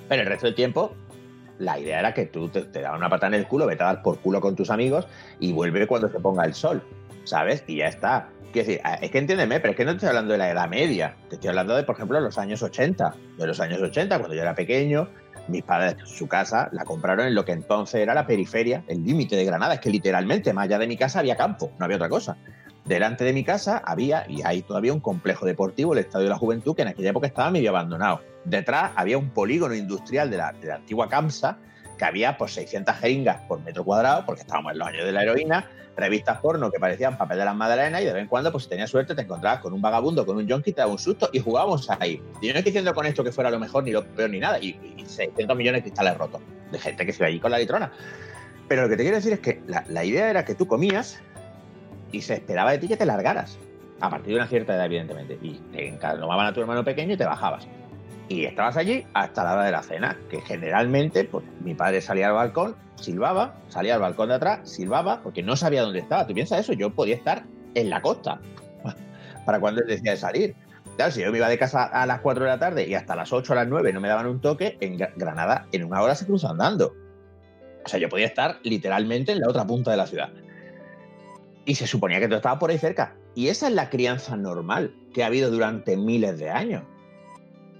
Pero 0.08 0.22
el 0.22 0.28
resto 0.28 0.46
del 0.46 0.56
tiempo 0.56 0.96
la 1.60 1.78
idea 1.78 2.00
era 2.00 2.12
que 2.12 2.26
tú 2.26 2.48
te, 2.48 2.62
te 2.62 2.84
una 2.84 3.08
pata 3.08 3.28
en 3.28 3.34
el 3.34 3.46
culo, 3.46 3.64
vete 3.64 3.84
a 3.84 3.86
dar 3.86 4.02
por 4.02 4.18
culo 4.18 4.40
con 4.40 4.56
tus 4.56 4.70
amigos 4.70 5.06
y 5.38 5.52
vuelve 5.52 5.86
cuando 5.86 6.08
se 6.08 6.18
ponga 6.18 6.44
el 6.44 6.52
sol, 6.52 6.82
¿sabes? 7.22 7.62
Y 7.68 7.76
ya 7.76 7.86
está. 7.86 8.28
Decir, 8.60 8.80
es 9.00 9.10
que 9.10 9.18
entiéndeme, 9.18 9.60
pero 9.60 9.72
es 9.72 9.76
que 9.76 9.84
no 9.84 9.92
estoy 9.92 10.08
hablando 10.08 10.32
de 10.32 10.38
la 10.38 10.50
Edad 10.50 10.68
Media, 10.68 11.16
te 11.28 11.36
estoy 11.36 11.48
hablando 11.48 11.76
de, 11.76 11.82
por 11.82 11.94
ejemplo, 11.94 12.20
los 12.20 12.38
años 12.38 12.62
80. 12.62 13.14
De 13.38 13.46
los 13.46 13.60
años 13.60 13.80
80, 13.80 14.18
cuando 14.18 14.34
yo 14.34 14.42
era 14.42 14.54
pequeño, 14.54 15.08
mis 15.48 15.62
padres, 15.62 15.96
su 16.04 16.26
casa, 16.26 16.68
la 16.72 16.84
compraron 16.84 17.26
en 17.26 17.34
lo 17.34 17.44
que 17.44 17.52
entonces 17.52 18.00
era 18.00 18.14
la 18.14 18.26
periferia, 18.26 18.82
el 18.88 19.04
límite 19.04 19.36
de 19.36 19.44
Granada. 19.44 19.74
Es 19.74 19.80
que 19.80 19.90
literalmente, 19.90 20.52
más 20.52 20.64
allá 20.64 20.78
de 20.78 20.86
mi 20.86 20.96
casa 20.96 21.20
había 21.20 21.36
campo, 21.36 21.70
no 21.78 21.84
había 21.84 21.96
otra 21.96 22.08
cosa. 22.08 22.36
Delante 22.84 23.24
de 23.24 23.32
mi 23.32 23.42
casa 23.42 23.82
había, 23.84 24.24
y 24.28 24.42
hay 24.42 24.62
todavía 24.62 24.92
un 24.92 25.00
complejo 25.00 25.44
deportivo, 25.44 25.92
el 25.92 26.00
Estadio 26.00 26.24
de 26.24 26.30
la 26.30 26.38
Juventud, 26.38 26.76
que 26.76 26.82
en 26.82 26.88
aquella 26.88 27.10
época 27.10 27.26
estaba 27.26 27.50
medio 27.50 27.70
abandonado. 27.70 28.20
Detrás 28.44 28.92
había 28.94 29.18
un 29.18 29.30
polígono 29.30 29.74
industrial 29.74 30.30
de 30.30 30.36
la, 30.36 30.52
de 30.52 30.68
la 30.68 30.76
antigua 30.76 31.08
CAMSA, 31.08 31.58
que 31.96 32.04
había 32.04 32.36
pues 32.36 32.52
600 32.54 32.96
jeringas 32.96 33.40
por 33.48 33.60
metro 33.62 33.84
cuadrado, 33.84 34.24
porque 34.26 34.42
estábamos 34.42 34.72
en 34.72 34.78
los 34.78 34.88
años 34.88 35.04
de 35.04 35.12
la 35.12 35.22
heroína, 35.22 35.70
revistas 35.96 36.38
porno 36.40 36.70
que 36.70 36.78
parecían 36.78 37.16
papel 37.16 37.38
de 37.38 37.44
las 37.44 37.56
madalenas 37.56 38.02
y 38.02 38.04
de 38.04 38.12
vez 38.12 38.22
en 38.22 38.28
cuando, 38.28 38.52
pues 38.52 38.64
si 38.64 38.70
tenías 38.70 38.90
suerte, 38.90 39.14
te 39.14 39.22
encontrabas 39.22 39.60
con 39.60 39.72
un 39.72 39.80
vagabundo, 39.80 40.26
con 40.26 40.36
un 40.36 40.46
yonki, 40.46 40.72
te 40.72 40.80
daba 40.80 40.92
un 40.92 40.98
susto 40.98 41.30
y 41.32 41.40
jugábamos 41.40 41.88
ahí. 41.90 42.22
Y 42.40 42.46
yo 42.48 42.52
no 42.52 42.58
estoy 42.58 42.72
diciendo 42.72 42.94
con 42.94 43.06
esto 43.06 43.24
que 43.24 43.32
fuera 43.32 43.50
lo 43.50 43.58
mejor, 43.58 43.84
ni 43.84 43.92
lo 43.92 44.04
peor, 44.04 44.30
ni 44.30 44.38
nada. 44.38 44.58
Y, 44.60 44.78
y 44.96 45.04
600 45.06 45.56
millones 45.56 45.80
de 45.80 45.90
cristales 45.90 46.18
rotos 46.18 46.42
de 46.70 46.78
gente 46.78 47.06
que 47.06 47.12
se 47.12 47.22
iba 47.22 47.28
allí 47.28 47.40
con 47.40 47.50
la 47.50 47.58
litrona. 47.58 47.90
Pero 48.68 48.82
lo 48.82 48.88
que 48.88 48.96
te 48.96 49.02
quiero 49.02 49.16
decir 49.16 49.32
es 49.32 49.40
que 49.40 49.62
la, 49.66 50.04
idea 50.04 50.28
era 50.28 50.44
que 50.44 50.54
tú 50.54 50.66
comías 50.66 51.20
y 52.12 52.20
se 52.22 52.34
esperaba 52.34 52.72
de 52.72 52.78
ti 52.78 52.88
que 52.88 52.96
te 52.96 53.06
largaras. 53.06 53.58
A 54.00 54.10
partir 54.10 54.34
de 54.34 54.40
una 54.40 54.48
cierta 54.48 54.74
edad, 54.74 54.86
evidentemente. 54.86 55.38
Y 55.40 55.54
te 55.72 55.88
encalomaban 55.88 56.46
a 56.46 56.52
tu 56.52 56.60
hermano 56.60 56.84
pequeño 56.84 57.14
y 57.14 57.16
te 57.16 57.24
bajabas. 57.24 57.66
Y 58.28 58.44
estabas 58.44 58.76
allí 58.76 59.06
hasta 59.14 59.44
la 59.44 59.54
hora 59.54 59.64
de 59.64 59.70
la 59.70 59.82
cena, 59.82 60.18
que 60.28 60.40
generalmente 60.40 61.24
pues, 61.24 61.44
mi 61.62 61.74
padre 61.74 62.00
salía 62.00 62.28
al 62.28 62.34
balcón, 62.34 62.74
silbaba, 62.96 63.54
salía 63.68 63.94
al 63.94 64.00
balcón 64.00 64.30
de 64.30 64.34
atrás, 64.34 64.68
silbaba, 64.68 65.22
porque 65.22 65.42
no 65.42 65.56
sabía 65.56 65.82
dónde 65.82 66.00
estaba. 66.00 66.26
¿Tú 66.26 66.34
piensas 66.34 66.60
eso? 66.60 66.72
Yo 66.72 66.90
podía 66.90 67.14
estar 67.14 67.44
en 67.74 67.88
la 67.88 68.02
costa 68.02 68.40
para 69.46 69.60
cuando 69.60 69.82
él 69.82 69.86
decía 69.86 70.12
de 70.12 70.16
salir. 70.16 70.56
Claro, 70.96 71.12
si 71.12 71.20
yo 71.20 71.30
me 71.30 71.38
iba 71.38 71.48
de 71.48 71.58
casa 71.58 71.84
a 71.84 72.06
las 72.06 72.20
4 72.20 72.44
de 72.44 72.50
la 72.50 72.58
tarde 72.58 72.88
y 72.88 72.94
hasta 72.94 73.14
las 73.14 73.32
8 73.32 73.52
a 73.52 73.56
las 73.56 73.68
9 73.68 73.92
no 73.92 74.00
me 74.00 74.08
daban 74.08 74.26
un 74.26 74.40
toque, 74.40 74.76
en 74.80 74.96
Granada 75.16 75.66
en 75.70 75.84
una 75.84 76.02
hora 76.02 76.14
se 76.14 76.26
cruza 76.26 76.50
andando. 76.50 76.94
O 77.84 77.88
sea, 77.88 78.00
yo 78.00 78.08
podía 78.08 78.26
estar 78.26 78.58
literalmente 78.64 79.30
en 79.30 79.40
la 79.40 79.48
otra 79.48 79.64
punta 79.64 79.92
de 79.92 79.98
la 79.98 80.06
ciudad. 80.06 80.30
Y 81.64 81.76
se 81.76 81.86
suponía 81.86 82.18
que 82.18 82.28
tú 82.28 82.34
estabas 82.34 82.58
por 82.58 82.70
ahí 82.70 82.78
cerca. 82.78 83.14
Y 83.34 83.48
esa 83.48 83.68
es 83.68 83.74
la 83.74 83.90
crianza 83.90 84.36
normal 84.36 84.94
que 85.12 85.22
ha 85.22 85.26
habido 85.26 85.50
durante 85.50 85.96
miles 85.96 86.38
de 86.38 86.50
años 86.50 86.82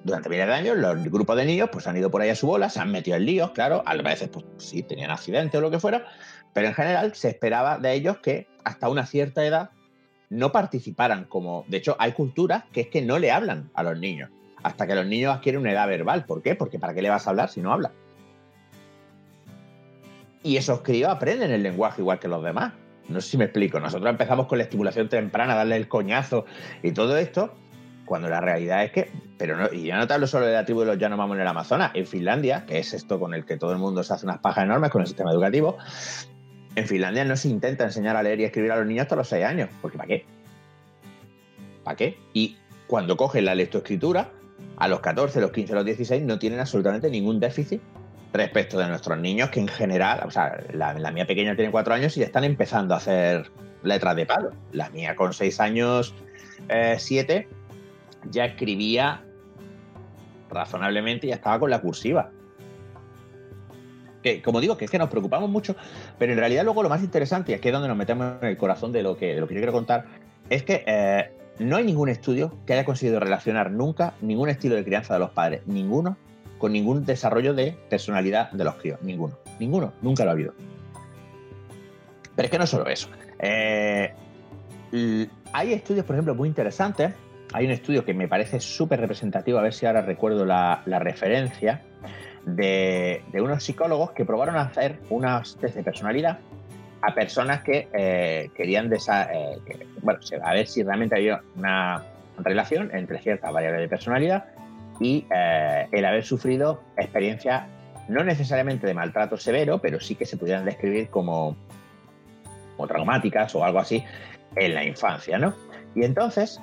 durante 0.06 0.28
miles 0.28 0.46
de 0.46 0.54
años 0.54 0.76
los 0.78 1.04
grupos 1.04 1.36
de 1.36 1.44
niños 1.44 1.68
pues 1.70 1.86
han 1.86 1.96
ido 1.96 2.10
por 2.10 2.22
ahí 2.22 2.30
a 2.30 2.36
su 2.36 2.46
bola, 2.46 2.70
se 2.70 2.80
han 2.80 2.92
metido 2.92 3.16
en 3.16 3.26
líos, 3.26 3.50
claro, 3.50 3.82
a 3.84 3.94
veces 3.96 4.28
pues 4.28 4.44
sí, 4.58 4.82
tenían 4.82 5.10
accidentes 5.10 5.58
o 5.58 5.60
lo 5.60 5.70
que 5.70 5.80
fuera, 5.80 6.06
pero 6.54 6.68
en 6.68 6.74
general 6.74 7.14
se 7.14 7.28
esperaba 7.28 7.78
de 7.78 7.92
ellos 7.92 8.18
que 8.18 8.46
hasta 8.64 8.88
una 8.88 9.04
cierta 9.04 9.44
edad 9.44 9.70
no 10.30 10.52
participaran 10.52 11.24
como, 11.24 11.64
de 11.68 11.78
hecho 11.78 11.96
hay 11.98 12.12
culturas 12.12 12.64
que 12.72 12.82
es 12.82 12.88
que 12.88 13.02
no 13.02 13.18
le 13.18 13.32
hablan 13.32 13.70
a 13.74 13.82
los 13.82 13.98
niños, 13.98 14.30
hasta 14.62 14.86
que 14.86 14.94
los 14.94 15.06
niños 15.06 15.34
adquieren 15.34 15.60
una 15.60 15.72
edad 15.72 15.88
verbal, 15.88 16.24
¿por 16.24 16.40
qué? 16.40 16.54
Porque 16.54 16.78
¿para 16.78 16.94
qué 16.94 17.02
le 17.02 17.10
vas 17.10 17.26
a 17.26 17.30
hablar 17.30 17.50
si 17.50 17.60
no 17.60 17.72
habla? 17.72 17.92
Y 20.42 20.56
esos 20.56 20.82
críos 20.82 21.10
aprenden 21.10 21.50
el 21.50 21.64
lenguaje 21.64 22.00
igual 22.00 22.20
que 22.20 22.28
los 22.28 22.42
demás. 22.44 22.72
No 23.08 23.20
sé 23.20 23.30
si 23.30 23.36
me 23.36 23.44
explico. 23.44 23.80
Nosotros 23.80 24.08
empezamos 24.08 24.46
con 24.46 24.58
la 24.58 24.64
estimulación 24.64 25.08
temprana, 25.08 25.56
darle 25.56 25.76
el 25.76 25.88
coñazo 25.88 26.44
y 26.84 26.92
todo 26.92 27.16
esto, 27.16 27.52
cuando 28.06 28.28
la 28.28 28.40
realidad 28.40 28.84
es 28.84 28.92
que, 28.92 29.10
pero 29.36 29.56
no, 29.56 29.70
y 29.70 29.86
ya 29.88 29.98
no 29.98 30.06
te 30.06 30.14
hablo 30.14 30.26
solo 30.26 30.46
de 30.46 30.54
la 30.54 30.64
tribu 30.64 30.80
de 30.80 30.86
los 30.86 30.98
Yanomamo 30.98 31.34
en 31.34 31.40
el 31.40 31.46
Amazonas, 31.46 31.90
en 31.92 32.06
Finlandia, 32.06 32.64
que 32.66 32.78
es 32.78 32.94
esto 32.94 33.20
con 33.20 33.34
el 33.34 33.44
que 33.44 33.58
todo 33.58 33.72
el 33.72 33.78
mundo 33.78 34.02
se 34.02 34.14
hace 34.14 34.24
unas 34.24 34.38
pajas 34.38 34.64
enormes 34.64 34.90
con 34.90 35.02
el 35.02 35.06
sistema 35.06 35.30
educativo, 35.30 35.76
en 36.74 36.86
Finlandia 36.86 37.24
no 37.24 37.36
se 37.36 37.48
intenta 37.48 37.84
enseñar 37.84 38.16
a 38.16 38.22
leer 38.22 38.40
y 38.40 38.44
escribir 38.44 38.72
a 38.72 38.76
los 38.76 38.86
niños 38.86 39.02
hasta 39.02 39.16
los 39.16 39.28
6 39.28 39.44
años, 39.44 39.68
porque 39.82 39.98
¿para 39.98 40.08
qué? 40.08 40.24
¿Para 41.84 41.96
qué? 41.96 42.18
Y 42.32 42.56
cuando 42.86 43.16
cogen 43.16 43.44
la 43.44 43.54
lectoescritura, 43.54 44.30
a 44.76 44.88
los 44.88 45.00
14, 45.00 45.40
los 45.40 45.50
15, 45.50 45.74
los 45.74 45.84
16, 45.84 46.22
no 46.22 46.38
tienen 46.38 46.60
absolutamente 46.60 47.10
ningún 47.10 47.40
déficit 47.40 47.80
respecto 48.32 48.78
de 48.78 48.88
nuestros 48.88 49.18
niños, 49.18 49.50
que 49.50 49.60
en 49.60 49.68
general, 49.68 50.20
o 50.26 50.30
sea, 50.30 50.62
la, 50.72 50.94
la 50.94 51.10
mía 51.10 51.26
pequeña 51.26 51.56
tiene 51.56 51.70
4 51.70 51.94
años 51.94 52.16
y 52.16 52.20
ya 52.20 52.26
están 52.26 52.44
empezando 52.44 52.94
a 52.94 52.98
hacer 52.98 53.50
letras 53.82 54.16
de 54.16 54.26
palo. 54.26 54.50
La 54.72 54.90
mía 54.90 55.16
con 55.16 55.32
6 55.32 55.60
años, 55.60 56.14
7, 56.98 57.34
eh, 57.34 57.48
ya 58.30 58.44
escribía 58.44 59.22
razonablemente 60.50 61.26
y 61.26 61.30
ya 61.30 61.36
estaba 61.36 61.58
con 61.58 61.70
la 61.70 61.80
cursiva. 61.80 62.30
Que, 64.22 64.42
como 64.42 64.60
digo, 64.60 64.76
que 64.76 64.86
es 64.86 64.90
que 64.90 64.98
nos 64.98 65.08
preocupamos 65.08 65.48
mucho, 65.48 65.76
pero 66.18 66.32
en 66.32 66.38
realidad 66.38 66.64
luego 66.64 66.82
lo 66.82 66.88
más 66.88 67.02
interesante, 67.02 67.52
y 67.52 67.54
aquí 67.54 67.68
es 67.68 67.72
donde 67.72 67.88
nos 67.88 67.96
metemos 67.96 68.42
en 68.42 68.48
el 68.48 68.56
corazón 68.56 68.92
de 68.92 69.02
lo 69.02 69.16
que, 69.16 69.34
lo 69.34 69.46
yo 69.46 69.54
quiero 69.54 69.72
contar, 69.72 70.06
es 70.50 70.62
que 70.64 70.84
eh, 70.86 71.30
no 71.58 71.76
hay 71.76 71.84
ningún 71.84 72.08
estudio 72.08 72.52
que 72.66 72.72
haya 72.72 72.84
conseguido 72.84 73.20
relacionar 73.20 73.70
nunca 73.70 74.14
ningún 74.20 74.48
estilo 74.48 74.74
de 74.74 74.84
crianza 74.84 75.14
de 75.14 75.20
los 75.20 75.30
padres, 75.30 75.62
ninguno, 75.66 76.16
con 76.58 76.72
ningún 76.72 77.04
desarrollo 77.04 77.54
de 77.54 77.76
personalidad 77.88 78.50
de 78.50 78.64
los 78.64 78.74
críos, 78.76 79.00
ninguno, 79.02 79.38
ninguno, 79.60 79.92
nunca 80.02 80.24
lo 80.24 80.30
ha 80.30 80.32
habido. 80.32 80.54
Pero 82.34 82.46
es 82.46 82.50
que 82.50 82.58
no 82.58 82.66
solo 82.66 82.86
eso. 82.86 83.08
Eh, 83.38 84.12
hay 85.52 85.72
estudios, 85.72 86.04
por 86.04 86.16
ejemplo, 86.16 86.34
muy 86.34 86.48
interesantes 86.48 87.12
hay 87.52 87.66
un 87.66 87.72
estudio 87.72 88.04
que 88.04 88.14
me 88.14 88.28
parece 88.28 88.60
súper 88.60 89.00
representativo, 89.00 89.58
a 89.58 89.62
ver 89.62 89.72
si 89.72 89.86
ahora 89.86 90.02
recuerdo 90.02 90.44
la, 90.44 90.82
referencia, 90.84 91.82
de, 92.44 93.22
unos 93.34 93.64
psicólogos 93.64 94.12
que 94.12 94.24
probaron 94.24 94.56
a 94.56 94.62
hacer 94.62 94.98
unas 95.10 95.56
test 95.56 95.74
de 95.76 95.82
personalidad 95.82 96.38
a 97.02 97.14
personas 97.14 97.62
que 97.62 97.88
eh, 97.92 98.50
querían 98.56 98.90
eh, 98.92 99.58
bueno, 100.02 100.20
a 100.42 100.54
ver 100.54 100.66
si 100.66 100.82
realmente 100.82 101.14
había 101.16 101.42
una 101.56 102.02
relación 102.38 102.90
entre 102.94 103.18
ciertas 103.18 103.52
variables 103.52 103.82
de 103.82 103.88
personalidad 103.88 104.46
y 104.98 105.26
eh, 105.34 105.88
el 105.92 106.04
haber 106.04 106.24
sufrido 106.24 106.82
experiencias 106.96 107.64
no 108.08 108.24
necesariamente 108.24 108.86
de 108.86 108.94
maltrato 108.94 109.36
severo, 109.36 109.78
pero 109.78 110.00
sí 110.00 110.14
que 110.14 110.24
se 110.24 110.36
pudieran 110.36 110.64
describir 110.64 111.08
como, 111.10 111.56
como 112.76 112.88
traumáticas 112.88 113.54
o 113.54 113.64
algo 113.64 113.80
así 113.80 114.02
en 114.54 114.74
la 114.74 114.84
infancia, 114.84 115.38
¿no? 115.38 115.54
Y 115.94 116.04
entonces, 116.04 116.60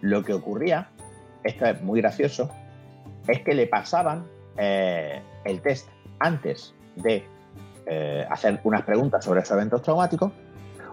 lo 0.00 0.22
que 0.24 0.32
ocurría, 0.32 0.88
esto 1.44 1.66
es 1.66 1.82
muy 1.82 2.00
gracioso, 2.00 2.50
es 3.26 3.40
que 3.42 3.54
le 3.54 3.66
pasaban 3.66 4.26
eh, 4.56 5.22
el 5.44 5.60
test 5.60 5.88
antes 6.18 6.74
de 6.96 7.24
eh, 7.86 8.26
hacer 8.30 8.60
unas 8.64 8.82
preguntas 8.82 9.24
sobre 9.24 9.40
esos 9.40 9.56
eventos 9.56 9.82
traumáticos, 9.82 10.32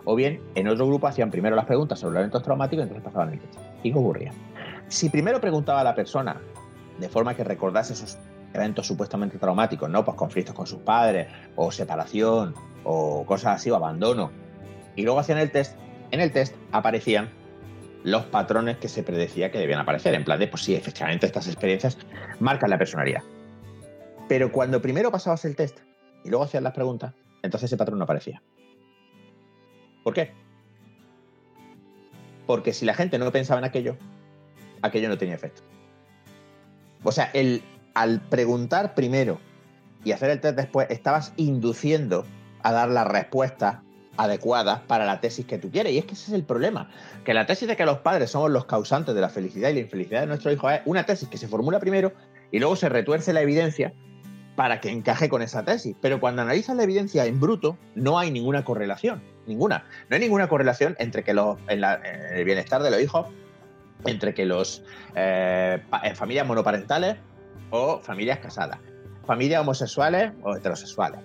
o 0.06 0.15
bien 0.15 0.41
en 0.56 0.67
otro 0.67 0.88
grupo 0.88 1.08
hacían 1.08 1.30
primero 1.30 1.56
las 1.56 1.65
preguntas 1.65 2.00
sobre 2.00 2.13
los 2.13 2.20
eventos 2.22 2.43
traumáticos 2.43 2.84
y 2.84 2.84
entonces 2.84 3.04
pasaban 3.04 3.34
el 3.34 3.39
test. 3.39 3.60
¿Y 3.84 3.91
qué 3.91 3.98
ocurría? 3.98 4.32
Si 4.88 5.10
primero 5.10 5.41
preguntaba 5.41 5.82
a 5.82 5.84
la 5.84 5.96
persona 5.96 6.38
de 6.98 7.10
forma 7.10 7.36
que 7.36 7.43
recordase 7.43 7.93
esos 7.93 8.17
eventos 8.54 8.88
supuestamente 8.88 9.38
traumáticos, 9.38 9.89
¿no? 9.89 10.06
Pues 10.06 10.15
conflictos 10.15 10.56
con 10.56 10.65
sus 10.65 10.80
padres, 10.80 11.28
o 11.56 11.72
separación, 11.72 12.56
o 12.84 13.26
cosas 13.26 13.58
así, 13.58 13.70
o 13.70 13.76
abandono, 13.76 14.32
y 14.96 15.04
luego 15.04 15.20
hacían 15.20 15.38
el 15.38 15.52
test, 15.52 15.76
en 16.12 16.22
el 16.22 16.32
test 16.32 16.56
aparecían 16.72 17.30
los 18.08 18.24
patrones 18.24 18.78
que 18.78 18.88
se 18.88 19.04
predecía 19.04 19.52
que 19.52 19.58
debían 19.58 19.82
aparecer. 19.82 20.13
En 20.13 20.24
plan 20.24 20.39
de, 20.39 20.48
pues 20.48 20.63
sí, 20.63 20.74
efectivamente 20.74 21.26
estas 21.26 21.46
experiencias 21.48 21.98
marcan 22.39 22.70
la 22.70 22.78
personalidad. 22.78 23.22
Pero 24.30 24.50
cuando 24.50 24.82
primero 24.82 25.12
pasabas 25.12 25.43
el 25.43 25.58
test 25.58 25.80
y 26.24 26.30
luego 26.30 26.46
hacías 26.46 26.63
las 26.63 26.72
preguntas, 26.72 27.13
entonces 27.43 27.67
ese 27.67 27.76
patrón 27.76 28.00
no 28.00 28.06
aparecía. 28.06 28.41
¿Por 30.06 30.13
qué? 30.13 30.32
Porque 32.46 32.72
si 32.72 32.86
la 32.86 32.93
gente 32.93 33.20
no 33.20 33.30
pensaba 33.34 33.60
en 33.60 33.65
aquello, 33.65 33.98
aquello 34.82 35.10
no 35.10 35.17
tenía 35.17 35.36
efecto. 35.36 35.62
O 37.04 37.12
sea, 37.12 37.30
el, 37.34 37.62
al 37.93 38.22
preguntar 38.22 38.96
primero 38.96 39.41
y 40.06 40.13
hacer 40.13 40.30
el 40.30 40.39
test 40.39 40.56
después, 40.56 40.88
estabas 40.89 41.34
induciendo 41.36 42.26
a 42.63 42.72
dar 42.72 42.88
la 42.88 43.04
respuesta 43.04 43.84
adecuadas 44.17 44.82
para 44.82 45.06
la 45.06 45.21
tesis 45.21 45.45
que 45.45 45.58
tú 45.58 45.71
quieres. 45.71 45.93
Y 45.93 45.99
es 45.99 46.06
que 46.06 46.13
ese 46.13 46.32
es 46.32 46.34
el 46.34 46.43
problema, 46.43 46.89
que 47.23 47.34
la 47.34 47.45
tesis 47.45 47.67
de 47.67 47.75
que 47.75 47.86
los 47.86 47.99
padres 47.99 48.32
somos 48.32 48.51
los 48.51 48.65
causantes 48.65 49.15
de 49.15 49.21
la 49.21 49.30
felicidad 49.30 49.69
y 49.69 49.75
la 49.75 49.80
infelicidad 49.82 50.21
de 50.21 50.27
nuestro 50.27 50.51
hijo 50.51 50.69
es 50.69 50.82
una 50.86 51.06
tesis 51.06 51.30
que 51.30 51.38
se 51.38 51.47
formula 51.47 51.80
primero 51.80 52.12
y 52.51 52.60
luego 52.60 52.75
se 52.75 52.89
retuerce 52.89 53.34
la 53.34 53.41
evidencia 53.41 53.93
para 54.56 54.82
que 54.82 54.89
encaje 54.89 55.30
con 55.30 55.41
esa 55.41 55.63
tesis. 55.63 55.95
Pero 56.01 56.19
cuando 56.19 56.41
analizas 56.41 56.75
la 56.75 56.84
evidencia 56.84 57.25
en 57.25 57.39
bruto, 57.39 57.77
no 57.95 58.17
hay 58.17 58.32
ninguna 58.32 58.65
correlación, 58.65 59.21
ninguna. 59.45 59.86
No 60.10 60.15
hay 60.15 60.21
ninguna 60.21 60.49
correlación 60.49 60.95
entre 60.99 61.23
que 61.23 61.34
los, 61.34 61.58
en, 61.67 61.84
el 61.84 62.43
bienestar 62.43 62.82
de 62.82 62.89
los 62.89 62.99
hijos, 62.99 63.27
entre 64.06 64.34
que 64.34 64.45
los 64.45 64.84
eh, 65.15 65.82
en 66.03 66.15
familias 66.15 66.47
monoparentales 66.47 67.17
o 67.69 67.99
familias 67.99 68.39
casadas, 68.39 68.80
familias 69.25 69.62
homosexuales 69.62 70.32
o 70.41 70.56
heterosexuales 70.56 71.19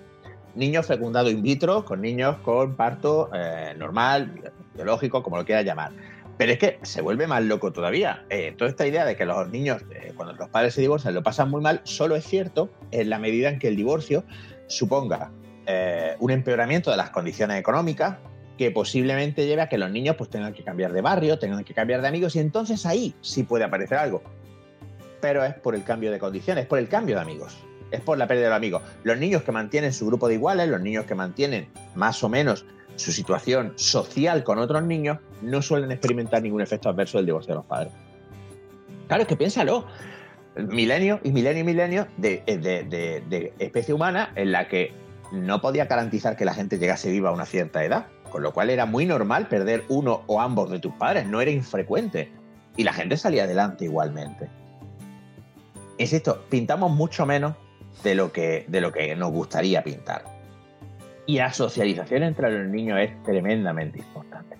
niños 0.55 0.85
fecundados 0.85 1.31
in 1.31 1.41
vitro 1.41 1.85
con 1.85 2.01
niños 2.01 2.37
con 2.37 2.75
parto 2.75 3.29
eh, 3.33 3.73
normal, 3.77 4.51
biológico, 4.75 5.23
como 5.23 5.37
lo 5.37 5.45
quieras 5.45 5.65
llamar. 5.65 5.91
Pero 6.37 6.51
es 6.51 6.57
que 6.57 6.79
se 6.81 7.01
vuelve 7.01 7.27
más 7.27 7.43
loco 7.43 7.71
todavía. 7.71 8.25
Eh, 8.29 8.55
toda 8.57 8.69
esta 8.69 8.87
idea 8.87 9.05
de 9.05 9.15
que 9.15 9.25
los 9.25 9.49
niños, 9.49 9.83
eh, 9.91 10.13
cuando 10.15 10.33
los 10.33 10.49
padres 10.49 10.73
se 10.73 10.81
divorcian, 10.81 11.13
lo 11.13 11.23
pasan 11.23 11.49
muy 11.49 11.61
mal, 11.61 11.81
solo 11.83 12.15
es 12.15 12.25
cierto 12.25 12.71
en 12.91 13.09
la 13.09 13.19
medida 13.19 13.49
en 13.49 13.59
que 13.59 13.67
el 13.67 13.75
divorcio 13.75 14.23
suponga 14.67 15.31
un 16.19 16.29
empeoramiento 16.29 16.91
de 16.91 16.97
las 16.97 17.09
condiciones 17.11 17.57
económicas 17.57 18.17
que 18.57 18.69
posiblemente 18.69 19.47
lleve 19.47 19.61
a 19.61 19.69
que 19.69 19.77
los 19.77 19.89
niños 19.89 20.17
pues, 20.17 20.29
tengan 20.29 20.53
que 20.53 20.61
cambiar 20.61 20.91
de 20.91 20.99
barrio, 20.99 21.39
tengan 21.39 21.63
que 21.63 21.73
cambiar 21.73 22.01
de 22.01 22.09
amigos, 22.09 22.35
y 22.35 22.39
entonces 22.39 22.85
ahí 22.85 23.15
sí 23.21 23.43
puede 23.43 23.63
aparecer 23.63 23.97
algo. 23.97 24.21
Pero 25.21 25.41
es 25.45 25.53
por 25.53 25.73
el 25.73 25.85
cambio 25.85 26.11
de 26.11 26.19
condiciones, 26.19 26.65
por 26.65 26.79
el 26.79 26.89
cambio 26.89 27.15
de 27.15 27.21
amigos 27.21 27.63
es 27.93 28.01
por 28.01 28.17
la 28.17 28.27
pérdida 28.27 28.45
de 28.45 28.49
los 28.49 28.57
amigos. 28.57 28.81
Los 29.03 29.17
niños 29.17 29.43
que 29.43 29.51
mantienen 29.51 29.93
su 29.93 30.05
grupo 30.07 30.27
de 30.27 30.33
iguales, 30.33 30.67
los 30.67 30.81
niños 30.81 31.05
que 31.05 31.15
mantienen 31.15 31.67
más 31.95 32.23
o 32.23 32.29
menos 32.29 32.65
su 32.95 33.11
situación 33.11 33.73
social 33.75 34.43
con 34.43 34.59
otros 34.59 34.83
niños, 34.83 35.19
no 35.41 35.61
suelen 35.61 35.91
experimentar 35.91 36.41
ningún 36.41 36.61
efecto 36.61 36.89
adverso 36.89 37.17
del 37.17 37.27
divorcio 37.27 37.53
de 37.53 37.55
los 37.55 37.65
padres. 37.65 37.93
Claro, 39.07 39.23
es 39.23 39.27
que 39.27 39.35
piénsalo. 39.35 39.85
Milenio 40.55 41.19
y 41.23 41.31
milenio 41.31 41.61
y 41.61 41.65
milenio 41.65 42.07
de, 42.17 42.43
de, 42.45 43.23
de 43.27 43.53
especie 43.57 43.93
humana 43.93 44.31
en 44.35 44.51
la 44.51 44.67
que 44.67 44.93
no 45.31 45.61
podía 45.61 45.85
garantizar 45.85 46.35
que 46.35 46.45
la 46.45 46.53
gente 46.53 46.77
llegase 46.77 47.09
viva 47.09 47.29
a 47.29 47.31
una 47.31 47.45
cierta 47.45 47.83
edad, 47.83 48.05
con 48.29 48.43
lo 48.43 48.53
cual 48.53 48.69
era 48.69 48.85
muy 48.85 49.05
normal 49.05 49.47
perder 49.47 49.83
uno 49.89 50.21
o 50.27 50.41
ambos 50.41 50.69
de 50.69 50.79
tus 50.79 50.93
padres, 50.93 51.25
no 51.25 51.41
era 51.41 51.49
infrecuente. 51.49 52.31
Y 52.77 52.83
la 52.83 52.93
gente 52.93 53.17
salía 53.17 53.43
adelante 53.43 53.85
igualmente. 53.85 54.49
Insisto, 55.97 56.43
pintamos 56.49 56.91
mucho 56.91 57.25
menos 57.25 57.53
de 58.03 58.15
lo 58.15 58.31
que, 58.31 58.65
de 58.67 58.81
lo 58.81 58.91
que 58.91 59.15
nos 59.15 59.31
gustaría 59.31 59.83
pintar. 59.83 60.23
Y 61.25 61.37
la 61.37 61.53
socialización 61.53 62.23
entre 62.23 62.51
los 62.51 62.67
niños 62.67 62.99
es 62.99 63.23
tremendamente 63.23 63.99
importante. 63.99 64.57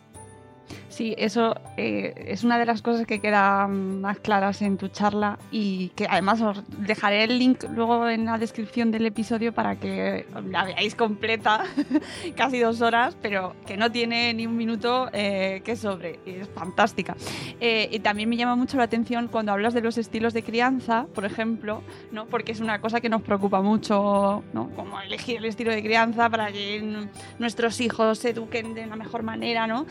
Sí, 0.93 1.15
eso 1.17 1.55
eh, 1.75 2.13
es 2.27 2.43
una 2.43 2.59
de 2.59 2.67
las 2.67 2.83
cosas 2.83 3.07
que 3.07 3.19
quedan 3.19 3.99
más 4.01 4.19
claras 4.19 4.61
en 4.61 4.77
tu 4.77 4.89
charla 4.89 5.39
y 5.49 5.89
que 5.95 6.05
además 6.07 6.39
os 6.39 6.61
dejaré 6.67 7.23
el 7.23 7.39
link 7.39 7.63
luego 7.73 8.07
en 8.07 8.25
la 8.25 8.37
descripción 8.37 8.91
del 8.91 9.07
episodio 9.07 9.55
para 9.55 9.75
que 9.77 10.27
la 10.51 10.65
veáis 10.65 10.93
completa, 10.93 11.63
casi 12.35 12.59
dos 12.59 12.81
horas, 12.81 13.17
pero 13.23 13.55
que 13.65 13.75
no 13.75 13.91
tiene 13.91 14.35
ni 14.35 14.45
un 14.45 14.55
minuto 14.55 15.09
eh, 15.13 15.63
que 15.65 15.75
sobre, 15.75 16.19
es 16.27 16.47
fantástica. 16.49 17.15
Eh, 17.59 17.89
y 17.91 17.97
también 17.97 18.29
me 18.29 18.37
llama 18.37 18.55
mucho 18.55 18.77
la 18.77 18.83
atención 18.83 19.29
cuando 19.29 19.51
hablas 19.51 19.73
de 19.73 19.81
los 19.81 19.97
estilos 19.97 20.35
de 20.35 20.43
crianza, 20.43 21.07
por 21.15 21.25
ejemplo, 21.25 21.81
¿no? 22.11 22.27
porque 22.27 22.51
es 22.51 22.59
una 22.59 22.79
cosa 22.81 23.01
que 23.01 23.09
nos 23.09 23.23
preocupa 23.23 23.63
mucho, 23.63 24.43
¿no? 24.53 24.69
como 24.75 25.01
elegir 25.01 25.37
el 25.37 25.45
estilo 25.45 25.71
de 25.71 25.81
crianza 25.81 26.29
para 26.29 26.51
que 26.51 27.07
nuestros 27.39 27.81
hijos 27.81 28.19
se 28.19 28.29
eduquen 28.29 28.75
de 28.75 28.85
la 28.85 28.95
mejor 28.95 29.23
manera, 29.23 29.65
¿no? 29.65 29.87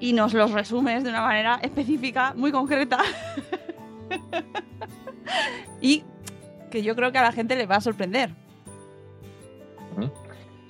Y 0.00 0.12
nos 0.12 0.34
los 0.34 0.50
resumes 0.50 1.04
de 1.04 1.10
una 1.10 1.22
manera 1.22 1.58
específica, 1.62 2.34
muy 2.36 2.52
concreta. 2.52 2.98
y 5.80 6.04
que 6.70 6.82
yo 6.82 6.96
creo 6.96 7.12
que 7.12 7.18
a 7.18 7.22
la 7.22 7.32
gente 7.32 7.56
le 7.56 7.66
va 7.66 7.76
a 7.76 7.80
sorprender. 7.80 8.30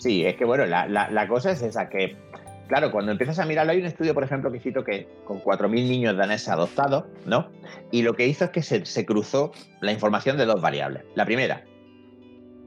Sí, 0.05 0.23
es 0.27 0.37
que 0.37 0.45
bueno, 0.45 0.67
la, 0.67 1.29
cosa 1.29 1.53
es 1.53 1.63
esa, 1.63 1.89
que 1.89 2.15
claro, 2.69 2.91
cuando 2.91 3.11
empiezas 3.11 3.39
a 3.39 3.47
mirarlo, 3.47 3.73
hay 3.73 3.79
un 3.79 3.87
estudio, 3.87 4.13
por 4.13 4.23
ejemplo, 4.23 4.53
que 4.53 4.61
cito 4.61 4.85
que 4.85 5.09
con 5.25 5.41
4.000 5.41 5.71
niños 5.71 6.15
daneses 6.15 6.49
adoptados, 6.51 7.05
¿no? 7.25 7.49
Y 7.91 8.03
lo 8.03 8.13
que 8.13 8.27
hizo 8.27 8.45
es 8.45 8.51
que 8.51 8.63
se, 8.63 9.07
cruzó 9.07 9.53
la 9.81 9.93
información 9.93 10.37
de 10.37 10.45
dos 10.45 10.61
variables. 10.61 11.05
La 11.15 11.25
primera, 11.25 11.65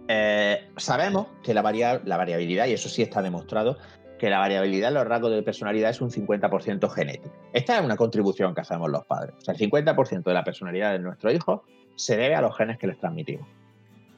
eh, 0.07 0.67
sabemos 0.77 1.27
que 1.43 1.53
la, 1.53 1.61
la 2.03 2.17
variabilidad, 2.17 2.65
y 2.65 2.73
eso 2.73 2.89
sí 2.89 3.03
está 3.03 3.21
demostrado, 3.21 3.77
que 4.17 4.29
la 4.29 4.39
variabilidad 4.39 4.89
en 4.89 4.95
los 4.95 5.07
rasgos 5.07 5.31
de 5.31 5.43
personalidad 5.43 5.91
es 5.91 6.01
un 6.01 6.09
50% 6.09 6.89
genético. 6.89 7.33
Esta 7.53 7.77
es 7.77 7.85
una 7.85 7.95
contribución 7.95 8.55
que 8.55 8.61
hacemos 8.61 8.89
los 8.89 9.05
padres. 9.05 9.35
O 9.37 9.41
sea, 9.41 9.53
el 9.53 9.59
50% 9.59 10.23
de 10.23 10.33
la 10.33 10.43
personalidad 10.43 10.93
de 10.93 10.99
nuestro 10.99 11.31
hijo 11.31 11.63
se 11.95 12.17
debe 12.17 12.35
a 12.35 12.41
los 12.41 12.55
genes 12.55 12.77
que 12.77 12.87
les 12.87 12.97
transmitimos. 12.97 13.47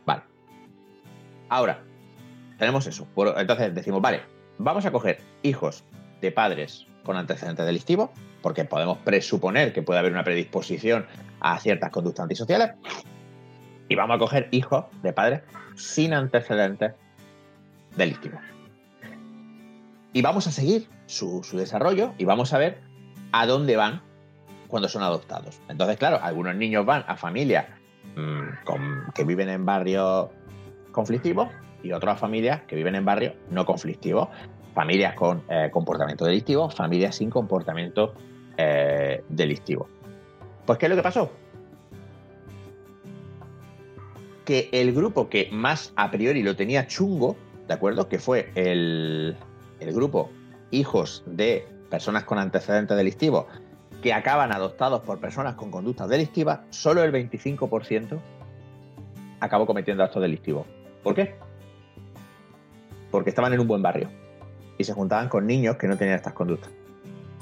Vale. 0.06 0.24
Ahora, 1.50 1.82
tenemos 2.58 2.86
eso. 2.88 3.08
Entonces 3.38 3.74
decimos, 3.74 4.02
vale, 4.02 4.22
vamos 4.58 4.86
a 4.86 4.92
coger 4.92 5.20
hijos 5.44 5.84
de 6.22 6.32
padres 6.32 6.86
con 7.04 7.16
antecedentes 7.16 7.66
delictivos, 7.66 8.10
porque 8.42 8.66
podemos 8.66 8.98
presuponer 9.00 9.74
que 9.74 9.82
puede 9.82 10.00
haber 10.00 10.12
una 10.12 10.24
predisposición 10.24 11.06
a 11.40 11.58
ciertas 11.60 11.90
conductas 11.92 12.24
antisociales, 12.24 12.72
y 13.88 13.96
vamos 13.96 14.18
a 14.18 14.20
coger 14.20 14.48
hijos 14.52 14.86
de 15.02 15.14
padres 15.14 15.42
sin 15.76 16.14
antecedentes 16.14 16.94
delictivos. 17.96 18.42
Y 20.14 20.22
vamos 20.22 20.48
a 20.48 20.52
seguir 20.52 20.88
su, 21.06 21.42
desarrollo 21.54 22.14
y 22.18 22.26
vamos 22.26 22.54
a 22.54 22.58
ver 22.58 22.82
a 23.32 23.46
dónde 23.46 23.76
van 23.76 24.02
cuando 24.68 24.88
son 24.88 25.04
adoptados. 25.04 25.60
Entonces, 25.70 25.98
claro, 25.98 26.20
algunos 26.22 26.56
niños 26.56 26.86
van 26.86 27.04
a 27.08 27.16
familias 27.16 27.66
mm, 28.16 29.12
que 29.14 29.24
viven 29.24 29.50
en 29.50 29.66
barrios 29.66 30.30
conflictivos 30.92 31.50
y 31.84 31.92
otras 31.92 32.20
familias 32.20 32.62
que 32.68 32.76
viven 32.76 32.96
en 32.96 33.06
barrios 33.06 33.34
no 33.52 33.66
conflictivos. 33.66 34.30
Familias 34.74 35.14
con 35.16 35.44
eh, 35.50 35.70
comportamiento 35.72 36.26
delictivo, 36.26 36.70
familias 36.70 37.16
sin 37.16 37.30
comportamiento 37.30 38.14
eh, 38.58 39.24
delictivo. 39.30 39.90
Pues, 40.66 40.78
¿qué 40.78 40.86
es 40.86 40.90
lo 40.92 40.96
que 40.96 41.04
pasó? 41.04 41.32
Que 44.46 44.70
el 44.72 44.94
grupo 44.94 45.30
que 45.30 45.50
más 45.52 45.94
a 45.96 46.10
priori 46.12 46.44
lo 46.44 46.56
tenía 46.56 46.88
chungo, 46.88 47.36
¿de 47.68 47.74
acuerdo? 47.74 48.08
Que 48.08 48.20
fue 48.20 48.52
el, 48.56 49.36
el 49.80 49.94
grupo 49.94 50.30
hijos 50.72 51.24
de 51.26 51.68
personas 51.90 52.24
con 52.24 52.38
antecedentes 52.38 52.96
delictivos 52.96 53.46
que 54.02 54.14
acaban 54.14 54.54
adoptados 54.54 55.02
por 55.02 55.20
personas 55.20 55.56
con 55.56 55.72
conductas 55.72 56.08
delictivas, 56.08 56.60
solo 56.70 57.04
el 57.04 57.12
25% 57.12 58.20
acabó 59.40 59.66
cometiendo 59.66 60.04
actos 60.04 60.22
delictivos. 60.22 60.66
¿Por 61.04 61.16
qué? 61.16 61.36
Porque 63.12 63.30
estaban 63.30 63.54
en 63.54 63.60
un 63.60 63.68
buen 63.68 63.82
barrio 63.82 64.10
y 64.78 64.84
se 64.84 64.94
juntaban 64.94 65.28
con 65.28 65.46
niños 65.48 65.76
que 65.78 65.88
no 65.88 65.98
tenían 65.98 66.16
estas 66.16 66.34
conductas. 66.34 66.72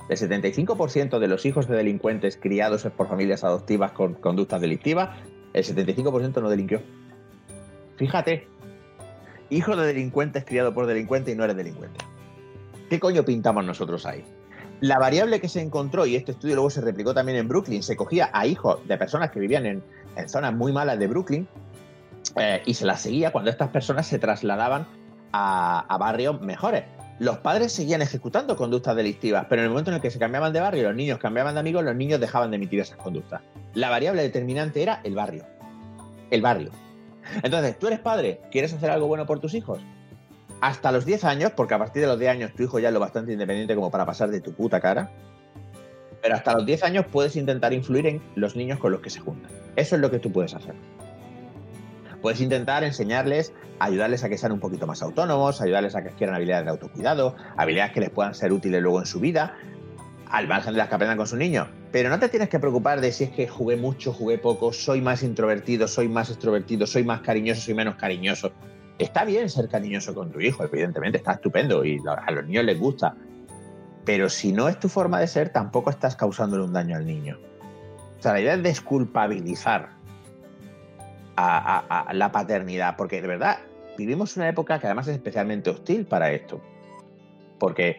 El 0.09 0.17
75% 0.17 1.19
de 1.19 1.27
los 1.27 1.45
hijos 1.45 1.67
de 1.67 1.75
delincuentes 1.75 2.37
criados 2.37 2.87
por 2.95 3.07
familias 3.07 3.43
adoptivas 3.43 3.91
con 3.91 4.13
conductas 4.13 4.61
delictivas, 4.61 5.09
el 5.53 5.63
75% 5.63 6.41
no 6.41 6.49
delinquió. 6.49 6.81
Fíjate, 7.97 8.47
hijo 9.49 9.75
de 9.75 9.85
delincuentes 9.85 10.45
criado 10.45 10.73
por 10.73 10.85
delincuentes 10.85 11.33
y 11.33 11.37
no 11.37 11.43
eres 11.43 11.57
delincuente. 11.57 11.99
¿Qué 12.89 12.99
coño 12.99 13.25
pintamos 13.25 13.65
nosotros 13.65 14.05
ahí? 14.05 14.23
La 14.79 14.99
variable 14.99 15.41
que 15.41 15.49
se 15.49 15.61
encontró, 15.61 16.05
y 16.05 16.15
este 16.15 16.31
estudio 16.33 16.55
luego 16.55 16.69
se 16.69 16.81
replicó 16.81 17.13
también 17.13 17.37
en 17.37 17.47
Brooklyn, 17.47 17.81
se 17.81 17.95
cogía 17.95 18.29
a 18.31 18.45
hijos 18.45 18.87
de 18.87 18.97
personas 18.97 19.31
que 19.31 19.39
vivían 19.39 19.65
en, 19.65 19.83
zonas 20.27 20.53
muy 20.53 20.71
malas 20.71 20.97
de 20.97 21.07
Brooklyn 21.07 21.47
eh, 22.37 22.61
y 22.65 22.73
se 22.73 22.85
las 22.85 23.01
seguía 23.01 23.31
cuando 23.31 23.51
estas 23.51 23.69
personas 23.69 24.07
se 24.07 24.19
trasladaban 24.19 24.87
a, 25.31 25.97
barrios 25.99 26.41
mejores. 26.41 26.85
Los 27.19 27.39
padres 27.39 27.73
seguían 27.73 28.01
ejecutando 28.01 28.55
conductas 28.55 28.95
delictivas, 28.95 29.45
pero 29.49 29.61
en 29.61 29.65
el 29.65 29.69
momento 29.69 29.91
en 29.91 29.95
el 29.95 30.01
que 30.01 30.11
se 30.11 30.19
cambiaban 30.19 30.53
de 30.53 30.59
barrio, 30.59 30.83
los 30.83 30.95
niños 30.95 31.19
cambiaban 31.19 31.55
de 31.55 31.59
amigos, 31.59 31.83
los 31.83 31.95
niños 31.95 32.19
dejaban 32.19 32.51
de 32.51 32.57
emitir 32.57 32.79
esas 32.79 32.97
conductas. 32.97 33.41
La 33.73 33.89
variable 33.89 34.21
determinante 34.21 34.81
era 34.81 35.01
el 35.03 35.15
barrio. 35.15 35.43
El 36.29 36.41
barrio. 36.41 36.71
Entonces, 37.43 37.77
tú 37.79 37.87
eres 37.87 37.99
padre, 37.99 38.41
¿quieres 38.51 38.73
hacer 38.73 38.91
algo 38.91 39.07
bueno 39.07 39.25
por 39.25 39.39
tus 39.39 39.53
hijos? 39.55 39.81
Hasta 40.61 40.91
los 40.91 41.05
10 41.05 41.23
años, 41.25 41.51
porque 41.55 41.73
a 41.73 41.79
partir 41.79 42.01
de 42.01 42.07
los 42.07 42.19
10 42.19 42.31
años 42.31 42.53
tu 42.55 42.63
hijo 42.63 42.79
ya 42.79 42.89
es 42.89 42.93
lo 42.93 42.99
bastante 42.99 43.33
independiente 43.33 43.75
como 43.75 43.91
para 43.91 44.05
pasar 44.05 44.29
de 44.29 44.41
tu 44.41 44.53
puta 44.53 44.79
cara, 44.79 45.11
pero 46.21 46.35
hasta 46.35 46.53
los 46.53 46.65
10 46.65 46.83
años 46.83 47.05
puedes 47.11 47.35
intentar 47.35 47.73
influir 47.73 48.07
en 48.07 48.21
los 48.35 48.55
niños 48.55 48.79
con 48.79 48.91
los 48.91 49.01
que 49.01 49.09
se 49.09 49.19
juntan. 49.19 49.51
Eso 49.75 49.95
es 49.95 50.01
lo 50.01 50.09
que 50.09 50.19
tú 50.19 50.31
puedes 50.31 50.53
hacer. 50.53 50.73
Puedes 52.21 52.41
intentar 52.41 52.83
enseñarles, 52.83 53.53
ayudarles 53.79 54.23
a 54.23 54.29
que 54.29 54.37
sean 54.37 54.51
un 54.51 54.59
poquito 54.59 54.87
más 54.87 55.03
autónomos, 55.03 55.61
ayudarles 55.61 55.95
a 55.95 56.01
que 56.01 56.09
adquieran 56.09 56.35
habilidades 56.35 56.65
de 56.65 56.71
autocuidado, 56.71 57.35
habilidades 57.55 57.93
que 57.93 57.99
les 57.99 58.09
puedan 58.09 58.33
ser 58.33 58.51
útiles 58.51 58.81
luego 58.81 58.99
en 58.99 59.05
su 59.05 59.19
vida, 59.19 59.55
al 60.29 60.47
margen 60.47 60.73
de 60.73 60.79
las 60.79 60.89
que 60.89 60.95
aprendan 60.95 61.17
con 61.17 61.27
su 61.27 61.37
niño. 61.37 61.67
Pero 61.91 62.09
no 62.09 62.19
te 62.19 62.27
tienes 62.27 62.49
que 62.49 62.59
preocupar 62.59 63.01
de 63.01 63.11
si 63.11 63.25
es 63.25 63.29
que 63.29 63.47
jugué 63.47 63.77
mucho, 63.77 64.11
jugué 64.11 64.39
poco, 64.39 64.73
soy 64.73 64.99
más 65.01 65.21
introvertido, 65.21 65.87
soy 65.87 66.09
más 66.09 66.29
extrovertido, 66.29 66.87
soy 66.87 67.03
más 67.03 67.21
cariñoso, 67.21 67.61
soy 67.61 67.75
menos 67.75 67.95
cariñoso. 67.95 68.51
Está 68.99 69.25
bien 69.25 69.49
ser 69.49 69.69
cariñoso 69.69 70.15
con 70.15 70.31
tu 70.31 70.39
hijo, 70.39 70.63
evidentemente, 70.63 71.19
está 71.19 71.33
estupendo 71.33 71.85
y 71.85 72.01
a 72.07 72.31
los 72.31 72.45
niños 72.45 72.65
les 72.65 72.79
gusta. 72.79 73.15
Pero 74.05 74.29
si 74.29 74.51
no 74.51 74.69
es 74.69 74.79
tu 74.79 74.89
forma 74.89 75.19
de 75.19 75.27
ser, 75.27 75.49
tampoco 75.49 75.89
estás 75.89 76.15
causándole 76.15 76.63
un 76.63 76.73
daño 76.73 76.95
al 76.95 77.05
niño. 77.05 77.37
O 78.17 78.21
sea, 78.21 78.33
la 78.33 78.41
idea 78.41 78.53
es 78.55 78.63
desculpabilizar 78.63 79.89
a, 81.35 82.11
la 82.13 82.31
paternidad, 82.31 82.95
porque 82.95 83.21
de 83.21 83.27
verdad 83.27 83.57
vivimos 83.97 84.35
una 84.37 84.49
época 84.49 84.79
que 84.79 84.87
además 84.87 85.07
es 85.07 85.15
especialmente 85.15 85.69
hostil 85.69 86.05
para 86.05 86.31
esto. 86.31 86.59
Porque, 87.59 87.97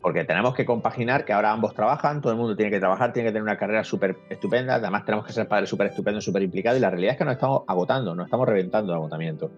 porque 0.00 0.24
tenemos 0.24 0.54
que 0.54 0.64
compaginar 0.64 1.26
que 1.26 1.34
ahora 1.34 1.52
ambos 1.52 1.74
trabajan, 1.74 2.22
todo 2.22 2.32
el 2.32 2.38
mundo 2.38 2.56
tiene 2.56 2.70
que 2.70 2.78
trabajar, 2.78 3.12
tiene 3.12 3.28
que 3.28 3.32
tener 3.32 3.42
una 3.42 3.58
carrera 3.58 3.84
súper 3.84 4.16
estupenda, 4.30 4.76
además 4.76 5.04
tenemos 5.04 5.26
que 5.26 5.32
ser 5.32 5.46
padres 5.46 5.68
súper 5.68 5.88
estupendos, 5.88 6.24
súper 6.24 6.42
implicados, 6.42 6.78
y 6.78 6.80
la 6.80 6.88
realidad 6.88 7.12
es 7.12 7.18
que 7.18 7.24
nos 7.24 7.34
estamos 7.34 7.62
agotando, 7.66 8.14
nos 8.14 8.26
estamos 8.26 8.48
reventando 8.48 8.92
de 8.92 8.96
agotamiento. 8.96 9.50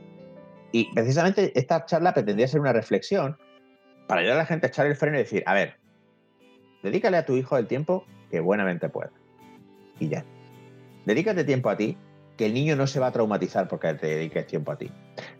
Y 0.72 0.92
precisamente 0.94 1.58
esta 1.58 1.84
charla 1.86 2.14
pretendía 2.14 2.48
ser 2.48 2.60
una 2.60 2.72
reflexión 2.72 3.36
para 4.06 4.20
ayudar 4.20 4.36
a 4.36 4.40
la 4.40 4.46
gente 4.46 4.66
a 4.66 4.68
echar 4.68 4.86
el 4.86 4.96
freno 4.96 5.16
y 5.16 5.20
decir, 5.20 5.42
a 5.46 5.54
ver, 5.54 5.76
dedícale 6.82 7.16
a 7.16 7.24
tu 7.24 7.36
hijo 7.36 7.56
el 7.56 7.66
tiempo 7.66 8.04
que 8.30 8.40
buenamente 8.40 8.88
pueda. 8.88 9.10
Y 9.98 10.08
ya. 10.08 10.24
Dedícate 11.06 11.44
tiempo 11.44 11.70
a 11.70 11.76
ti, 11.76 11.96
que 12.36 12.46
el 12.46 12.54
niño 12.54 12.74
no 12.76 12.86
se 12.86 13.00
va 13.00 13.08
a 13.08 13.12
traumatizar 13.12 13.68
porque 13.68 13.92
te 13.94 14.06
dediques 14.06 14.46
tiempo 14.46 14.72
a 14.72 14.76
ti. 14.76 14.90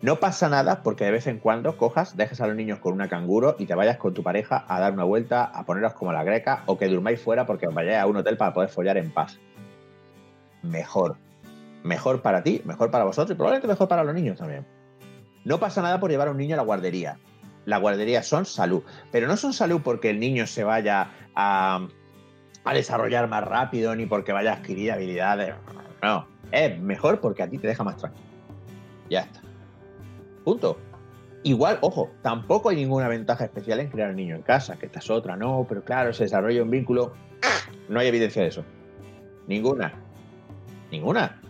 No 0.01 0.19
pasa 0.19 0.49
nada 0.49 0.83
porque 0.83 1.05
de 1.05 1.11
vez 1.11 1.27
en 1.27 1.39
cuando 1.39 1.77
cojas, 1.77 2.15
dejes 2.15 2.41
a 2.41 2.47
los 2.47 2.55
niños 2.55 2.79
con 2.79 2.93
una 2.93 3.09
canguro 3.09 3.55
y 3.57 3.65
te 3.65 3.73
vayas 3.73 3.97
con 3.97 4.13
tu 4.13 4.21
pareja 4.21 4.65
a 4.67 4.79
dar 4.79 4.93
una 4.93 5.03
vuelta, 5.03 5.45
a 5.45 5.65
poneros 5.65 5.93
como 5.93 6.13
la 6.13 6.23
greca 6.23 6.63
o 6.67 6.77
que 6.77 6.87
durmáis 6.87 7.19
fuera 7.19 7.45
porque 7.45 7.67
os 7.67 7.73
vayáis 7.73 7.97
a 7.97 8.05
un 8.05 8.17
hotel 8.17 8.37
para 8.37 8.53
poder 8.53 8.69
follar 8.69 8.97
en 8.97 9.11
paz. 9.11 9.39
Mejor. 10.61 11.17
mejor 11.83 12.21
para 12.21 12.43
ti, 12.43 12.61
mejor 12.65 12.91
para 12.91 13.03
vosotros 13.03 13.31
y 13.31 13.35
probablemente 13.35 13.67
mejor 13.67 13.87
para 13.87 14.03
los 14.03 14.13
niños 14.13 14.37
también. 14.37 14.65
No 15.43 15.59
pasa 15.59 15.81
nada 15.81 15.99
por 15.99 16.11
llevar 16.11 16.27
a 16.27 16.31
un 16.31 16.37
niño 16.37 16.55
a 16.55 16.57
la 16.57 16.63
guardería. 16.63 17.17
La 17.65 17.77
guardería 17.77 18.23
son 18.23 18.45
salud, 18.45 18.83
pero 19.11 19.27
no 19.27 19.37
son 19.37 19.53
salud 19.53 19.81
porque 19.83 20.09
el 20.09 20.19
niño 20.19 20.47
se 20.47 20.63
vaya 20.63 21.11
a, 21.35 21.87
a 22.63 22.73
desarrollar 22.73 23.27
más 23.27 23.43
rápido 23.43 23.95
ni 23.95 24.05
porque 24.05 24.31
vaya 24.31 24.51
a 24.51 24.55
adquirir 24.55 24.91
habilidades. 24.91 25.53
No, 26.01 26.27
es 26.51 26.79
mejor 26.79 27.19
porque 27.19 27.43
a 27.43 27.49
ti 27.49 27.57
te 27.57 27.67
deja 27.67 27.83
más 27.83 27.97
tranquilo. 27.97 28.25
Ya 29.09 29.21
está. 29.21 29.41
Punto. 30.43 30.77
Igual, 31.43 31.79
ojo, 31.81 32.11
tampoco 32.21 32.69
hay 32.69 32.75
ninguna 32.75 33.07
ventaja 33.07 33.45
especial 33.45 33.79
en 33.79 33.89
crear 33.89 34.11
un 34.11 34.15
niño 34.15 34.35
en 34.35 34.43
casa, 34.43 34.77
que 34.77 34.85
esta 34.85 34.99
es 34.99 35.09
otra, 35.09 35.35
no, 35.35 35.65
pero 35.67 35.83
claro, 35.83 36.13
se 36.13 36.23
desarrolla 36.23 36.61
un 36.61 36.69
vínculo. 36.69 37.13
No 37.89 37.99
hay 37.99 38.07
evidencia 38.07 38.43
de 38.43 38.49
eso. 38.49 38.63
Ninguna. 39.47 39.93
Ninguna. 40.91 41.40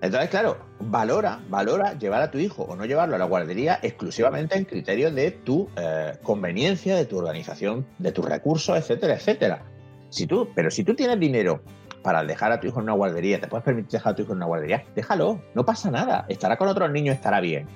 Entonces, 0.00 0.30
claro, 0.30 0.58
valora, 0.78 1.40
valora 1.48 1.98
llevar 1.98 2.22
a 2.22 2.30
tu 2.30 2.38
hijo 2.38 2.62
o 2.62 2.76
no 2.76 2.84
llevarlo 2.84 3.16
a 3.16 3.18
la 3.18 3.24
guardería 3.24 3.80
exclusivamente 3.82 4.56
en 4.56 4.64
criterios 4.64 5.12
de 5.14 5.32
tu 5.32 5.68
eh, 5.76 6.12
conveniencia, 6.22 6.94
de 6.94 7.04
tu 7.04 7.18
organización, 7.18 7.84
de 7.98 8.12
tus 8.12 8.24
recursos, 8.24 8.76
etcétera, 8.78 9.14
etcétera. 9.14 9.62
Si 10.10 10.26
tú, 10.26 10.50
pero 10.54 10.70
si 10.70 10.84
tú 10.84 10.94
tienes 10.94 11.18
dinero 11.18 11.62
para 12.02 12.22
dejar 12.22 12.52
a 12.52 12.60
tu 12.60 12.68
hijo 12.68 12.78
en 12.78 12.84
una 12.84 12.92
guardería, 12.92 13.40
te 13.40 13.48
puedes 13.48 13.64
permitir 13.64 13.90
dejar 13.90 14.12
a 14.12 14.16
tu 14.16 14.22
hijo 14.22 14.32
en 14.32 14.38
una 14.38 14.46
guardería, 14.46 14.84
déjalo, 14.94 15.42
no 15.54 15.64
pasa 15.64 15.90
nada, 15.90 16.26
estará 16.28 16.56
con 16.56 16.68
otros 16.68 16.90
niños, 16.92 17.16
estará 17.16 17.40
bien. 17.40 17.66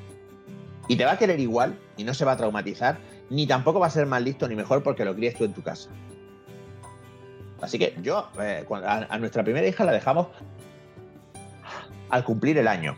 Y 0.86 0.96
te 0.96 1.04
va 1.04 1.12
a 1.12 1.18
querer 1.18 1.40
igual 1.40 1.78
y 1.96 2.04
no 2.04 2.14
se 2.14 2.24
va 2.24 2.32
a 2.32 2.36
traumatizar, 2.36 2.98
ni 3.30 3.46
tampoco 3.46 3.80
va 3.80 3.88
a 3.88 3.90
ser 3.90 4.06
más 4.06 4.22
listo 4.22 4.46
ni 4.46 4.54
mejor 4.54 4.82
porque 4.84 5.04
lo 5.04 5.14
críes 5.14 5.34
tú 5.34 5.44
en 5.44 5.54
tu 5.54 5.62
casa. 5.62 5.90
Así 7.60 7.78
que 7.78 7.94
yo 8.02 8.28
eh, 8.40 8.64
a, 8.68 9.18
nuestra 9.18 9.44
primera 9.44 9.66
hija 9.66 9.84
la 9.84 9.92
dejamos 9.92 10.28
al 12.12 12.24
cumplir 12.24 12.58
el 12.58 12.68
año 12.68 12.94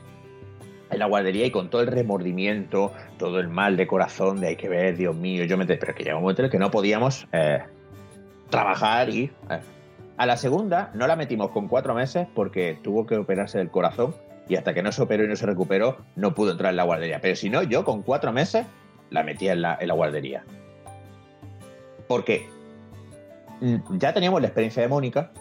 en 0.91 0.99
la 0.99 1.07
guardería 1.07 1.47
y 1.47 1.51
con 1.51 1.71
todo 1.71 1.83
el 1.83 1.87
remordimiento, 1.87 2.93
todo 3.17 3.41
el 3.41 3.49
mal 3.49 3.77
de 3.77 3.87
corazón 3.87 4.41
de 4.41 4.49
hay 4.49 4.57
que 4.57 4.69
ver, 4.69 4.97
Dios 4.97 5.17
mío, 5.17 5.45
yo 5.45 5.57
me... 5.57 5.67
Pero 5.67 5.95
que 5.95 6.05
llega 6.05 6.17
un 6.17 6.23
momento 6.23 6.43
en 6.43 6.47
el 6.47 6.51
que 6.51 6.59
no 6.59 6.71
podíamos 6.71 7.27
eh, 7.33 7.63
trabajar 8.51 9.09
y... 9.09 9.25
Eh. 9.51 9.61
A 10.17 10.27
la 10.27 10.37
segunda 10.37 10.93
no 10.95 11.09
la 11.09 11.17
metimos 11.17 11.51
con 11.51 11.67
cuatro 11.67 11.95
meses 11.95 12.29
porque 12.35 12.79
tuvo 12.83 13.05
que 13.05 13.17
operarse 13.17 13.59
del 13.59 13.71
corazón 13.71 14.15
y 14.49 14.55
hasta 14.55 14.73
que 14.73 14.83
no 14.83 14.93
se 14.93 15.03
operó 15.03 15.25
y 15.25 15.29
no 15.29 15.35
se 15.35 15.47
recuperó 15.47 15.99
no 16.15 16.35
pudo 16.35 16.53
entrar 16.53 16.71
en 16.71 16.77
la 16.77 16.85
guardería. 16.85 17.21
Pero 17.21 17.35
si 17.35 17.51
no, 17.51 17.65
yo 17.65 17.85
con 17.85 18.03
cuatro 18.03 18.33
meses 18.33 18.65
la 19.11 19.25
metía 19.25 19.55
en 19.55 19.63
la, 19.63 19.77
en 19.81 19.89
la 19.89 19.95
guardería. 19.95 20.45
Porque 22.07 22.47
mm, 23.61 23.99
ya 23.99 24.13
teníamos 24.13 24.41
la 24.41 24.49
experiencia 24.49 24.83
de 24.83 24.89
Mónica 24.89 25.33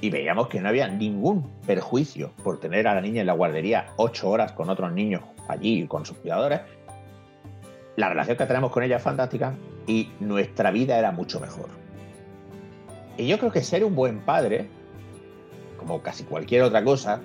y 0.00 0.10
veíamos 0.10 0.48
que 0.48 0.60
no 0.60 0.68
había 0.68 0.88
ningún 0.88 1.50
perjuicio 1.66 2.32
por 2.42 2.60
tener 2.60 2.86
a 2.86 2.94
la 2.94 3.00
niña 3.00 3.20
en 3.22 3.26
la 3.26 3.32
guardería 3.32 3.92
ocho 3.96 4.28
horas 4.28 4.52
con 4.52 4.68
otros 4.68 4.92
niños 4.92 5.22
allí 5.48 5.86
con 5.86 6.04
sus 6.04 6.18
cuidadores. 6.18 6.60
La 7.96 8.08
relación 8.08 8.36
que 8.36 8.46
tenemos 8.46 8.70
con 8.72 8.82
ella 8.82 8.96
es 8.96 9.02
fantástica 9.02 9.54
y 9.86 10.10
nuestra 10.20 10.70
vida 10.70 10.98
era 10.98 11.12
mucho 11.12 11.40
mejor. 11.40 11.68
Y 13.16 13.26
yo 13.26 13.38
creo 13.38 13.50
que 13.50 13.62
ser 13.62 13.84
un 13.84 13.94
buen 13.94 14.20
padre, 14.20 14.68
como 15.78 16.02
casi 16.02 16.24
cualquier 16.24 16.62
otra 16.62 16.84
cosa, 16.84 17.20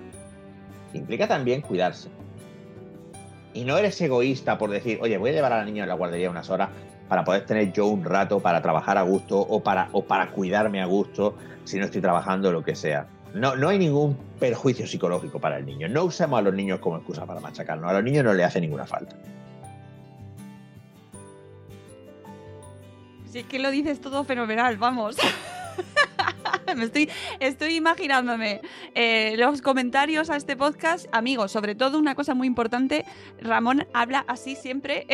implica 0.94 1.28
también 1.28 1.62
cuidarse. 1.62 2.10
Y 3.54 3.66
no 3.66 3.78
eres 3.78 4.00
egoísta 4.00 4.58
por 4.58 4.70
decir, 4.70 5.00
oye, 5.02 5.18
voy 5.18 5.32
a 5.32 5.34
llevar 5.34 5.52
a 5.52 5.58
la 5.58 5.66
niña 5.66 5.84
a 5.84 5.88
la 5.88 5.96
guardería 5.96 6.30
unas 6.30 6.50
horas 6.50 6.70
para 7.10 7.26
poder 7.26 7.46
tener 7.46 7.74
yo 7.74 7.88
un 7.88 8.06
rato 8.06 8.40
para 8.40 8.62
trabajar 8.62 8.98
a 8.98 9.02
gusto 9.02 9.38
o 9.38 9.62
para, 9.62 9.90
o 9.92 10.06
para 10.06 10.32
cuidarme 10.32 10.82
a 10.82 10.86
gusto 10.86 11.36
si 11.64 11.78
no 11.78 11.86
estoy 11.86 12.02
trabajando 12.02 12.52
lo 12.52 12.64
que 12.64 12.76
sea. 12.76 13.08
No, 13.34 13.56
no 13.56 13.70
hay 13.70 13.80
ningún 13.80 14.18
perjuicio 14.40 14.86
psicológico 14.86 15.40
para 15.40 15.58
el 15.58 15.66
niño. 15.66 15.88
No 15.88 16.04
usemos 16.06 16.40
a 16.40 16.42
los 16.42 16.54
niños 16.54 16.80
como 16.80 16.98
excusa 16.98 17.26
para 17.26 17.40
machacarnos. 17.40 17.90
A 17.90 17.94
los 17.94 18.04
niños 18.04 18.26
no 18.26 18.34
le 18.34 18.44
hace 18.44 18.60
ninguna 18.60 18.86
falta. 18.86 19.16
Si 23.32 23.40
es 23.40 23.46
que 23.46 23.60
lo 23.60 23.72
dices 23.72 24.02
todo 24.02 24.26
fenomenal, 24.26 24.76
vamos. 24.76 25.16
Me 26.76 26.86
estoy, 26.86 27.10
estoy 27.40 27.76
imaginándome 27.76 28.62
eh, 28.94 29.36
los 29.38 29.62
comentarios 29.62 30.30
a 30.30 30.36
este 30.36 30.58
podcast. 30.58 31.08
Amigos, 31.14 31.52
sobre 31.52 31.76
todo 31.76 31.98
una 31.98 32.16
cosa 32.16 32.34
muy 32.34 32.48
importante, 32.48 33.06
Ramón 33.40 33.88
habla 33.94 34.26
así 34.28 34.56
siempre, 34.56 35.06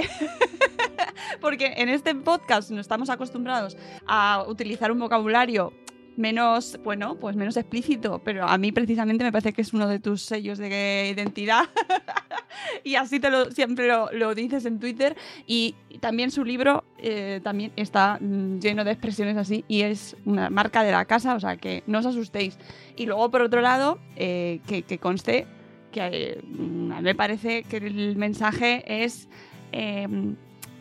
porque 1.41 1.73
en 1.77 1.89
este 1.89 2.15
podcast 2.15 2.71
no 2.71 2.81
estamos 2.81 3.09
acostumbrados 3.09 3.77
a 4.07 4.43
utilizar 4.47 4.91
un 4.91 4.99
vocabulario 4.99 5.73
menos, 6.18 6.80
bueno, 6.84 7.15
pues 7.15 7.36
menos 7.36 7.55
explícito, 7.55 8.20
pero 8.24 8.45
a 8.45 8.57
mí 8.57 8.72
precisamente 8.72 9.24
me 9.24 9.32
parece 9.32 9.53
que 9.53 9.61
es 9.61 9.72
uno 9.74 9.88
de 9.88 9.99
tus 9.99 10.24
sellos 10.24 10.57
de 10.57 11.13
identidad. 11.15 11.70
y 12.84 12.95
así 12.95 13.20
te 13.20 13.30
lo, 13.30 13.51
siempre 13.51 13.88
lo, 13.88 14.36
dices 14.36 14.65
en 14.65 14.80
Twitter. 14.80 15.15
Y 15.45 15.76
también 15.99 16.32
su 16.32 16.43
libro 16.43 16.84
eh, 16.97 17.39
también 17.43 17.72
está 17.76 18.18
mm, 18.20 18.59
lleno 18.59 18.84
de 18.84 18.91
expresiones 18.91 19.38
así 19.38 19.63
y 19.68 19.84
es 19.84 20.18
una 20.26 20.49
marca 20.49 20.84
de 20.84 20.91
la 20.91 21.05
casa, 21.05 21.36
o 21.36 21.39
sea 21.39 21.57
que 21.57 21.84
no 21.88 21.99
os 21.99 22.05
asustéis. 22.05 22.57
Y 22.95 23.05
luego, 23.05 23.30
por 23.32 23.41
otro 23.41 23.61
lado, 23.61 23.99
eh, 24.15 24.59
que, 24.68 24.82
que, 24.82 24.97
conste 24.97 25.47
que 25.91 26.01
eh, 26.01 26.39
a 26.41 26.97
mí 26.97 27.01
me 27.01 27.15
parece 27.15 27.63
que 27.63 27.78
el 27.78 28.18
mensaje 28.18 29.03
es 29.03 29.30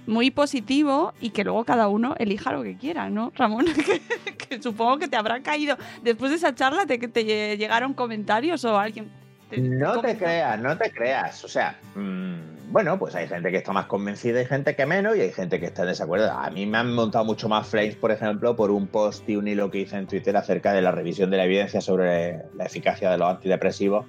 muy 0.06 0.30
positivo 0.30 1.12
y 1.20 1.30
que 1.30 1.44
luego 1.44 1.64
cada 1.64 1.88
uno 1.88 2.14
elija 2.18 2.52
lo 2.52 2.62
que 2.62 2.76
quiera, 2.76 3.10
¿no, 3.10 3.32
Ramón? 3.34 3.66
que, 4.48 4.62
supongo 4.62 4.98
que 4.98 5.08
te 5.08 5.16
habrá 5.16 5.42
caído. 5.42 5.76
Después 6.02 6.30
de 6.30 6.36
esa 6.36 6.54
charla, 6.54 6.86
¿te, 6.86 6.98
te 6.98 7.56
llegaron 7.56 7.94
comentarios 7.94 8.64
o 8.64 8.78
alguien? 8.78 9.10
no 9.56 10.00
te 10.00 10.16
creas, 10.16 10.58
no 10.60 10.76
te 10.76 10.90
creas. 10.90 11.44
O 11.44 11.48
sea, 11.48 11.78
mm, 11.94 12.72
bueno, 12.72 12.98
pues 12.98 13.14
hay 13.14 13.28
gente 13.28 13.50
que 13.50 13.58
está 13.58 13.72
más 13.72 13.86
convencida 13.86 14.40
y 14.40 14.44
gente 14.44 14.74
que 14.74 14.86
menos, 14.86 15.16
y 15.16 15.20
hay 15.20 15.32
gente 15.32 15.60
que 15.60 15.66
está 15.66 15.82
en 15.82 15.88
desacuerdo. 15.88 16.30
A 16.30 16.50
mí 16.50 16.66
me 16.66 16.78
han 16.78 16.92
montado 16.92 17.24
mucho 17.24 17.48
más 17.48 17.66
flames, 17.68 17.96
por 17.96 18.10
ejemplo, 18.10 18.56
por 18.56 18.70
un 18.70 18.88
post 18.88 19.28
y 19.28 19.36
un 19.36 19.46
hilo 19.46 19.70
que 19.70 19.78
hice 19.78 19.96
en 19.96 20.06
Twitter 20.06 20.36
acerca 20.36 20.72
de 20.72 20.82
la 20.82 20.90
revisión 20.90 21.30
de 21.30 21.36
la 21.36 21.44
evidencia 21.44 21.80
sobre 21.80 22.42
la 22.54 22.64
eficacia 22.64 23.10
de 23.10 23.18
los 23.18 23.28
antidepresivos. 23.28 24.06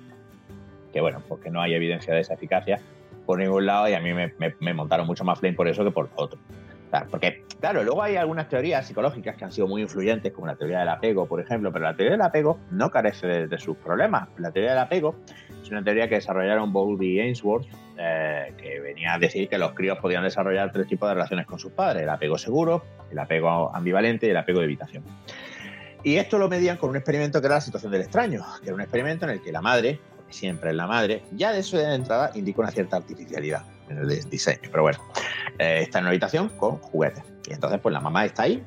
Que 0.91 1.01
bueno, 1.01 1.21
porque 1.27 1.51
no 1.51 1.61
hay 1.61 1.73
evidencia 1.75 2.13
de 2.13 2.21
esa 2.21 2.33
eficacia 2.33 2.81
por 3.27 3.39
ningún 3.39 3.65
lado 3.65 3.89
y 3.89 3.93
a 3.93 3.99
mí 3.99 4.11
me, 4.13 4.73
montaron 4.73 5.05
mucho 5.05 5.25
más 5.25 5.37
flame 5.37 5.55
por 5.55 5.67
eso 5.67 5.83
que 5.83 5.91
por 5.91 6.09
otro. 6.15 6.39
porque, 7.11 7.43
claro, 7.59 7.83
luego 7.83 8.01
hay 8.01 8.15
algunas 8.15 8.47
teorías 8.47 8.87
psicológicas 8.87 9.35
que 9.35 9.43
han 9.43 9.51
sido 9.51 9.67
muy 9.67 9.81
influyentes, 9.81 10.31
como 10.31 10.47
la 10.47 10.55
teoría 10.55 10.79
del 10.79 10.87
apego, 10.87 11.27
por 11.27 11.41
ejemplo, 11.41 11.71
pero 11.73 11.83
la 11.83 11.95
teoría 11.95 12.13
del 12.13 12.21
apego 12.21 12.57
no 12.71 12.89
carece 12.89 13.27
de, 13.47 13.59
sus 13.59 13.75
problemas. 13.77 14.29
La 14.37 14.51
teoría 14.51 14.71
del 14.71 14.79
apego 14.79 15.17
es 15.61 15.69
una 15.69 15.83
teoría 15.83 16.07
que 16.07 16.15
desarrollaron 16.15 16.71
Bowlby 16.71 17.17
y 17.17 17.19
Ainsworth, 17.19 17.67
eh, 17.97 18.53
que 18.57 18.79
venía 18.79 19.15
a 19.15 19.19
decir 19.19 19.49
que 19.49 19.57
los 19.57 19.73
críos 19.73 19.97
podían 19.99 20.23
desarrollar 20.23 20.71
tres 20.71 20.87
tipos 20.87 21.09
de 21.09 21.15
relaciones 21.15 21.45
con 21.45 21.59
sus 21.59 21.73
padres: 21.73 22.03
el 22.03 22.09
apego 22.09 22.37
seguro, 22.37 22.85
el 23.11 23.19
apego 23.19 23.75
ambivalente 23.75 24.25
y 24.27 24.29
el 24.29 24.37
apego 24.37 24.59
de 24.59 24.65
evitación. 24.65 25.03
Y 26.03 26.15
esto 26.15 26.37
lo 26.37 26.47
medían 26.47 26.77
con 26.77 26.91
un 26.91 26.95
experimento 26.95 27.41
que 27.41 27.47
era 27.47 27.55
la 27.55 27.61
situación 27.61 27.91
del 27.91 28.03
extraño, 28.03 28.45
que 28.61 28.67
era 28.67 28.75
un 28.75 28.81
experimento 28.81 29.25
en 29.25 29.31
el 29.31 29.41
que 29.41 29.51
la 29.51 29.61
madre 29.61 29.99
siempre 30.29 30.71
en 30.71 30.77
la 30.77 30.87
madre, 30.87 31.23
ya 31.31 31.51
de 31.51 31.59
eso 31.59 31.77
de 31.77 31.93
entrada 31.93 32.31
indica 32.35 32.61
una 32.61 32.71
cierta 32.71 32.97
artificialidad 32.97 33.63
en 33.89 33.97
el 33.97 34.29
diseño. 34.29 34.69
Pero 34.71 34.83
bueno, 34.83 34.99
eh, 35.59 35.79
está 35.83 35.99
en 35.99 36.05
una 36.05 36.09
habitación 36.09 36.49
con 36.49 36.77
juguetes. 36.77 37.23
Y 37.47 37.53
entonces, 37.53 37.79
pues 37.81 37.93
la 37.93 38.01
mamá 38.01 38.25
está 38.25 38.43
ahí 38.43 38.63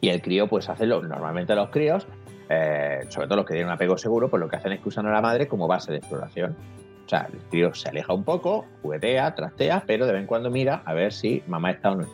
y 0.00 0.08
el 0.08 0.22
crío, 0.22 0.48
pues 0.48 0.68
hace 0.68 0.86
lo 0.86 1.02
normalmente 1.02 1.54
los 1.54 1.70
críos, 1.70 2.06
eh, 2.48 3.04
sobre 3.08 3.26
todo 3.26 3.36
los 3.36 3.46
que 3.46 3.52
tienen 3.52 3.68
un 3.68 3.74
apego 3.74 3.98
seguro, 3.98 4.28
pues 4.28 4.40
lo 4.40 4.48
que 4.48 4.56
hacen 4.56 4.72
es 4.72 4.80
que 4.80 4.88
usan 4.88 5.06
a 5.06 5.12
la 5.12 5.20
madre 5.20 5.46
como 5.46 5.66
base 5.66 5.92
de 5.92 5.98
exploración. 5.98 6.56
O 7.04 7.08
sea, 7.08 7.28
el 7.32 7.38
crío 7.50 7.74
se 7.74 7.88
aleja 7.88 8.12
un 8.14 8.24
poco, 8.24 8.66
juguetea, 8.82 9.34
trastea, 9.34 9.82
pero 9.86 10.06
de 10.06 10.12
vez 10.12 10.20
en 10.22 10.26
cuando 10.26 10.50
mira 10.50 10.82
a 10.84 10.94
ver 10.94 11.12
si 11.12 11.42
mamá 11.46 11.72
está 11.72 11.90
o 11.90 11.96
no. 11.96 12.06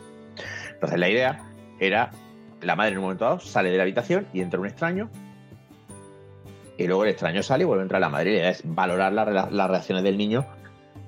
Entonces 0.73 0.99
la 0.99 1.09
idea 1.09 1.39
era, 1.79 2.11
la 2.61 2.75
madre 2.75 2.93
en 2.93 2.97
un 2.97 3.03
momento 3.03 3.25
dado 3.25 3.39
sale 3.39 3.71
de 3.71 3.77
la 3.77 3.83
habitación 3.83 4.27
y 4.33 4.41
entra 4.41 4.59
un 4.59 4.67
extraño 4.67 5.09
y 6.77 6.87
luego 6.87 7.03
el 7.03 7.09
extraño 7.11 7.43
sale 7.43 7.63
y 7.63 7.65
vuelve 7.65 7.81
a 7.81 7.83
entrar 7.83 8.01
la 8.01 8.09
madre. 8.09 8.35
Y 8.35 8.39
es 8.39 8.61
valorar 8.63 9.13
las 9.13 9.69
reacciones 9.69 10.03
del 10.03 10.17
niño 10.17 10.45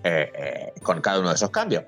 eh, 0.03 0.31
eh, 0.33 0.73
con 0.81 1.01
cada 1.01 1.19
uno 1.19 1.29
de 1.29 1.35
esos 1.35 1.49
cambios. 1.49 1.83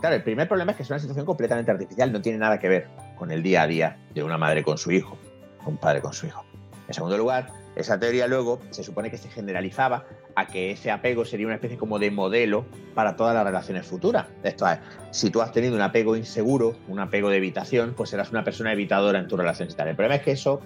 Claro, 0.00 0.16
el 0.16 0.22
primer 0.22 0.46
problema 0.46 0.72
es 0.72 0.76
que 0.76 0.82
es 0.82 0.90
una 0.90 0.98
situación 0.98 1.24
completamente 1.24 1.70
artificial, 1.70 2.12
no 2.12 2.20
tiene 2.20 2.38
nada 2.38 2.58
que 2.58 2.68
ver 2.68 2.86
con 3.16 3.30
el 3.30 3.42
día 3.42 3.62
a 3.62 3.66
día 3.66 3.96
de 4.14 4.22
una 4.22 4.36
madre 4.36 4.62
con 4.62 4.76
su 4.76 4.92
hijo, 4.92 5.16
un 5.64 5.78
padre 5.78 6.00
con 6.00 6.12
su 6.12 6.26
hijo. 6.26 6.44
En 6.86 6.94
segundo 6.94 7.16
lugar, 7.16 7.48
esa 7.74 7.98
teoría 7.98 8.26
luego 8.26 8.60
se 8.70 8.84
supone 8.84 9.10
que 9.10 9.16
se 9.16 9.28
generalizaba 9.28 10.04
a 10.34 10.46
que 10.46 10.70
ese 10.70 10.90
apego 10.90 11.24
sería 11.24 11.46
una 11.46 11.56
especie 11.56 11.76
como 11.76 11.98
de 11.98 12.10
modelo 12.10 12.66
para 12.94 13.16
todas 13.16 13.34
las 13.34 13.44
relaciones 13.44 13.86
futuras. 13.86 14.26
Esto 14.42 14.68
es, 14.68 14.78
si 15.10 15.30
tú 15.30 15.42
has 15.42 15.50
tenido 15.50 15.74
un 15.74 15.80
apego 15.80 16.14
inseguro, 16.14 16.76
un 16.88 17.00
apego 17.00 17.30
de 17.30 17.38
evitación, 17.38 17.94
pues 17.96 18.10
serás 18.10 18.30
una 18.30 18.44
persona 18.44 18.72
evitadora 18.72 19.18
en 19.18 19.28
tu 19.28 19.36
relación 19.36 19.68
El 19.68 19.96
problema 19.96 20.16
es 20.16 20.22
que 20.22 20.32
eso 20.32 20.60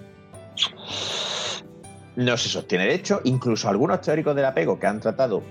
no 2.15 2.37
se 2.37 2.49
sostiene. 2.49 2.85
De 2.85 2.95
hecho, 2.95 3.21
incluso 3.23 3.69
algunos 3.69 4.01
teóricos 4.01 4.35
del 4.35 4.45
apego 4.45 4.79
que 4.79 4.87
han 4.87 4.99
tratado 4.99 5.43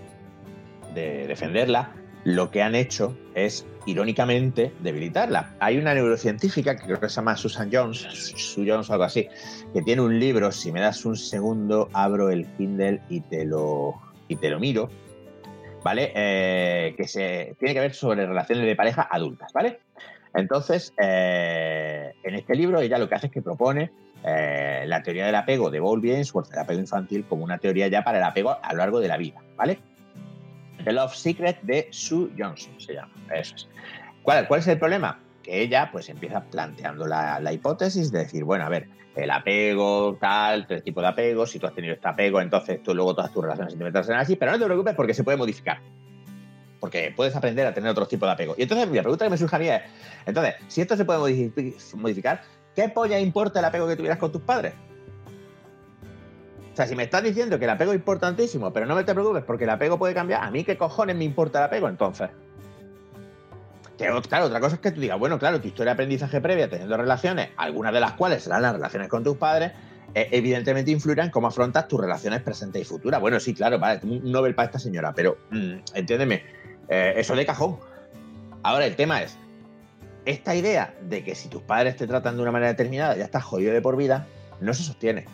de 0.94 1.26
defenderla, 1.26 1.92
lo 2.24 2.50
que 2.50 2.62
han 2.62 2.74
hecho 2.74 3.16
es, 3.34 3.66
irónicamente, 3.86 4.72
debilitarla. 4.80 5.54
Hay 5.60 5.78
una 5.78 5.94
neurocientífica 5.94 6.76
que 6.76 6.84
creo 6.84 7.00
que 7.00 7.08
se 7.08 7.16
llama 7.16 7.36
Susan 7.36 7.70
Jones, 7.72 8.00
Sue 8.36 8.68
Jones 8.68 8.90
o 8.90 8.92
algo 8.92 9.04
así, 9.04 9.28
que 9.72 9.82
tiene 9.82 10.02
un 10.02 10.18
libro, 10.18 10.52
si 10.52 10.70
me 10.70 10.80
das 10.80 11.04
un 11.04 11.16
segundo, 11.16 11.88
abro 11.92 12.30
el 12.30 12.46
Kindle 12.56 13.00
y 13.08 13.20
te 13.20 13.44
lo, 13.46 13.94
y 14.28 14.36
te 14.36 14.50
lo 14.50 14.60
miro, 14.60 14.90
¿vale? 15.82 16.12
Eh, 16.14 16.94
que 16.96 17.08
se 17.08 17.54
tiene 17.58 17.74
que 17.74 17.80
ver 17.80 17.94
sobre 17.94 18.26
relaciones 18.26 18.66
de 18.66 18.76
pareja 18.76 19.08
adultas, 19.10 19.52
¿vale? 19.54 19.80
Entonces, 20.34 20.92
eh, 21.02 22.12
en 22.22 22.34
este 22.34 22.54
libro 22.54 22.80
ella 22.80 22.98
lo 22.98 23.08
que 23.08 23.14
hace 23.14 23.26
es 23.28 23.32
que 23.32 23.42
propone 23.42 23.90
eh, 24.24 24.84
la 24.86 25.02
teoría 25.02 25.26
del 25.26 25.34
apego 25.34 25.70
de 25.70 25.80
Bowlby 25.80 26.12
Ainsworth, 26.12 26.52
el 26.52 26.58
apego 26.58 26.80
infantil, 26.80 27.24
como 27.28 27.44
una 27.44 27.58
teoría 27.58 27.88
ya 27.88 28.04
para 28.04 28.18
el 28.18 28.24
apego 28.24 28.56
a 28.62 28.72
lo 28.72 28.78
largo 28.78 29.00
de 29.00 29.08
la 29.08 29.16
vida, 29.16 29.40
¿vale? 29.56 29.78
The 30.84 30.92
Love 30.92 31.14
Secret 31.14 31.60
de 31.62 31.88
Sue 31.90 32.30
Johnson 32.38 32.72
se 32.78 32.94
llama. 32.94 33.12
Eso 33.34 33.54
es. 33.54 33.68
¿Cuál, 34.22 34.46
¿Cuál, 34.46 34.60
es 34.60 34.68
el 34.68 34.78
problema? 34.78 35.18
Que 35.42 35.62
ella 35.62 35.90
pues 35.90 36.08
empieza 36.08 36.42
planteando 36.42 37.06
la, 37.06 37.40
la, 37.40 37.52
hipótesis 37.52 38.12
de 38.12 38.20
decir, 38.20 38.44
bueno, 38.44 38.64
a 38.64 38.68
ver, 38.68 38.88
el 39.16 39.30
apego, 39.30 40.16
tal, 40.20 40.66
tres 40.66 40.84
tipos 40.84 41.02
de 41.02 41.08
apego, 41.08 41.46
si 41.46 41.58
tú 41.58 41.66
has 41.66 41.74
tenido 41.74 41.94
este 41.94 42.08
apego, 42.08 42.40
entonces 42.40 42.82
tú 42.82 42.94
luego 42.94 43.14
todas 43.14 43.32
tus 43.32 43.42
relaciones 43.42 43.72
sentimentales 43.72 44.06
serán 44.06 44.22
así, 44.22 44.36
pero 44.36 44.52
no 44.52 44.58
te 44.58 44.64
preocupes 44.64 44.94
porque 44.94 45.14
se 45.14 45.24
puede 45.24 45.38
modificar. 45.38 45.80
Porque 46.78 47.12
puedes 47.14 47.34
aprender 47.36 47.66
a 47.66 47.74
tener 47.74 47.90
otro 47.90 48.06
tipo 48.06 48.24
de 48.26 48.32
apego. 48.32 48.54
Y 48.56 48.62
entonces 48.62 48.88
la 48.88 49.02
pregunta 49.02 49.24
que 49.24 49.30
me 49.30 49.36
surge 49.36 49.56
a 49.56 49.58
mí 49.58 49.68
es, 49.68 49.82
entonces, 50.26 50.54
si 50.68 50.80
esto 50.80 50.96
se 50.96 51.04
puede 51.04 51.18
modificar, 51.94 52.42
¿qué 52.74 52.88
polla 52.88 53.18
importa 53.18 53.58
el 53.58 53.64
apego 53.64 53.86
que 53.86 53.96
tuvieras 53.96 54.18
con 54.18 54.32
tus 54.32 54.42
padres? 54.42 54.74
O 56.72 56.76
sea, 56.76 56.86
si 56.86 56.94
me 56.94 57.02
estás 57.02 57.22
diciendo 57.22 57.58
que 57.58 57.64
el 57.64 57.70
apego 57.70 57.92
es 57.92 57.98
importantísimo, 57.98 58.72
pero 58.72 58.86
no 58.86 58.94
me 58.94 59.04
te 59.04 59.12
preocupes 59.12 59.44
porque 59.44 59.64
el 59.64 59.70
apego 59.70 59.98
puede 59.98 60.14
cambiar, 60.14 60.44
¿a 60.44 60.50
mí 60.50 60.64
qué 60.64 60.76
cojones 60.76 61.16
me 61.16 61.24
importa 61.24 61.58
el 61.58 61.64
apego 61.64 61.88
entonces? 61.88 62.30
Claro, 64.28 64.46
otra 64.46 64.60
cosa 64.60 64.76
es 64.76 64.80
que 64.80 64.92
tú 64.92 65.00
digas, 65.00 65.18
bueno, 65.18 65.38
claro, 65.38 65.60
tu 65.60 65.68
historia 65.68 65.90
de 65.90 65.94
aprendizaje 65.94 66.40
previa 66.40 66.70
teniendo 66.70 66.96
relaciones, 66.96 67.50
algunas 67.58 67.92
de 67.92 68.00
las 68.00 68.12
cuales 68.12 68.42
serán 68.42 68.62
las 68.62 68.72
relaciones 68.72 69.08
con 69.08 69.22
tus 69.22 69.36
padres, 69.36 69.72
eh, 70.14 70.28
evidentemente 70.32 70.90
influirán 70.90 71.26
en 71.26 71.30
cómo 71.30 71.48
afrontas 71.48 71.86
tus 71.86 72.00
relaciones 72.00 72.40
presentes 72.40 72.80
y 72.80 72.84
futuras. 72.86 73.20
Bueno, 73.20 73.38
sí, 73.38 73.52
claro, 73.52 73.78
vale, 73.78 74.00
un 74.04 74.32
Nobel 74.32 74.54
para 74.54 74.66
esta 74.66 74.78
señora, 74.78 75.12
pero 75.14 75.36
mmm, 75.50 75.74
entiéndeme, 75.94 76.42
eh, 76.88 77.12
eso 77.16 77.36
de 77.36 77.44
cajón. 77.44 77.78
Ahora, 78.62 78.86
el 78.86 78.96
tema 78.96 79.22
es, 79.22 79.36
esta 80.24 80.54
idea 80.54 80.94
de 81.02 81.24
que 81.24 81.34
si 81.34 81.48
tus 81.48 81.62
padres 81.62 81.96
te 81.96 82.06
tratan 82.06 82.36
de 82.36 82.42
una 82.42 82.52
manera 82.52 82.70
determinada 82.70 83.16
ya 83.16 83.24
estás 83.24 83.44
jodido 83.44 83.72
de 83.72 83.80
por 83.80 83.96
vida, 83.96 84.26
no 84.60 84.74
se 84.74 84.82
sostiene. 84.82 85.26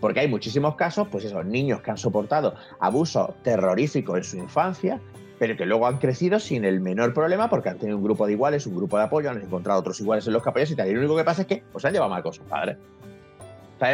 Porque 0.00 0.20
hay 0.20 0.28
muchísimos 0.28 0.74
casos, 0.74 1.08
pues 1.08 1.24
esos 1.24 1.44
niños 1.44 1.80
que 1.82 1.90
han 1.90 1.98
soportado 1.98 2.54
abusos 2.80 3.30
terroríficos 3.42 4.18
en 4.18 4.24
su 4.24 4.36
infancia, 4.36 5.00
pero 5.38 5.56
que 5.56 5.66
luego 5.66 5.86
han 5.86 5.98
crecido 5.98 6.40
sin 6.40 6.64
el 6.64 6.80
menor 6.80 7.14
problema 7.14 7.48
porque 7.48 7.68
han 7.68 7.78
tenido 7.78 7.96
un 7.96 8.04
grupo 8.04 8.26
de 8.26 8.32
iguales, 8.32 8.66
un 8.66 8.76
grupo 8.76 8.98
de 8.98 9.04
apoyo, 9.04 9.30
han 9.30 9.40
encontrado 9.40 9.80
otros 9.80 10.00
iguales 10.00 10.26
en 10.26 10.32
los 10.32 10.42
que 10.42 10.50
y 10.68 10.74
tal. 10.74 10.88
Y 10.88 10.92
lo 10.92 11.00
único 11.00 11.16
que 11.16 11.24
pasa 11.24 11.42
es 11.42 11.48
que 11.48 11.62
pues, 11.72 11.84
han 11.84 11.92
llevado 11.92 12.10
mal 12.10 12.22
con 12.22 12.32
sus 12.32 12.44
padres. 12.44 12.76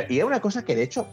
Y 0.09 0.19
es 0.19 0.25
una 0.25 0.41
cosa 0.41 0.65
que, 0.65 0.75
de 0.75 0.83
hecho, 0.83 1.07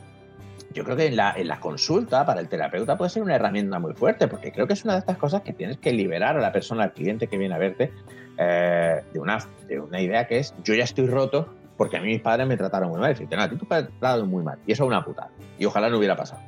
yo 0.74 0.86
creo 0.86 0.96
que 0.96 1.08
en 1.08 1.18
la, 1.18 1.34
en 1.36 1.50
la 1.50 1.60
consulta 1.60 2.26
para 2.26 2.40
el 2.40 2.48
terapeuta 2.48 2.98
puede 2.98 3.10
ser 3.10 3.24
una 3.24 3.36
herramienta 3.36 3.80
muy 3.80 3.94
fuerte, 3.94 4.30
porque 4.30 4.54
creo 4.54 4.68
que 4.68 4.74
es 4.74 4.86
una 4.86 4.94
de 4.94 5.00
estas 5.00 5.18
cosas 5.18 5.42
que 5.42 5.52
tienes 5.52 5.78
que 5.78 5.92
liberar 5.92 6.38
a 6.38 6.42
la 6.42 6.54
persona, 6.54 6.84
al 6.84 6.94
cliente 6.94 7.28
que 7.28 7.38
viene 7.38 7.54
a 7.54 7.58
verte, 7.58 7.92
eh, 8.38 9.04
de, 9.14 9.20
una, 9.20 9.40
de 9.68 9.80
una 9.80 10.02
idea 10.02 10.28
que 10.28 10.40
es, 10.40 10.54
yo 10.64 10.74
ya 10.74 10.84
estoy 10.84 11.08
roto 11.08 11.54
porque 11.78 11.98
a 11.98 12.00
mí 12.02 12.10
mis 12.10 12.22
padres 12.22 12.48
me 12.48 12.58
trataron 12.58 12.90
muy 12.90 13.00
mal. 13.00 13.10
Decirte, 13.10 13.36
no, 13.36 13.42
a 13.42 13.50
ti 13.50 13.56
tú 13.56 13.66
te 13.66 13.84
trataron 13.84 14.30
muy 14.30 14.44
mal. 14.44 14.60
Y 14.68 14.72
eso 14.72 14.84
es 14.84 14.88
una 14.88 15.04
putada. 15.04 15.32
Y 15.58 15.66
ojalá 15.66 15.90
no 15.90 15.98
hubiera 15.98 16.16
pasado. 16.16 16.42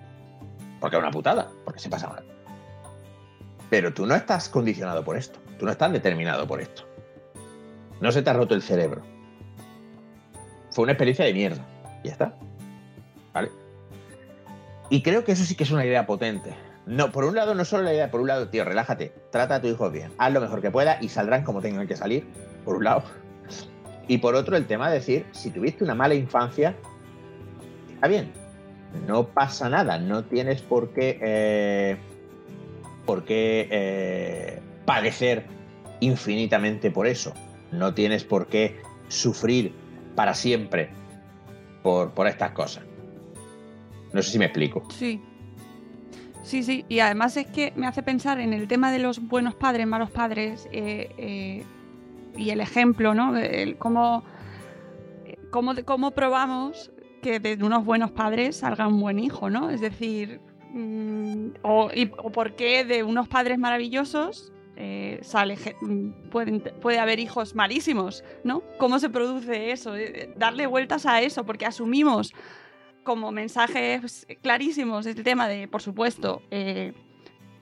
Porque 0.80 0.96
es 0.96 1.02
una 1.02 1.12
putada, 1.12 1.50
porque 1.66 1.80
se 1.80 1.90
pasa 1.90 2.08
mal. 2.08 2.24
Pero 3.70 3.94
tú 3.94 4.06
no 4.06 4.14
estás 4.14 4.50
condicionado 4.50 5.04
por 5.04 5.18
esto. 5.18 5.40
Tú 5.58 5.66
no 5.66 5.72
estás 5.72 5.92
determinado 5.92 6.46
por 6.46 6.62
esto. 6.62 6.84
No 8.00 8.12
se 8.12 8.22
te 8.22 8.30
ha 8.30 8.34
roto 8.34 8.54
el 8.54 8.62
cerebro. 8.62 9.02
Fue 10.70 10.84
una 10.84 10.92
experiencia 10.92 11.26
de 11.26 11.34
mierda. 11.34 11.66
Y 12.04 12.08
ya 12.08 12.14
está. 12.14 12.36
¿Vale? 13.34 13.50
Y 14.92 15.02
creo 15.02 15.24
que 15.24 15.32
eso 15.32 15.46
sí 15.46 15.56
que 15.56 15.64
es 15.64 15.72
una 15.72 15.84
idea 15.84 16.06
potente. 16.06 16.54
No, 16.86 17.12
por 17.12 17.24
un 17.24 17.36
lado, 17.36 17.56
no 17.56 17.64
solo 17.64 17.84
la 17.84 17.94
idea, 17.94 18.12
por 18.12 18.20
un 18.20 18.28
lado, 18.28 18.50
tío, 18.50 18.66
relájate, 18.66 19.14
trata 19.32 19.56
a 19.56 19.62
tu 19.62 19.68
hijo 19.68 19.90
bien, 19.90 20.12
haz 20.18 20.34
lo 20.34 20.42
mejor 20.42 20.62
que 20.62 20.70
pueda 20.70 20.98
y 21.00 21.10
saldrán 21.10 21.44
como 21.44 21.62
tengan 21.62 21.88
que 21.88 21.96
salir, 21.96 22.26
por 22.66 22.76
un 22.76 22.84
lado. 22.84 23.04
Y 24.08 24.18
por 24.18 24.36
otro, 24.36 24.58
el 24.58 24.66
tema 24.66 24.90
de 24.90 24.96
decir, 24.96 25.26
si 25.32 25.50
tuviste 25.50 25.84
una 25.84 25.96
mala 25.96 26.14
infancia, 26.14 26.76
está 27.94 28.08
bien, 28.08 28.34
no 29.08 29.28
pasa 29.28 29.70
nada, 29.70 29.98
no 29.98 30.26
tienes 30.26 30.62
por 30.62 30.90
qué, 30.90 31.20
eh, 31.22 31.98
por 33.06 33.24
qué 33.24 33.68
eh, 33.72 34.60
padecer 34.86 35.46
infinitamente 36.02 36.92
por 36.92 37.08
eso, 37.08 37.34
no 37.72 37.94
tienes 37.94 38.26
por 38.26 38.48
qué 38.48 38.82
sufrir 39.08 39.74
para 40.16 40.34
siempre 40.34 40.90
por, 41.82 42.12
por 42.12 42.28
estas 42.28 42.52
cosas. 42.52 42.84
No 44.12 44.22
sé 44.22 44.32
si 44.32 44.40
me 44.40 44.46
explico. 44.46 44.84
Sí. 44.92 45.22
Sí, 46.44 46.62
sí, 46.62 46.86
y 46.90 47.00
además 47.00 47.38
es 47.38 47.48
que 47.48 47.72
me 47.78 47.88
hace 47.88 48.04
pensar 48.04 48.40
en 48.40 48.54
el 48.54 48.68
tema 48.68 48.92
de 48.92 49.00
los 49.00 49.26
buenos 49.28 49.56
padres, 49.56 49.88
malos 49.88 50.12
padres, 50.12 50.68
eh, 50.74 51.10
eh, 51.18 51.64
y 52.38 52.50
el 52.50 52.60
ejemplo, 52.60 53.14
¿no? 53.14 53.34
Cómo, 53.80 54.24
cómo, 55.52 55.74
cómo, 55.86 56.12
probamos 56.12 56.92
que 57.22 57.40
de 57.40 57.58
unos 57.64 57.86
buenos 57.86 58.12
padres 58.12 58.58
salga 58.58 58.88
un 58.88 59.00
buen 59.00 59.20
hijo, 59.20 59.50
¿no? 59.50 59.70
Es 59.70 59.80
decir, 59.80 60.42
mmm, 60.74 61.52
o, 61.62 61.90
y, 61.94 62.08
por 62.08 62.56
qué 62.56 62.84
de 62.84 63.04
unos 63.04 63.30
padres 63.30 63.58
maravillosos 63.58 64.52
eh, 64.76 65.20
sale, 65.22 65.58
pueden, 66.30 66.62
puede 66.82 67.00
haber 67.00 67.20
hijos 67.20 67.56
malísimos, 67.56 68.24
¿no? 68.44 68.64
¿Cómo 68.80 69.00
se 69.00 69.10
produce 69.10 69.72
eso? 69.72 69.94
Darle 70.36 70.68
vueltas 70.68 71.06
a 71.06 71.22
eso, 71.22 71.46
porque 71.46 71.66
asumimos 71.66 72.34
como 73.04 73.32
mensajes 73.32 74.26
clarísimos 74.42 75.06
el 75.06 75.22
tema 75.24 75.48
de, 75.48 75.68
por 75.68 75.82
supuesto, 75.82 76.42
eh, 76.52 76.94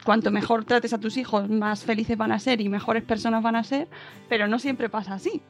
cuanto 0.04 0.32
mejor 0.32 0.66
trates 0.66 0.94
a 0.94 1.00
tus 1.00 1.18
hijos, 1.18 1.50
más 1.50 1.84
felices 1.84 2.18
van 2.18 2.32
a 2.32 2.40
ser 2.40 2.62
y 2.62 2.70
mejores 2.70 3.04
personas 3.04 3.44
van 3.44 3.56
a 3.56 3.64
ser, 3.64 3.88
pero 4.30 4.48
no 4.48 4.60
siempre 4.60 4.90
pasa 4.90 5.14
así. 5.14 5.42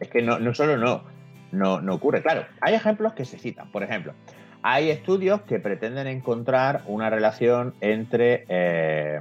Es 0.00 0.08
que 0.08 0.22
no, 0.22 0.38
no 0.38 0.54
solo 0.54 0.76
no, 0.76 1.04
no, 1.52 1.80
no 1.80 1.94
ocurre. 1.94 2.22
Claro, 2.22 2.44
hay 2.60 2.74
ejemplos 2.74 3.12
que 3.12 3.24
se 3.24 3.38
citan. 3.38 3.70
Por 3.70 3.82
ejemplo, 3.82 4.14
hay 4.62 4.90
estudios 4.90 5.42
que 5.42 5.58
pretenden 5.58 6.06
encontrar 6.06 6.82
una 6.86 7.10
relación 7.10 7.74
entre 7.80 8.44
eh, 8.48 9.20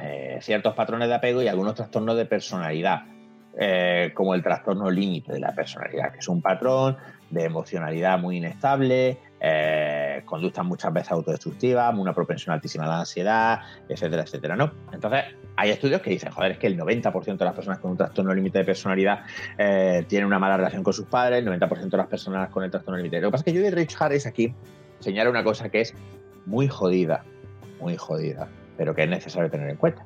eh, 0.00 0.38
ciertos 0.40 0.74
patrones 0.74 1.08
de 1.08 1.14
apego 1.14 1.42
y 1.42 1.48
algunos 1.48 1.74
trastornos 1.74 2.16
de 2.16 2.26
personalidad. 2.26 3.04
Eh, 3.58 4.10
como 4.12 4.34
el 4.34 4.42
trastorno 4.42 4.90
límite 4.90 5.32
de 5.32 5.40
la 5.40 5.54
personalidad, 5.54 6.12
que 6.12 6.18
es 6.18 6.28
un 6.28 6.42
patrón 6.42 6.98
de 7.30 7.44
emocionalidad 7.44 8.18
muy 8.18 8.36
inestable, 8.36 9.18
eh, 9.40 10.20
conductas 10.26 10.62
muchas 10.62 10.92
veces 10.92 11.12
autodestructivas, 11.12 11.94
una 11.96 12.12
propensión 12.12 12.52
altísima 12.52 12.84
a 12.84 12.88
la 12.88 12.98
ansiedad, 13.00 13.60
etcétera, 13.88 14.24
etcétera, 14.24 14.56
¿no? 14.56 14.72
Entonces, 14.92 15.24
hay 15.56 15.70
estudios 15.70 16.02
que 16.02 16.10
dicen, 16.10 16.32
joder, 16.32 16.52
es 16.52 16.58
que 16.58 16.66
el 16.66 16.78
90% 16.78 17.38
de 17.38 17.44
las 17.46 17.54
personas 17.54 17.78
con 17.78 17.92
un 17.92 17.96
trastorno 17.96 18.34
límite 18.34 18.58
de 18.58 18.64
personalidad 18.64 19.20
eh, 19.56 20.04
tienen 20.06 20.26
una 20.26 20.38
mala 20.38 20.58
relación 20.58 20.82
con 20.82 20.92
sus 20.92 21.06
padres, 21.06 21.38
el 21.38 21.48
90% 21.48 21.88
de 21.88 21.96
las 21.96 22.08
personas 22.08 22.50
con 22.50 22.62
el 22.62 22.70
trastorno 22.70 22.98
límite. 22.98 23.22
Lo 23.22 23.28
que 23.28 23.32
pasa 23.32 23.44
es 23.46 23.54
que 23.54 23.58
yo 23.58 23.66
y 23.66 23.70
Rich 23.70 23.96
Harris 23.98 24.26
aquí 24.26 24.54
señala 25.00 25.30
una 25.30 25.42
cosa 25.42 25.70
que 25.70 25.80
es 25.80 25.94
muy 26.44 26.68
jodida, 26.68 27.24
muy 27.80 27.96
jodida, 27.96 28.48
pero 28.76 28.94
que 28.94 29.04
es 29.04 29.08
necesario 29.08 29.50
tener 29.50 29.70
en 29.70 29.76
cuenta. 29.76 30.04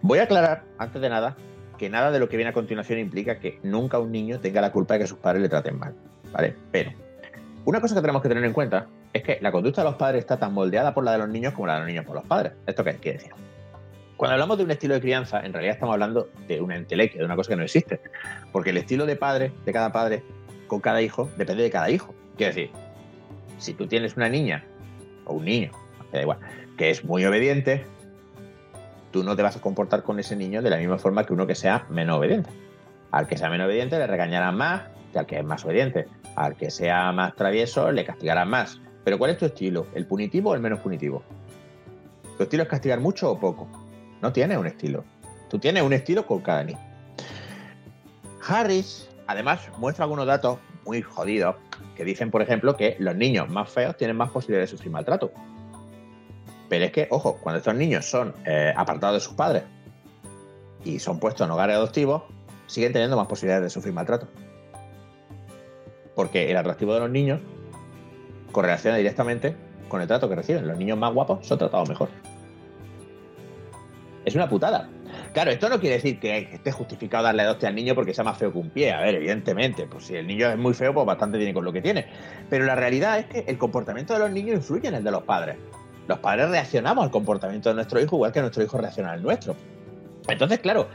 Voy 0.00 0.18
a 0.18 0.24
aclarar, 0.24 0.64
antes 0.78 1.00
de 1.00 1.08
nada, 1.08 1.36
que 1.82 1.90
nada 1.90 2.12
de 2.12 2.20
lo 2.20 2.28
que 2.28 2.36
viene 2.36 2.50
a 2.50 2.52
continuación 2.52 3.00
implica 3.00 3.40
que 3.40 3.58
nunca 3.64 3.98
un 3.98 4.12
niño 4.12 4.38
tenga 4.38 4.60
la 4.60 4.70
culpa 4.70 4.94
de 4.94 5.00
que 5.00 5.08
sus 5.08 5.18
padres 5.18 5.42
le 5.42 5.48
traten 5.48 5.80
mal, 5.80 5.92
¿vale? 6.30 6.54
Pero 6.70 6.92
una 7.64 7.80
cosa 7.80 7.96
que 7.96 8.00
tenemos 8.00 8.22
que 8.22 8.28
tener 8.28 8.44
en 8.44 8.52
cuenta 8.52 8.86
es 9.12 9.24
que 9.24 9.38
la 9.40 9.50
conducta 9.50 9.80
de 9.80 9.88
los 9.88 9.96
padres 9.96 10.20
está 10.20 10.38
tan 10.38 10.54
moldeada 10.54 10.94
por 10.94 11.02
la 11.02 11.10
de 11.10 11.18
los 11.18 11.28
niños 11.28 11.54
como 11.54 11.66
la 11.66 11.72
de 11.72 11.80
los 11.80 11.88
niños 11.88 12.04
por 12.04 12.14
los 12.14 12.24
padres. 12.24 12.52
¿Esto 12.68 12.84
qué 12.84 12.94
quiere 12.98 13.18
decir? 13.18 13.32
Cuando 14.16 14.34
hablamos 14.34 14.58
de 14.58 14.62
un 14.62 14.70
estilo 14.70 14.94
de 14.94 15.00
crianza, 15.00 15.44
en 15.44 15.52
realidad 15.52 15.74
estamos 15.74 15.92
hablando 15.94 16.28
de 16.46 16.60
una 16.60 16.76
entelequia, 16.76 17.18
de 17.18 17.24
una 17.24 17.34
cosa 17.34 17.50
que 17.50 17.56
no 17.56 17.64
existe. 17.64 18.00
Porque 18.52 18.70
el 18.70 18.76
estilo 18.76 19.04
de 19.04 19.16
padre, 19.16 19.50
de 19.64 19.72
cada 19.72 19.90
padre, 19.90 20.22
con 20.68 20.78
cada 20.78 21.02
hijo, 21.02 21.30
depende 21.36 21.64
de 21.64 21.70
cada 21.72 21.90
hijo. 21.90 22.14
Quiere 22.36 22.54
decir, 22.54 22.70
si 23.58 23.74
tú 23.74 23.88
tienes 23.88 24.16
una 24.16 24.28
niña 24.28 24.64
o 25.24 25.32
un 25.32 25.46
niño, 25.46 25.72
da 26.12 26.22
igual, 26.22 26.38
que 26.78 26.90
es 26.90 27.04
muy 27.04 27.24
obediente, 27.24 27.84
tú 29.12 29.22
no 29.22 29.36
te 29.36 29.42
vas 29.42 29.56
a 29.56 29.60
comportar 29.60 30.02
con 30.02 30.18
ese 30.18 30.34
niño 30.34 30.62
de 30.62 30.70
la 30.70 30.78
misma 30.78 30.98
forma 30.98 31.24
que 31.24 31.32
uno 31.32 31.46
que 31.46 31.54
sea 31.54 31.86
menos 31.90 32.18
obediente. 32.18 32.50
Al 33.12 33.28
que 33.28 33.36
sea 33.36 33.50
menos 33.50 33.66
obediente 33.66 33.98
le 33.98 34.06
regañarán 34.06 34.56
más 34.56 34.82
que 35.12 35.18
al 35.18 35.26
que 35.26 35.38
es 35.38 35.44
más 35.44 35.64
obediente. 35.64 36.06
Al 36.34 36.56
que 36.56 36.70
sea 36.70 37.12
más 37.12 37.36
travieso 37.36 37.92
le 37.92 38.04
castigarán 38.04 38.48
más. 38.48 38.80
Pero 39.04 39.18
¿cuál 39.18 39.32
es 39.32 39.38
tu 39.38 39.44
estilo? 39.44 39.86
¿El 39.94 40.06
punitivo 40.06 40.50
o 40.50 40.54
el 40.54 40.60
menos 40.60 40.80
punitivo? 40.80 41.22
¿Tu 42.36 42.42
estilo 42.44 42.62
es 42.62 42.68
castigar 42.68 43.00
mucho 43.00 43.30
o 43.30 43.38
poco? 43.38 43.68
No 44.22 44.32
tienes 44.32 44.56
un 44.56 44.66
estilo. 44.66 45.04
Tú 45.50 45.58
tienes 45.58 45.82
un 45.82 45.92
estilo 45.92 46.26
con 46.26 46.40
cada 46.40 46.64
niño. 46.64 46.78
Harris, 48.46 49.08
además, 49.26 49.60
muestra 49.78 50.04
algunos 50.04 50.26
datos 50.26 50.58
muy 50.86 51.02
jodidos 51.02 51.56
que 51.96 52.04
dicen, 52.04 52.30
por 52.30 52.42
ejemplo, 52.42 52.76
que 52.76 52.96
los 52.98 53.14
niños 53.14 53.48
más 53.50 53.70
feos 53.70 53.96
tienen 53.96 54.16
más 54.16 54.30
posibilidades 54.30 54.70
de 54.70 54.76
sufrir 54.76 54.90
maltrato. 54.90 55.30
Pero 56.72 56.86
es 56.86 56.90
que, 56.90 57.06
ojo, 57.10 57.36
cuando 57.36 57.58
estos 57.58 57.74
niños 57.74 58.06
son 58.06 58.32
eh, 58.46 58.72
apartados 58.74 59.16
de 59.16 59.20
sus 59.20 59.34
padres 59.34 59.64
y 60.86 61.00
son 61.00 61.18
puestos 61.18 61.44
en 61.44 61.50
hogares 61.50 61.76
adoptivos, 61.76 62.22
siguen 62.66 62.94
teniendo 62.94 63.14
más 63.14 63.26
posibilidades 63.26 63.64
de 63.64 63.68
sufrir 63.68 63.92
maltrato. 63.92 64.26
Porque 66.14 66.50
el 66.50 66.56
atractivo 66.56 66.94
de 66.94 67.00
los 67.00 67.10
niños 67.10 67.40
correlaciona 68.52 68.96
directamente 68.96 69.54
con 69.90 70.00
el 70.00 70.08
trato 70.08 70.30
que 70.30 70.34
reciben. 70.34 70.66
Los 70.66 70.78
niños 70.78 70.96
más 70.96 71.12
guapos 71.12 71.46
son 71.46 71.58
tratados 71.58 71.90
mejor. 71.90 72.08
Es 74.24 74.34
una 74.34 74.48
putada. 74.48 74.88
Claro, 75.34 75.50
esto 75.50 75.68
no 75.68 75.78
quiere 75.78 75.96
decir 75.96 76.18
que 76.18 76.38
esté 76.54 76.72
justificado 76.72 77.24
darle 77.24 77.44
dos 77.44 77.62
al 77.64 77.74
niño 77.74 77.94
porque 77.94 78.14
sea 78.14 78.24
más 78.24 78.38
feo 78.38 78.50
que 78.50 78.56
un 78.56 78.70
pie. 78.70 78.92
A 78.92 79.02
ver, 79.02 79.16
evidentemente, 79.16 79.86
pues 79.86 80.06
si 80.06 80.16
el 80.16 80.26
niño 80.26 80.48
es 80.48 80.56
muy 80.56 80.72
feo, 80.72 80.94
pues 80.94 81.04
bastante 81.04 81.36
tiene 81.36 81.52
con 81.52 81.66
lo 81.66 81.72
que 81.74 81.82
tiene. 81.82 82.06
Pero 82.48 82.64
la 82.64 82.76
realidad 82.76 83.18
es 83.18 83.26
que 83.26 83.44
el 83.46 83.58
comportamiento 83.58 84.14
de 84.14 84.20
los 84.20 84.30
niños 84.30 84.56
influye 84.56 84.88
en 84.88 84.94
el 84.94 85.04
de 85.04 85.10
los 85.10 85.24
padres. 85.24 85.56
Los 86.08 86.18
padres 86.18 86.50
reaccionamos 86.50 87.04
al 87.04 87.10
comportamiento 87.10 87.68
de 87.68 87.76
nuestro 87.76 88.00
hijo 88.00 88.16
igual 88.16 88.32
que 88.32 88.40
nuestro 88.40 88.62
hijo 88.62 88.78
reacciona 88.78 89.12
al 89.12 89.22
nuestro. 89.22 89.54
Entonces, 90.28 90.60
claro, 90.60 90.88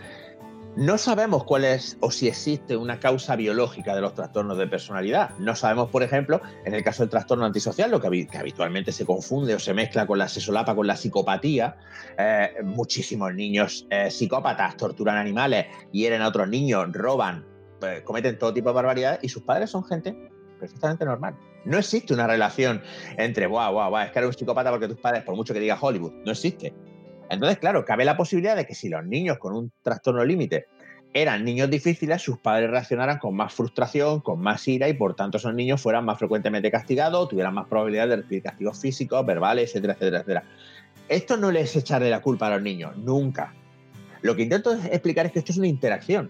no 0.78 1.00
sabemos 1.00 1.44
cuál 1.44 1.66
es 1.66 1.98
o 2.02 2.12
si 2.12 2.28
existe 2.28 2.78
una 2.78 3.00
causa 3.00 3.36
biológica 3.36 3.96
de 3.96 4.02
los 4.02 4.14
trastornos 4.14 4.60
de 4.60 4.68
personalidad. 4.68 5.32
No 5.40 5.56
sabemos, 5.56 5.90
por 5.90 6.04
ejemplo, 6.04 6.40
en 6.66 6.76
el 6.76 6.84
caso 6.84 7.02
del 7.02 7.10
trastorno 7.10 7.46
antisocial, 7.46 7.90
lo 7.90 8.00
que, 8.00 8.28
habitualmente 8.38 8.92
se 8.92 9.04
confunde 9.04 9.56
o 9.56 9.60
se 9.60 9.74
mezcla 9.74 10.06
con 10.06 10.20
la 10.20 10.28
sesolapa, 10.28 10.76
con 10.76 10.86
la 10.86 10.96
psicopatía. 10.96 11.78
Eh, 12.18 12.58
muchísimos 12.64 13.34
niños 13.34 13.88
eh, 13.90 14.12
psicópatas 14.12 14.78
torturan 14.78 15.18
animales, 15.18 15.66
hieren 15.92 16.22
a 16.22 16.28
otros 16.28 16.48
niños, 16.48 16.86
roban, 16.94 17.44
eh, 17.82 18.02
cometen 18.04 18.38
todo 18.38 18.54
tipo 18.54 18.70
de 18.70 18.76
barbaridades 18.76 19.20
y 19.24 19.30
sus 19.30 19.42
padres 19.42 19.72
son 19.72 19.84
gente 19.84 20.30
perfectamente 20.58 21.06
normal. 21.06 21.36
No 21.66 21.78
existe 21.78 22.14
una 22.14 22.28
relación 22.28 22.82
entre, 23.18 23.48
guau, 23.48 23.74
guau, 23.74 23.90
guau, 23.90 24.06
es 24.06 24.12
que 24.12 24.20
eres 24.20 24.30
un 24.30 24.38
psicópata 24.38 24.70
porque 24.70 24.88
tus 24.88 25.00
padres, 25.00 25.24
por 25.24 25.36
mucho 25.36 25.54
que 25.54 25.60
diga 25.60 25.78
Hollywood, 25.80 26.14
no 26.26 26.32
existe. 26.32 26.74
Entonces, 27.30 27.58
claro, 27.60 27.84
cabe 27.84 28.06
la 28.06 28.16
posibilidad 28.16 28.56
de 28.56 28.66
que 28.66 28.74
si 28.74 28.90
los 28.90 29.06
niños 29.06 29.38
con 29.38 29.54
un 29.54 29.72
trastorno 29.82 30.24
límite 30.24 30.68
eran 31.14 31.44
niños 31.44 31.70
difíciles, 31.70 32.22
sus 32.22 32.38
padres 32.38 32.70
reaccionaran 32.70 33.18
con 33.18 33.36
más 33.36 33.54
frustración, 33.54 34.22
con 34.22 34.40
más 34.40 34.68
ira 34.68 34.88
y 34.88 34.94
por 34.94 35.16
tanto 35.16 35.38
esos 35.38 35.54
niños 35.54 35.82
fueran 35.82 36.06
más 36.06 36.20
frecuentemente 36.20 36.70
castigados, 36.70 37.28
tuvieran 37.30 37.54
más 37.54 37.68
probabilidad 37.68 38.08
de 38.08 38.18
recibir 38.18 38.44
castigos 38.44 38.80
físicos, 38.80 39.26
verbales, 39.26 39.70
etcétera, 39.70 39.94
etcétera, 39.94 40.18
etcétera. 40.20 40.44
Esto 41.10 41.38
no 41.38 41.52
les 41.52 41.76
echarle 41.76 42.10
la 42.10 42.22
culpa 42.22 42.48
a 42.48 42.52
los 42.52 42.62
niños, 42.62 42.96
nunca. 42.98 43.54
Lo 44.22 44.36
que 44.36 44.44
intento 44.44 44.74
explicar 44.74 45.26
es 45.26 45.32
que 45.32 45.40
esto 45.40 45.52
es 45.52 45.58
una 45.58 45.68
interacción. 45.68 46.30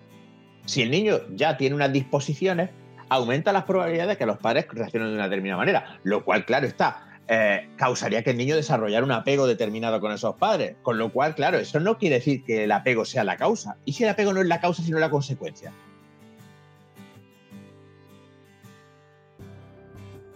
Si 0.66 0.82
el 0.82 0.92
niño 0.92 1.20
ya 1.34 1.58
tiene 1.58 1.76
unas 1.76 1.92
disposiciones, 1.92 2.70
aumenta 3.10 3.52
las 3.54 3.64
probabilidades 3.64 4.10
de 4.10 4.18
que 4.18 4.26
los 4.26 4.38
padres 4.38 4.68
reaccionen 4.70 5.10
de 5.10 5.16
una 5.16 5.26
determinada 5.26 5.58
manera, 5.58 6.00
lo 6.04 6.24
cual, 6.24 6.46
claro 6.46 6.68
está, 6.68 7.08
eh, 7.30 7.70
causaría 7.76 8.24
que 8.24 8.32
el 8.32 8.38
niño 8.38 8.56
desarrollara 8.56 9.04
un 9.04 9.12
apego 9.12 9.48
determinado 9.48 10.00
con 10.00 10.12
esos 10.12 10.36
padres. 10.36 10.78
Con 10.82 10.98
lo 10.98 11.12
cual, 11.12 11.36
claro, 11.36 11.58
eso 11.58 11.80
no 11.80 11.98
quiere 11.98 12.16
decir 12.16 12.44
que 12.44 12.64
el 12.64 12.72
apego 12.72 13.04
sea 13.04 13.24
la 13.24 13.36
causa. 13.36 13.78
¿Y 13.84 13.94
si 13.94 14.04
el 14.04 14.10
apego 14.10 14.34
no 14.34 14.42
es 14.42 14.48
la 14.48 14.62
causa, 14.62 14.82
sino 14.82 14.98
la 15.00 15.10
consecuencia? 15.10 15.74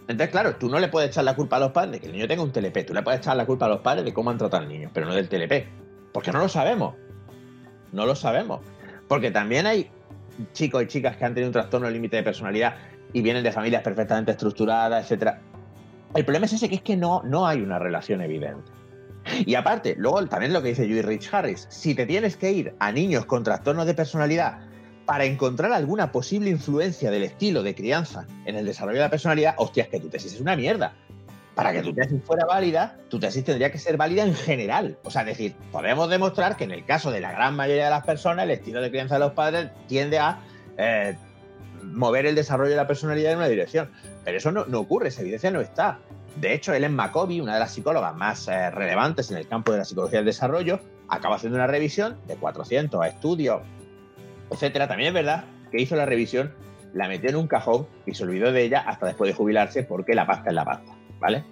Entonces, 0.08 0.30
claro, 0.30 0.56
tú 0.56 0.68
no 0.68 0.78
le 0.78 0.88
puedes 0.88 1.10
echar 1.10 1.24
la 1.24 1.34
culpa 1.34 1.56
a 1.56 1.60
los 1.60 1.72
padres 1.72 1.92
de 1.92 2.00
que 2.00 2.06
el 2.06 2.12
niño 2.12 2.28
tenga 2.28 2.42
un 2.42 2.52
TLP. 2.52 2.84
Tú 2.84 2.92
le 2.92 3.02
puedes 3.02 3.20
echar 3.20 3.36
la 3.36 3.46
culpa 3.46 3.64
a 3.66 3.68
los 3.70 3.80
padres 3.80 4.04
de 4.04 4.12
cómo 4.12 4.30
han 4.30 4.36
tratado 4.36 4.62
al 4.62 4.68
niño, 4.68 4.90
pero 4.92 5.06
no 5.06 5.14
del 5.14 5.28
TLP. 5.28 5.66
Porque 6.12 6.32
no 6.32 6.40
lo 6.40 6.48
sabemos. 6.48 6.94
No 7.92 8.04
lo 8.04 8.14
sabemos. 8.14 8.60
Porque 9.08 9.30
también 9.30 9.66
hay 9.66 9.90
chicos 10.52 10.82
y 10.82 10.86
chicas 10.86 11.16
que 11.16 11.24
han 11.24 11.34
tenido 11.34 11.48
un 11.48 11.52
trastorno 11.52 11.88
límite 11.90 12.16
de 12.16 12.22
personalidad 12.22 12.74
y 13.12 13.22
vienen 13.22 13.42
de 13.42 13.52
familias 13.52 13.82
perfectamente 13.82 14.32
estructuradas, 14.32 15.04
etcétera, 15.04 15.40
el 16.14 16.24
problema 16.24 16.46
es 16.46 16.52
ese 16.52 16.68
que 16.68 16.76
es 16.76 16.82
que 16.82 16.96
no, 16.96 17.22
no 17.24 17.46
hay 17.46 17.60
una 17.60 17.78
relación 17.78 18.20
evidente. 18.20 18.70
Y 19.46 19.54
aparte, 19.54 19.94
luego 19.96 20.26
también 20.26 20.52
lo 20.52 20.62
que 20.62 20.68
dice 20.68 20.86
Judy 20.86 21.02
Rich 21.02 21.32
Harris, 21.32 21.66
si 21.70 21.94
te 21.94 22.06
tienes 22.06 22.36
que 22.36 22.52
ir 22.52 22.74
a 22.80 22.92
niños 22.92 23.24
con 23.24 23.44
trastornos 23.44 23.86
de 23.86 23.94
personalidad 23.94 24.58
para 25.06 25.24
encontrar 25.24 25.72
alguna 25.72 26.12
posible 26.12 26.50
influencia 26.50 27.10
del 27.10 27.22
estilo 27.22 27.62
de 27.62 27.74
crianza 27.74 28.26
en 28.46 28.56
el 28.56 28.66
desarrollo 28.66 28.98
de 28.98 29.04
la 29.04 29.10
personalidad, 29.10 29.54
hostias, 29.58 29.88
que 29.88 30.00
tu 30.00 30.08
tesis 30.08 30.34
es 30.34 30.40
una 30.40 30.56
mierda. 30.56 30.94
Para 31.54 31.72
que 31.72 31.82
tu 31.82 31.92
tesis 31.92 32.22
fuera 32.24 32.46
válida, 32.46 32.96
tu 33.08 33.20
tesis 33.20 33.44
tendría 33.44 33.70
que 33.70 33.78
ser 33.78 33.96
válida 33.96 34.24
en 34.24 34.34
general. 34.34 34.96
O 35.04 35.10
sea, 35.10 35.22
es 35.22 35.28
decir, 35.28 35.54
podemos 35.70 36.08
demostrar 36.08 36.56
que 36.56 36.64
en 36.64 36.70
el 36.70 36.84
caso 36.86 37.10
de 37.10 37.20
la 37.20 37.32
gran 37.32 37.54
mayoría 37.54 37.84
de 37.84 37.90
las 37.90 38.04
personas, 38.04 38.44
el 38.44 38.52
estilo 38.52 38.80
de 38.80 38.90
crianza 38.90 39.16
de 39.16 39.20
los 39.20 39.32
padres 39.32 39.70
tiende 39.86 40.18
a 40.18 40.40
eh, 40.78 41.14
mover 41.82 42.26
el 42.26 42.34
desarrollo 42.34 42.70
de 42.70 42.76
la 42.76 42.86
personalidad 42.86 43.32
en 43.32 43.38
una 43.38 43.48
dirección. 43.48 43.90
Pero 44.24 44.38
eso 44.38 44.50
no, 44.50 44.80
ocurre, 44.80 45.08
esa 45.08 45.20
evidencia 45.20 45.50
no 45.50 45.60
está. 45.60 45.98
De 46.36 46.54
hecho, 46.54 46.72
Ellen 46.72 46.94
McCovey, 46.94 47.40
una 47.40 47.54
de 47.54 47.60
las 47.60 47.72
psicólogas 47.72 48.16
más 48.16 48.48
eh, 48.48 48.70
relevantes 48.70 49.30
en 49.30 49.36
el 49.36 49.46
campo 49.46 49.72
de 49.72 49.78
la 49.78 49.84
psicología 49.84 50.20
del 50.20 50.26
desarrollo, 50.26 50.80
acaba 51.08 51.36
haciendo 51.36 51.56
una 51.58 51.66
revisión 51.66 52.16
de 52.26 52.36
400 52.36 53.06
estudios, 53.06 53.60
etcétera. 54.50 54.88
También 54.88 55.08
es 55.08 55.14
verdad 55.14 55.44
que 55.70 55.80
hizo 55.80 55.96
la 55.96 56.06
revisión, 56.06 56.54
la 56.94 57.08
metió 57.08 57.30
en 57.30 57.36
un 57.36 57.48
cajón 57.48 57.86
y 58.06 58.14
se 58.14 58.24
olvidó 58.24 58.52
de 58.52 58.62
ella 58.62 58.80
hasta 58.80 59.06
después 59.06 59.30
de 59.30 59.34
jubilarse 59.34 59.82
porque 59.82 60.14
la 60.14 60.26
pasta 60.26 60.50
es 60.50 60.54
la 60.54 60.64
pasta, 60.64 60.92
¿vale? 61.22 61.42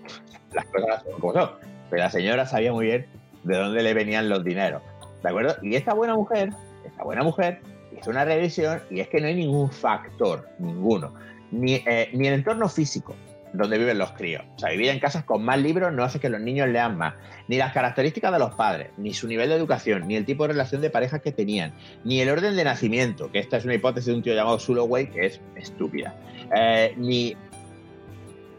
Las 0.52 0.66
cosas 0.66 1.02
son 1.04 1.20
como 1.20 1.32
son. 1.32 1.50
Pero 1.88 2.02
la 2.02 2.10
señora 2.10 2.44
sabía 2.44 2.72
muy 2.72 2.86
bien 2.86 3.06
de 3.44 3.56
dónde 3.56 3.82
le 3.82 3.94
venían 3.94 4.28
los 4.28 4.44
dineros, 4.44 4.82
¿de 5.22 5.28
acuerdo? 5.28 5.56
Y 5.62 5.74
esta 5.74 5.94
buena 5.94 6.14
mujer, 6.14 6.50
esta 6.84 7.04
buena 7.04 7.22
mujer, 7.22 7.60
hizo 7.98 8.10
una 8.10 8.26
revisión 8.26 8.82
y 8.90 9.00
es 9.00 9.08
que 9.08 9.20
no 9.20 9.28
hay 9.28 9.34
ningún 9.34 9.70
factor, 9.70 10.46
ninguno 10.58 11.14
ni, 11.50 11.74
eh, 11.86 12.10
ni 12.12 12.28
el 12.28 12.34
entorno 12.34 12.68
físico 12.68 13.14
donde 13.52 13.78
viven 13.78 13.98
los 13.98 14.12
críos. 14.12 14.44
O 14.54 14.58
sea, 14.60 14.70
vivir 14.70 14.90
en 14.90 15.00
casas 15.00 15.24
con 15.24 15.44
más 15.44 15.58
libros 15.58 15.92
no 15.92 16.04
hace 16.04 16.20
que 16.20 16.28
los 16.28 16.40
niños 16.40 16.68
lean 16.68 16.96
más. 16.96 17.14
Ni 17.48 17.56
las 17.56 17.72
características 17.72 18.32
de 18.32 18.38
los 18.38 18.54
padres, 18.54 18.90
ni 18.96 19.12
su 19.12 19.26
nivel 19.26 19.48
de 19.48 19.56
educación, 19.56 20.06
ni 20.06 20.14
el 20.14 20.24
tipo 20.24 20.44
de 20.44 20.52
relación 20.52 20.80
de 20.80 20.90
pareja 20.90 21.18
que 21.18 21.32
tenían, 21.32 21.72
ni 22.04 22.20
el 22.20 22.28
orden 22.28 22.54
de 22.54 22.62
nacimiento, 22.62 23.30
que 23.32 23.40
esta 23.40 23.56
es 23.56 23.64
una 23.64 23.74
hipótesis 23.74 24.06
de 24.06 24.14
un 24.14 24.22
tío 24.22 24.34
llamado 24.34 24.60
Suloway 24.60 25.10
que 25.10 25.26
es 25.26 25.40
estúpida. 25.56 26.14
Eh, 26.56 26.94
ni, 26.96 27.36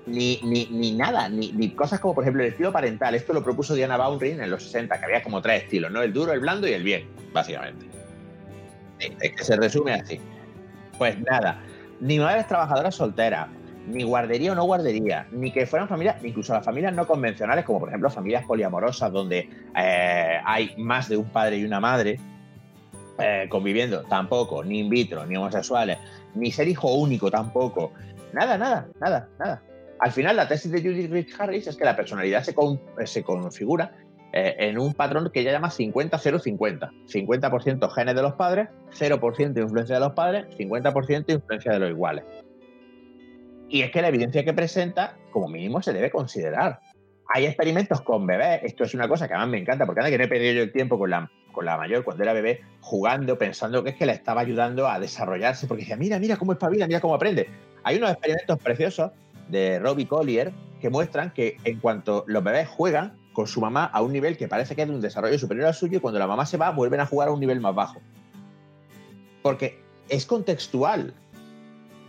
ni, 0.05 0.39
ni, 0.43 0.91
nada, 0.93 1.29
ni, 1.29 1.51
ni, 1.51 1.71
cosas 1.71 1.99
como, 1.99 2.15
por 2.15 2.23
ejemplo, 2.23 2.43
el 2.43 2.49
estilo 2.49 2.71
parental. 2.71 3.15
Esto 3.15 3.33
lo 3.33 3.43
propuso 3.43 3.73
Diana 3.73 3.97
Baurin 3.97 4.41
en 4.41 4.49
los 4.49 4.63
60, 4.63 4.99
que 4.99 5.05
había 5.05 5.23
como 5.23 5.41
tres 5.41 5.63
estilos, 5.63 5.91
¿no? 5.91 6.01
El 6.01 6.13
duro, 6.13 6.33
el 6.33 6.39
blando 6.39 6.67
y 6.67 6.73
el 6.73 6.83
bien, 6.83 7.07
básicamente. 7.33 7.85
Es 8.99 9.31
que 9.35 9.43
se 9.43 9.55
resume 9.55 9.93
así. 9.93 10.19
Pues 10.97 11.19
nada, 11.19 11.61
ni 11.99 12.19
madres 12.19 12.47
trabajadoras 12.47 12.95
solteras, 12.95 13.47
ni 13.87 14.03
guardería 14.03 14.51
o 14.51 14.55
no 14.55 14.63
guardería, 14.63 15.27
ni 15.31 15.51
que 15.51 15.65
fueran 15.65 15.87
familias, 15.87 16.23
incluso 16.23 16.53
las 16.53 16.63
familias 16.63 16.93
no 16.93 17.07
convencionales, 17.07 17.65
como 17.65 17.79
por 17.79 17.89
ejemplo 17.89 18.09
familias 18.09 18.45
poliamorosas, 18.45 19.11
donde 19.11 19.49
eh, 19.75 20.39
hay 20.45 20.73
más 20.77 21.09
de 21.09 21.17
un 21.17 21.25
padre 21.25 21.57
y 21.57 21.65
una 21.65 21.79
madre 21.79 22.19
eh, 23.17 23.47
conviviendo, 23.49 24.03
tampoco, 24.03 24.63
ni 24.63 24.79
in 24.79 24.89
vitro, 24.89 25.25
ni 25.25 25.35
homosexuales, 25.35 25.97
ni 26.35 26.51
ser 26.51 26.67
hijo 26.67 26.93
único 26.93 27.29
tampoco. 27.31 27.91
Nada, 28.33 28.57
nada, 28.57 28.87
nada, 28.99 29.27
nada. 29.39 29.61
Al 30.01 30.11
final, 30.11 30.35
la 30.35 30.47
tesis 30.47 30.71
de 30.71 30.81
Judith 30.81 31.11
Rich 31.11 31.35
Harris 31.39 31.67
es 31.67 31.77
que 31.77 31.85
la 31.85 31.95
personalidad 31.95 32.43
se, 32.43 32.55
se 33.05 33.23
configura 33.23 33.91
eh, 34.33 34.55
en 34.57 34.79
un 34.79 34.95
patrón 34.95 35.29
que 35.31 35.41
ella 35.41 35.51
llama 35.51 35.69
50-0-50. 35.69 36.89
50%, 37.05 37.91
genes 37.91 38.15
de 38.15 38.21
los 38.23 38.33
padres, 38.33 38.69
0% 38.97 39.61
influencia 39.61 39.95
de 39.95 40.01
los 40.01 40.13
padres, 40.13 40.45
50% 40.57 41.31
influencia 41.31 41.73
de 41.73 41.79
los 41.79 41.91
iguales. 41.91 42.25
Y 43.69 43.83
es 43.83 43.91
que 43.91 44.01
la 44.01 44.07
evidencia 44.07 44.43
que 44.43 44.53
presenta, 44.53 45.17
como 45.29 45.47
mínimo, 45.47 45.83
se 45.83 45.93
debe 45.93 46.09
considerar. 46.09 46.79
Hay 47.27 47.45
experimentos 47.45 48.01
con 48.01 48.25
bebés, 48.25 48.61
esto 48.63 48.83
es 48.83 48.95
una 48.95 49.07
cosa 49.07 49.27
que 49.27 49.35
además 49.35 49.51
me 49.51 49.59
encanta, 49.59 49.85
porque 49.85 50.01
anda 50.01 50.09
que 50.09 50.17
no 50.17 50.23
he 50.23 50.27
perdido 50.27 50.53
yo 50.53 50.63
el 50.63 50.71
tiempo 50.71 50.97
con 50.97 51.11
la, 51.11 51.29
con 51.51 51.63
la 51.63 51.77
mayor 51.77 52.03
cuando 52.03 52.23
era 52.23 52.33
bebé, 52.33 52.61
jugando, 52.79 53.37
pensando 53.37 53.83
que 53.83 53.91
es 53.91 53.95
que 53.97 54.07
la 54.07 54.13
estaba 54.13 54.41
ayudando 54.41 54.87
a 54.87 54.99
desarrollarse, 54.99 55.67
porque 55.67 55.83
decía, 55.83 55.95
mira, 55.95 56.17
mira 56.17 56.37
cómo 56.37 56.53
es 56.53 56.57
para 56.57 56.71
vida, 56.71 56.87
mira 56.87 56.99
cómo 56.99 57.13
aprende. 57.13 57.47
Hay 57.83 57.97
unos 57.97 58.09
experimentos 58.11 58.57
preciosos 58.57 59.11
de 59.51 59.79
Robbie 59.79 60.07
Collier 60.07 60.53
que 60.79 60.89
muestran 60.89 61.31
que 61.31 61.57
en 61.63 61.79
cuanto 61.79 62.23
los 62.27 62.43
bebés 62.43 62.67
juegan, 62.67 63.21
con 63.33 63.47
su 63.47 63.61
mamá 63.61 63.85
a 63.85 64.01
un 64.01 64.11
nivel 64.11 64.37
que 64.37 64.47
parece 64.47 64.75
que 64.75 64.81
es 64.81 64.87
de 64.87 64.93
un 64.93 65.01
desarrollo 65.01 65.37
superior 65.39 65.67
al 65.67 65.73
suyo 65.73 65.97
y 65.97 66.01
cuando 66.01 66.19
la 66.19 66.27
mamá 66.27 66.45
se 66.45 66.57
va 66.57 66.71
vuelven 66.71 66.99
a 66.99 67.05
jugar 67.05 67.29
a 67.29 67.31
un 67.31 67.39
nivel 67.39 67.61
más 67.61 67.73
bajo. 67.73 68.01
Porque 69.41 69.81
es 70.09 70.25
contextual. 70.25 71.13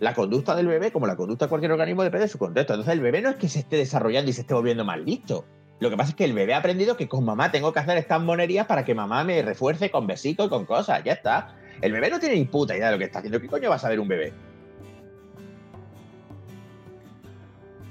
La 0.01 0.14
conducta 0.14 0.57
del 0.57 0.66
bebé, 0.66 0.90
como 0.90 1.07
la 1.07 1.14
conducta 1.14 1.45
de 1.45 1.49
cualquier 1.49 1.70
organismo, 1.70 2.03
depende 2.03 2.26
de 2.26 2.32
su 2.32 2.38
contexto. 2.38 2.72
Entonces 2.72 2.93
el 2.93 3.01
bebé 3.01 3.22
no 3.22 3.30
es 3.30 3.36
que 3.36 3.49
se 3.49 3.61
esté 3.61 3.76
desarrollando 3.76 4.30
y 4.30 4.34
se 4.34 4.40
esté 4.40 4.53
volviendo 4.53 4.84
más 4.84 4.99
listo. 4.99 5.45
Lo 5.78 5.90
que 5.90 5.97
pasa 5.97 6.11
es 6.11 6.16
que 6.16 6.24
el 6.24 6.32
bebé 6.32 6.55
ha 6.55 6.59
aprendido 6.59 6.97
que 6.97 7.09
con 7.09 7.24
mamá 7.24 7.53
tengo 7.53 7.72
que 7.72 7.78
hacer 7.78 7.97
estas 7.99 8.20
monerías 8.20 8.66
para 8.66 8.84
que 8.84 8.95
mamá 8.95 9.22
me 9.22 9.43
refuerce 9.43 9.90
con 9.90 10.07
besitos 10.07 10.47
y 10.47 10.49
con 10.49 10.64
cosas. 10.64 11.03
Ya 11.05 11.12
está. 11.12 11.55
El 11.80 11.93
bebé 11.93 12.11
no 12.11 12.18
tiene 12.18 12.34
ni 12.34 12.45
puta 12.47 12.76
idea 12.76 12.86
de 12.86 12.93
lo 12.93 12.99
que 12.99 13.05
está 13.05 13.18
haciendo. 13.20 13.40
¿Qué 13.40 13.47
coño 13.47 13.70
va 13.70 13.76
a 13.76 13.78
saber 13.78 14.01
un 14.01 14.09
bebé? 14.09 14.32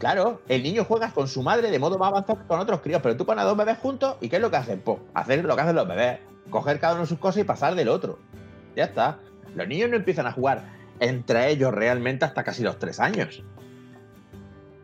Claro, 0.02 0.42
el 0.48 0.64
niño 0.64 0.84
juega 0.84 1.12
con 1.12 1.28
su 1.28 1.44
madre 1.44 1.70
de 1.70 1.78
modo 1.78 2.00
más 2.00 2.08
avanzado 2.08 2.40
que 2.40 2.48
con 2.48 2.60
otros 2.60 2.82
críos, 2.82 3.04
pero 3.04 3.16
tú 3.16 3.24
pones 3.24 3.44
a 3.44 3.48
dos 3.48 3.56
bebés 3.56 3.78
juntos 3.78 4.16
y 4.20 4.30
¿qué 4.30 4.38
es 4.38 4.42
lo 4.42 4.50
que 4.50 4.58
hacen? 4.58 4.80
Pues 4.80 4.98
hacer 5.14 5.46
lo 5.46 5.56
que 5.56 5.62
hacen 5.62 5.76
los 5.76 5.88
bebés, 5.88 6.18
coger 6.50 6.80
cada 6.80 6.96
uno 6.96 7.06
sus 7.06 7.20
cosas 7.20 7.42
y 7.42 7.44
pasar 7.44 7.76
del 7.76 7.88
otro. 7.88 8.18
Ya 8.76 8.86
está. 8.86 9.20
Los 9.54 9.68
niños 9.68 9.92
no 9.92 9.98
empiezan 9.98 10.26
a 10.26 10.32
jugar 10.32 10.64
entre 11.00 11.52
ellos 11.52 11.72
realmente 11.72 12.26
hasta 12.26 12.44
casi 12.44 12.64
los 12.64 12.80
tres 12.80 13.00
años. 13.00 13.44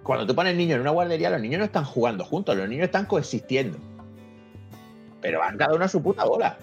Cuando 0.04 0.28
tú 0.28 0.36
pones 0.36 0.56
niños 0.56 0.76
en 0.76 0.82
una 0.82 0.92
guardería, 0.92 1.32
los 1.32 1.42
niños 1.42 1.58
no 1.58 1.66
están 1.66 1.86
jugando 1.86 2.24
juntos, 2.24 2.56
los 2.56 2.70
niños 2.70 2.86
están 2.86 3.08
coexistiendo. 3.08 3.80
Pero 5.20 5.40
van 5.40 5.58
cada 5.58 5.74
uno 5.74 5.86
a 5.86 5.88
su 5.88 6.04
puta 6.04 6.26
bola. 6.26 6.60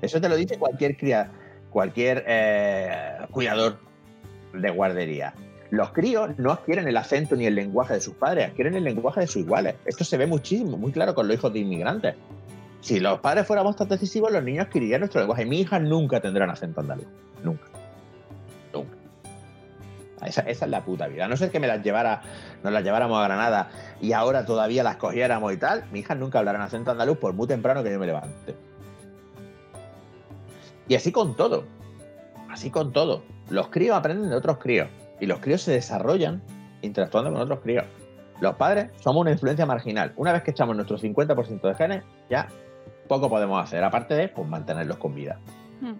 Eso 0.00 0.18
te 0.18 0.30
lo 0.30 0.36
dice 0.36 0.58
cualquier 0.58 0.96
cría, 0.96 1.30
cualquier 1.68 2.24
eh, 2.26 3.18
cuidador 3.32 3.80
de 4.54 4.70
guardería. 4.70 5.34
Los 5.72 5.88
críos 5.92 6.38
no 6.38 6.52
adquieren 6.52 6.86
el 6.86 6.98
acento 6.98 7.34
ni 7.34 7.46
el 7.46 7.54
lenguaje 7.54 7.94
de 7.94 8.00
sus 8.02 8.12
padres, 8.12 8.50
adquieren 8.50 8.74
el 8.74 8.84
lenguaje 8.84 9.20
de 9.20 9.26
sus 9.26 9.36
iguales. 9.36 9.76
Esto 9.86 10.04
se 10.04 10.18
ve 10.18 10.26
muchísimo, 10.26 10.76
muy 10.76 10.92
claro 10.92 11.14
con 11.14 11.26
los 11.26 11.34
hijos 11.34 11.50
de 11.50 11.60
inmigrantes. 11.60 12.14
Si 12.82 13.00
los 13.00 13.20
padres 13.20 13.46
fuéramos 13.46 13.74
tan 13.74 13.88
decisivos, 13.88 14.30
los 14.30 14.44
niños 14.44 14.66
adquirirían 14.66 15.00
nuestro 15.00 15.22
lenguaje. 15.22 15.46
Mi 15.46 15.60
hija 15.60 15.78
nunca 15.78 16.20
tendrá 16.20 16.44
acento 16.52 16.82
andaluz. 16.82 17.06
Nunca. 17.42 17.64
Nunca. 18.74 18.94
Esa, 20.26 20.42
es 20.42 20.60
la 20.68 20.84
puta 20.84 21.06
vida. 21.06 21.26
No 21.26 21.38
ser 21.38 21.50
que 21.50 21.58
me 21.58 21.66
las 21.66 21.82
llevara, 21.82 22.20
nos 22.62 22.70
las 22.70 22.84
lleváramos 22.84 23.18
a 23.18 23.24
Granada 23.24 23.70
y 23.98 24.12
ahora 24.12 24.44
todavía 24.44 24.82
las 24.82 24.96
cogiéramos 24.96 25.54
y 25.54 25.56
tal, 25.56 25.84
mi 25.90 26.00
hija 26.00 26.14
nunca 26.14 26.38
hablará 26.38 26.58
en 26.58 26.64
acento 26.64 26.90
andaluz 26.90 27.16
por 27.16 27.32
muy 27.32 27.46
temprano 27.46 27.82
que 27.82 27.90
yo 27.90 27.98
me 27.98 28.04
levante. 28.04 28.54
Y 30.86 30.96
así 30.96 31.12
con 31.12 31.34
todo. 31.34 31.64
Así 32.50 32.70
con 32.70 32.92
todo. 32.92 33.22
Los 33.48 33.68
críos 33.68 33.96
aprenden 33.96 34.28
de 34.28 34.36
otros 34.36 34.58
críos. 34.58 34.88
Y 35.22 35.26
los 35.26 35.38
críos 35.38 35.62
se 35.62 35.70
desarrollan 35.70 36.42
interactuando 36.80 37.30
con 37.30 37.40
otros 37.40 37.60
críos. 37.60 37.84
Los 38.40 38.56
padres 38.56 38.90
somos 38.98 39.20
una 39.20 39.30
influencia 39.30 39.64
marginal. 39.64 40.12
Una 40.16 40.32
vez 40.32 40.42
que 40.42 40.50
echamos 40.50 40.74
nuestro 40.74 40.98
50% 40.98 41.60
de 41.60 41.74
genes, 41.76 42.02
ya 42.28 42.48
poco 43.06 43.30
podemos 43.30 43.62
hacer, 43.62 43.84
aparte 43.84 44.14
de 44.14 44.26
pues, 44.26 44.48
mantenerlos 44.48 44.96
con 44.96 45.14
vida. 45.14 45.38
Hmm. 45.80 45.92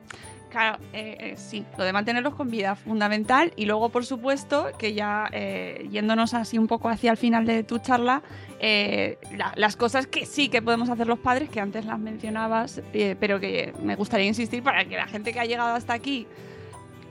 Claro, 0.51 0.83
eh, 0.93 1.17
eh, 1.21 1.35
sí, 1.37 1.65
lo 1.79 1.85
de 1.85 1.93
mantenerlos 1.93 2.35
con 2.35 2.51
vida, 2.51 2.75
fundamental. 2.75 3.53
Y 3.55 3.67
luego, 3.67 3.91
por 3.91 4.05
supuesto, 4.05 4.67
que 4.77 4.93
ya 4.93 5.29
eh, 5.31 5.87
yéndonos 5.89 6.35
así 6.35 6.59
un 6.59 6.67
poco 6.67 6.89
hacia 6.89 7.13
el 7.13 7.17
final 7.17 7.47
de 7.47 7.63
tu 7.63 7.79
charla, 7.79 8.25
la, 8.61 9.53
las 9.55 9.77
cosas 9.77 10.09
que 10.09 10.27
sí 10.27 10.49
que 10.49 10.63
podemos 10.63 10.91
hacer 10.91 11.07
los 11.07 11.21
padres, 11.21 11.49
que 11.49 11.61
antes 11.61 11.85
las 11.85 12.01
mencionabas, 12.01 12.83
pero 13.21 13.39
que 13.39 13.73
me 13.81 13.95
gustaría 13.95 14.27
insistir 14.27 14.65
para 14.65 14.85
que 14.85 14.97
la 14.97 15.07
gente 15.07 15.33
que 15.33 15.39
ha 15.39 15.45
llegado 15.45 15.75
hasta 15.75 15.93
aquí 15.93 16.27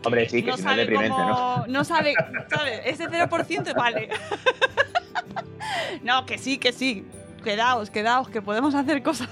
Hombre, 0.04 0.28
sí, 0.30 0.42
que 0.44 0.52
no 0.52 0.58
si 0.58 0.64
no 0.64 0.72
es 0.72 0.78
deprimente, 0.78 1.10
cómo- 1.16 1.28
¿no? 1.28 1.68
No 1.68 1.84
sabe, 1.84 2.14
¿sabe? 2.50 2.90
Ese 2.90 3.08
0% 3.08 3.74
vale. 3.76 4.10
no, 6.04 6.26
que 6.26 6.38
sí, 6.38 6.58
que 6.58 6.72
sí. 6.74 7.08
Quedaos, 7.44 7.90
quedaos, 7.90 8.30
que 8.30 8.42
podemos 8.42 8.74
hacer 8.76 9.02
cosas. 9.04 9.30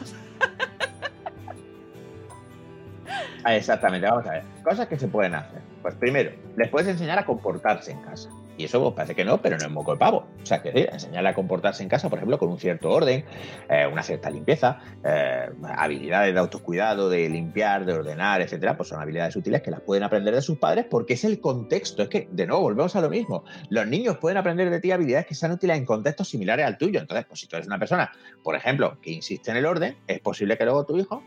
Ah, 3.44 3.56
Exactamente, 3.56 4.08
vamos 4.08 4.26
a 4.28 4.32
ver. 4.32 4.44
Cosas 4.64 4.88
que 4.88 4.98
se 5.00 5.08
pueden 5.08 5.34
hacer. 5.36 5.62
Pues 5.82 5.96
primero, 5.96 6.32
les 6.58 6.70
puedes 6.70 6.88
enseñar 6.88 7.18
a 7.20 7.26
comportarse 7.26 7.92
en 7.92 8.02
casa. 8.02 8.30
Y 8.60 8.66
eso 8.66 8.82
pues, 8.82 8.94
parece 8.94 9.16
que 9.16 9.24
no, 9.24 9.42
pero 9.42 9.58
no 9.58 9.64
es 9.64 9.72
moco 9.72 9.94
de 9.94 9.98
pavo. 9.98 10.28
O 10.44 10.46
sea, 10.46 10.62
que 10.62 10.74
sí, 10.74 10.86
enseñarle 10.92 11.30
a 11.30 11.34
comportarse 11.34 11.82
en 11.82 11.88
casa, 11.88 12.10
por 12.10 12.20
ejemplo, 12.20 12.38
con 12.38 12.50
un 12.50 12.60
cierto 12.60 12.90
orden, 12.90 13.24
eh, 13.70 13.88
una 13.90 14.04
cierta 14.04 14.30
limpieza, 14.30 14.82
eh, 15.02 15.50
habilidades 15.78 16.34
de 16.34 16.40
autocuidado, 16.42 17.10
de 17.10 17.30
limpiar, 17.30 17.86
de 17.86 17.94
ordenar, 17.94 18.42
etcétera, 18.42 18.76
pues 18.76 18.90
son 18.90 19.02
habilidades 19.02 19.38
útiles 19.38 19.62
que 19.62 19.72
las 19.72 19.80
pueden 19.80 20.04
aprender 20.04 20.36
de 20.36 20.42
sus 20.42 20.58
padres 20.58 20.86
porque 20.90 21.14
es 21.14 21.24
el 21.24 21.40
contexto. 21.40 22.04
Es 22.04 22.10
que, 22.10 22.28
de 22.30 22.48
nuevo, 22.48 22.64
volvemos 22.64 22.94
a 22.98 23.02
lo 23.02 23.10
mismo. 23.10 23.46
Los 23.70 23.88
niños 23.88 24.18
pueden 24.18 24.38
aprender 24.38 24.70
de 24.70 24.82
ti 24.82 24.92
habilidades 24.92 25.28
que 25.28 25.36
sean 25.36 25.54
útiles 25.54 25.78
en 25.78 25.86
contextos 25.86 26.28
similares 26.28 26.66
al 26.66 26.78
tuyo. 26.78 27.00
Entonces, 27.00 27.26
pues 27.28 27.40
si 27.40 27.48
tú 27.48 27.56
eres 27.56 27.68
una 27.68 27.80
persona, 27.80 28.12
por 28.44 28.58
ejemplo, 28.58 29.00
que 29.02 29.12
insiste 29.12 29.52
en 29.52 29.56
el 29.56 29.66
orden, 29.66 29.96
es 30.06 30.20
posible 30.20 30.58
que 30.58 30.66
luego 30.66 30.86
tu 30.86 30.98
hijo 30.98 31.24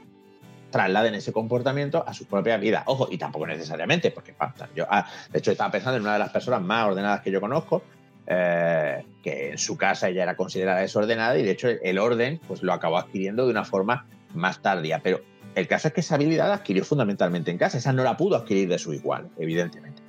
trasladen 0.72 1.14
ese 1.14 1.32
comportamiento 1.32 2.04
a 2.04 2.12
su 2.12 2.26
propia 2.26 2.56
vida. 2.56 2.82
Ojo, 2.86 3.06
y 3.08 3.18
tampoco 3.18 3.46
necesariamente, 3.46 4.10
porque 4.10 4.32
pa, 4.32 4.52
yo, 4.74 4.86
ah, 4.90 5.06
de 5.30 5.38
hecho, 5.38 5.52
estaba 5.52 5.70
pensando 5.70 5.98
en 5.98 6.02
una 6.02 6.14
de 6.14 6.18
las 6.18 6.30
personas 6.30 6.60
más 6.60 6.88
ordenadas 6.88 7.20
que 7.20 7.30
yo 7.30 7.40
conozco, 7.40 7.84
eh, 8.26 9.04
que 9.22 9.50
en 9.50 9.58
su 9.58 9.76
casa 9.76 10.08
ella 10.08 10.22
era 10.22 10.36
considerada 10.36 10.80
desordenada 10.80 11.36
y 11.38 11.42
de 11.42 11.50
hecho 11.50 11.68
el, 11.68 11.98
orden 11.98 12.40
pues 12.46 12.62
lo 12.62 12.72
acabó 12.72 12.98
adquiriendo 12.98 13.44
de 13.44 13.50
una 13.50 13.64
forma 13.64 14.06
más 14.34 14.62
tardía. 14.62 15.00
Pero 15.00 15.20
el 15.54 15.66
caso 15.66 15.88
es 15.88 15.94
que 15.94 16.00
esa 16.00 16.14
habilidad 16.14 16.48
la 16.48 16.54
adquirió 16.54 16.84
fundamentalmente 16.84 17.50
en 17.50 17.58
casa, 17.58 17.78
esa 17.78 17.92
no 17.92 18.04
la 18.04 18.16
pudo 18.16 18.36
adquirir 18.36 18.68
de 18.68 18.78
su 18.78 18.94
igual, 18.94 19.28
evidentemente. 19.38 20.02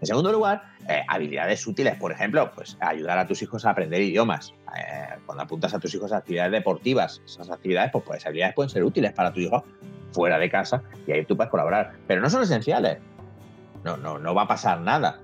En 0.00 0.06
segundo 0.06 0.32
lugar, 0.32 0.64
eh, 0.88 1.02
habilidades 1.06 1.64
útiles, 1.64 1.94
por 1.94 2.10
ejemplo, 2.10 2.50
pues 2.52 2.76
ayudar 2.80 3.18
a 3.18 3.26
tus 3.28 3.40
hijos 3.42 3.64
a 3.64 3.70
aprender 3.70 4.02
idiomas. 4.02 4.52
Eh, 4.76 5.14
cuando 5.24 5.44
apuntas 5.44 5.72
a 5.72 5.78
tus 5.78 5.94
hijos 5.94 6.12
a 6.12 6.16
actividades 6.16 6.50
deportivas, 6.50 7.22
esas 7.24 7.48
actividades, 7.48 7.92
pues, 7.92 8.04
pues 8.04 8.26
habilidades 8.26 8.56
pueden 8.56 8.70
ser 8.70 8.82
útiles 8.82 9.12
para 9.12 9.32
tu 9.32 9.38
hijo 9.38 9.64
fuera 10.12 10.38
de 10.38 10.50
casa 10.50 10.82
y 11.06 11.12
ahí 11.12 11.24
tú 11.24 11.36
puedes 11.36 11.50
colaborar. 11.50 11.92
Pero 12.06 12.20
no 12.20 12.30
son 12.30 12.42
esenciales. 12.42 12.98
No, 13.84 13.96
no, 13.96 14.18
no 14.18 14.34
va 14.34 14.42
a 14.42 14.48
pasar 14.48 14.80
nada. 14.80 15.20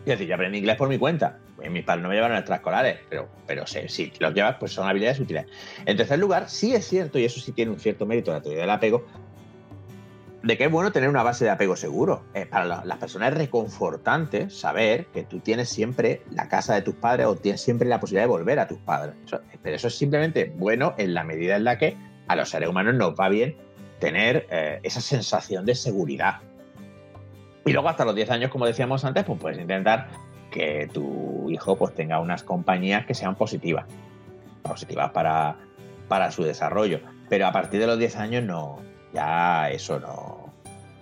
Es 0.00 0.06
decir, 0.06 0.26
yo 0.28 0.34
aprendí 0.34 0.58
inglés 0.58 0.76
por 0.76 0.88
mi 0.88 0.98
cuenta. 0.98 1.38
Pues 1.56 1.70
mis 1.70 1.84
padres 1.84 2.02
no 2.04 2.08
me 2.08 2.14
llevaron 2.14 2.36
extraescolares, 2.36 3.00
pero, 3.10 3.28
pero 3.46 3.66
si 3.66 4.12
los 4.20 4.32
llevas, 4.32 4.56
pues 4.60 4.72
son 4.72 4.88
habilidades 4.88 5.18
útiles. 5.18 5.46
En 5.86 5.96
tercer 5.96 6.18
lugar, 6.20 6.48
sí 6.48 6.72
es 6.74 6.86
cierto, 6.86 7.18
y 7.18 7.24
eso 7.24 7.40
sí 7.40 7.50
tiene 7.52 7.72
un 7.72 7.80
cierto 7.80 8.06
mérito 8.06 8.32
la 8.32 8.40
teoría 8.40 8.60
del 8.60 8.70
apego, 8.70 9.04
de 10.44 10.56
que 10.56 10.64
es 10.66 10.70
bueno 10.70 10.92
tener 10.92 11.08
una 11.08 11.24
base 11.24 11.44
de 11.44 11.50
apego 11.50 11.74
seguro. 11.74 12.22
Eh, 12.32 12.46
para 12.46 12.64
la- 12.64 12.84
las 12.84 12.98
personas 12.98 13.32
es 13.32 13.38
reconfortante 13.38 14.50
saber 14.50 15.06
que 15.06 15.24
tú 15.24 15.40
tienes 15.40 15.68
siempre 15.68 16.22
la 16.30 16.48
casa 16.48 16.74
de 16.76 16.82
tus 16.82 16.94
padres 16.94 17.26
o 17.26 17.34
tienes 17.34 17.60
siempre 17.60 17.88
la 17.88 17.98
posibilidad 17.98 18.22
de 18.24 18.28
volver 18.30 18.60
a 18.60 18.68
tus 18.68 18.78
padres. 18.78 19.16
Pero 19.60 19.74
eso 19.76 19.88
es 19.88 19.98
simplemente 19.98 20.52
bueno 20.56 20.94
en 20.96 21.12
la 21.12 21.24
medida 21.24 21.56
en 21.56 21.64
la 21.64 21.76
que 21.76 21.96
a 22.28 22.36
los 22.36 22.50
seres 22.50 22.68
humanos 22.68 22.94
nos 22.94 23.14
va 23.18 23.28
bien 23.28 23.56
tener 23.98 24.46
eh, 24.50 24.80
esa 24.82 25.00
sensación 25.00 25.64
de 25.64 25.74
seguridad. 25.74 26.40
Y 27.64 27.72
luego 27.72 27.88
hasta 27.88 28.04
los 28.04 28.14
10 28.14 28.30
años, 28.30 28.50
como 28.50 28.66
decíamos 28.66 29.04
antes, 29.04 29.24
pues 29.24 29.38
puedes 29.40 29.58
intentar 29.58 30.08
que 30.50 30.88
tu 30.92 31.50
hijo 31.50 31.76
pues 31.76 31.94
tenga 31.94 32.20
unas 32.20 32.42
compañías 32.42 33.06
que 33.06 33.14
sean 33.14 33.34
positivas. 33.34 33.86
Positivas 34.62 35.10
para, 35.10 35.56
para 36.08 36.30
su 36.30 36.44
desarrollo. 36.44 37.00
Pero 37.28 37.46
a 37.46 37.52
partir 37.52 37.80
de 37.80 37.86
los 37.86 37.98
10 37.98 38.16
años 38.16 38.44
no, 38.44 38.78
ya 39.12 39.70
eso 39.70 40.00
no, 40.00 40.52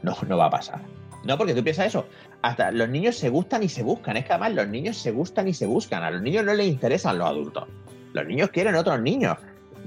no, 0.03 0.17
no 0.27 0.37
va 0.37 0.47
a 0.47 0.51
pasar. 0.51 0.81
No, 1.25 1.37
porque 1.37 1.55
tú 1.55 1.63
piensas 1.63 1.87
eso. 1.87 2.07
Hasta 2.43 2.71
los 2.71 2.89
niños 2.89 3.17
se 3.17 3.29
gustan 3.29 3.63
y 3.63 3.69
se 3.69 3.83
buscan. 3.83 4.17
Es 4.17 4.25
que 4.25 4.33
además 4.33 4.55
los 4.55 4.69
niños 4.69 4.97
se 4.97 5.11
gustan 5.11 5.49
y 5.49 5.55
se 5.55 5.67
buscan. 5.67 6.03
A 6.05 6.11
los 6.11 6.23
niños 6.23 6.45
no 6.45 6.55
les 6.55 6.67
interesan 6.67 7.19
los 7.19 7.29
adultos. 7.29 7.65
Los 8.13 8.27
niños 8.27 8.51
quieren 8.51 8.77
otros 8.77 9.01
niños. 9.01 9.37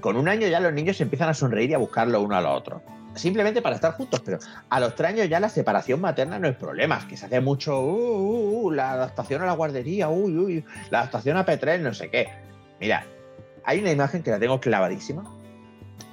Con 0.02 0.18
un 0.18 0.28
año 0.28 0.48
ya 0.48 0.60
los 0.60 0.74
niños 0.74 0.98
se 0.98 1.04
empiezan 1.04 1.30
a 1.30 1.34
sonreír 1.34 1.72
y 1.72 1.74
a 1.74 1.78
buscarlo 1.78 2.22
uno 2.22 2.36
a 2.36 2.42
los 2.42 2.58
otros. 2.58 2.82
Simplemente 3.16 3.62
para 3.62 3.76
estar 3.76 3.94
juntos, 3.94 4.22
pero 4.24 4.40
a 4.70 4.80
los 4.80 4.96
tres 4.96 5.10
años 5.10 5.30
ya 5.30 5.40
la 5.40 5.50
separación 5.50 6.00
materna 6.00 6.40
no 6.40 6.48
es 6.48 6.56
problema. 6.56 7.06
Que 7.08 7.18
se 7.18 7.26
hace 7.26 7.42
mucho, 7.42 7.82
uh, 7.82 7.86
uh, 7.86 8.68
uh, 8.68 8.72
la 8.72 8.92
adaptación 8.92 9.42
a 9.42 9.46
la 9.46 9.54
guardería, 9.54 10.10
uy, 10.10 10.38
uy, 10.38 10.66
la 10.90 11.00
adaptación 11.00 11.38
a 11.38 11.46
P3, 11.46 11.80
no 11.80 11.94
sé 11.94 12.10
qué. 12.10 12.30
Mira, 12.80 13.06
hay 13.64 13.80
una 13.80 13.92
imagen 13.92 14.24
que 14.24 14.32
la 14.32 14.40
tengo 14.40 14.60
clavadísima 14.60 15.24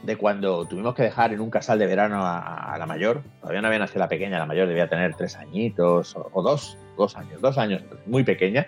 de 0.07 0.17
cuando 0.17 0.65
tuvimos 0.67 0.95
que 0.95 1.03
dejar 1.03 1.33
en 1.33 1.41
un 1.41 1.51
casal 1.51 1.79
de 1.79 1.87
verano 1.87 2.23
a, 2.25 2.77
la 2.79 2.87
mayor. 2.87 3.23
Todavía 3.41 3.61
no 3.61 3.67
había 3.67 3.81
nacido 3.81 4.01
la 4.01 4.09
pequeña, 4.09 4.39
la 4.39 4.47
mayor 4.47 4.69
debía 4.69 4.89
tener 4.89 5.15
tres 5.15 5.37
añitos 5.37 6.17
o, 6.17 6.43
dos, 6.43 6.79
dos 6.97 7.17
años, 7.17 7.41
dos 7.41 7.59
años, 7.59 7.83
muy 8.07 8.23
pequeña. 8.23 8.67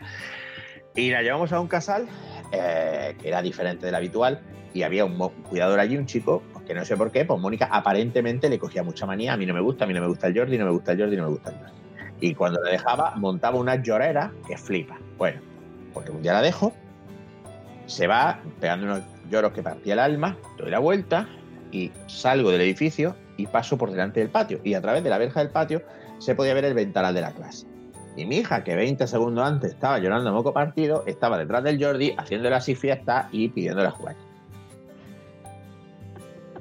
Y 0.97 1.11
la 1.11 1.23
llevamos 1.23 1.53
a 1.53 1.61
un 1.61 1.69
casal 1.69 2.09
eh, 2.53 3.17
que 3.21 3.29
era 3.29 3.41
diferente 3.41 3.87
del 3.87 3.95
habitual 3.95 4.41
y 4.75 4.83
había 4.83 5.05
un 5.05 5.17
cuidador 5.49 5.79
allí, 5.79 5.97
un 5.97 6.07
chico, 6.07 6.43
que 6.69 6.75
no 6.75 6.85
sé 6.85 6.99
por 6.99 7.11
qué, 7.11 7.25
pues 7.25 7.41
Mónica 7.41 7.67
aparentemente 7.73 8.51
le 8.51 8.59
cogía 8.59 8.83
mucha 8.83 9.07
manía, 9.07 9.33
a 9.33 9.37
mí 9.39 9.47
no 9.47 9.55
me 9.55 9.61
gusta, 9.61 9.85
a 9.85 9.89
mí 9.89 9.95
no 9.95 10.03
me 10.03 10.07
gusta 10.07 10.27
el 10.27 10.39
Jordi, 10.39 10.59
no 10.59 10.67
me 10.67 10.71
gusta 10.71 10.93
el 10.93 11.01
Jordi, 11.01 11.17
no 11.17 11.23
me 11.23 11.29
gusta 11.31 11.51
el 11.51 11.57
Jordi. 11.57 11.73
Y 12.21 12.35
cuando 12.35 12.63
le 12.63 12.73
dejaba, 12.73 13.15
montaba 13.17 13.57
una 13.59 13.83
llorera 13.83 14.33
que 14.47 14.59
flipa. 14.59 14.99
Bueno, 15.17 15.41
pues 15.95 16.11
un 16.11 16.21
día 16.21 16.35
la 16.35 16.43
dejo, 16.43 16.75
se 17.87 18.07
va 18.07 18.41
pegando 18.61 18.85
unos 18.85 19.03
lloros 19.31 19.53
que 19.53 19.63
partía 19.63 19.95
el 19.95 19.99
alma, 19.99 20.37
doy 20.59 20.71
la 20.71 20.79
vuelta 20.79 21.27
y 21.73 21.91
salgo 22.07 22.51
del 22.51 22.61
edificio 22.61 23.17
y 23.39 23.47
paso 23.47 23.79
por 23.79 23.91
delante 23.91 24.21
del 24.21 24.29
patio. 24.29 24.61
Y 24.63 24.75
a 24.75 24.83
través 24.83 25.03
de 25.03 25.09
la 25.09 25.17
verja 25.17 25.41
del 25.41 25.49
patio 25.49 25.81
se 26.19 26.35
podía 26.35 26.53
ver 26.53 26.67
el 26.67 26.75
ventanal 26.75 27.15
de 27.15 27.23
la 27.23 27.33
clase. 27.33 27.67
Y 28.15 28.27
mi 28.27 28.39
hija, 28.39 28.63
que 28.63 28.77
20 28.77 29.07
segundos 29.07 29.47
antes 29.47 29.73
estaba 29.73 29.99
llorando 30.01 30.29
a 30.29 30.33
moco 30.35 30.53
partido, 30.53 31.05
estaba 31.07 31.39
detrás 31.39 31.65
del 31.65 31.83
Jordi 31.83 32.15
haciéndole 32.19 32.57
así 32.57 32.75
fiesta 32.75 33.31
y 33.33 33.49
pidiéndole 33.49 33.89
jugar. 33.89 34.28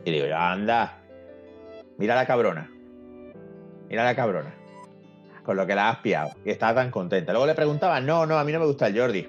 Y 0.08 0.12
digo 0.12 0.34
anda, 0.34 1.00
mira 1.98 2.16
la 2.16 2.26
cabrona. 2.26 2.72
Mira 3.90 4.06
la 4.06 4.16
cabrona. 4.16 4.54
Con 5.44 5.58
lo 5.58 5.68
que 5.68 5.76
la 5.76 5.90
has 5.90 5.98
piado. 5.98 6.30
Y 6.46 6.50
estaba 6.52 6.76
tan 6.76 6.92
contenta. 6.92 7.34
Luego 7.34 7.46
le 7.46 7.56
preguntaba, 7.56 8.00
no, 8.00 8.26
no, 8.26 8.40
a 8.40 8.46
mí 8.46 8.54
no 8.54 8.62
me 8.62 8.68
gusta 8.68 8.88
el 8.88 8.98
Jordi. 8.98 9.28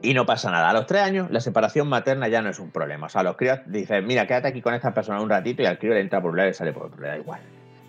Y 0.00 0.14
no 0.14 0.24
pasa 0.26 0.52
nada. 0.52 0.70
A 0.70 0.72
los 0.72 0.86
tres 0.86 1.02
años, 1.02 1.28
la 1.32 1.40
separación 1.40 1.88
materna 1.88 2.28
ya 2.28 2.40
no 2.40 2.48
es 2.48 2.60
un 2.60 2.70
problema. 2.70 3.06
O 3.06 3.08
sea, 3.08 3.24
los 3.24 3.36
críos 3.36 3.58
dicen, 3.66 4.06
mira, 4.06 4.28
quédate 4.28 4.46
aquí 4.46 4.62
con 4.62 4.74
esta 4.74 4.94
persona 4.94 5.20
un 5.20 5.28
ratito 5.28 5.62
y 5.62 5.66
al 5.66 5.80
crío 5.80 5.92
le 5.94 6.02
entra 6.02 6.20
por 6.20 6.30
un 6.30 6.36
lado 6.36 6.50
y 6.50 6.54
sale 6.54 6.72
por 6.72 6.84
otro, 6.84 7.02
le 7.02 7.08
da 7.08 7.16
igual. 7.18 7.40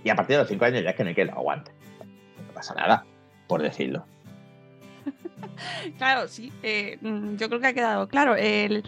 Y 0.03 0.09
a 0.09 0.15
partir 0.15 0.37
de 0.37 0.41
los 0.41 0.49
cinco 0.49 0.65
años 0.65 0.81
ya 0.81 0.89
es 0.89 0.95
que 0.95 1.03
no 1.03 1.09
hay 1.09 1.15
que 1.15 1.25
lo 1.25 1.33
aguante. 1.33 1.71
No 2.47 2.53
pasa 2.55 2.73
nada, 2.73 3.05
por 3.47 3.61
decirlo. 3.61 4.07
Claro, 5.97 6.27
sí. 6.27 6.51
eh, 6.63 6.97
mm, 7.01 7.35
yo 7.37 7.47
creo 7.49 7.59
que 7.61 7.67
ha 7.67 7.73
quedado 7.73 8.07
claro. 8.07 8.35
El- 8.35 8.83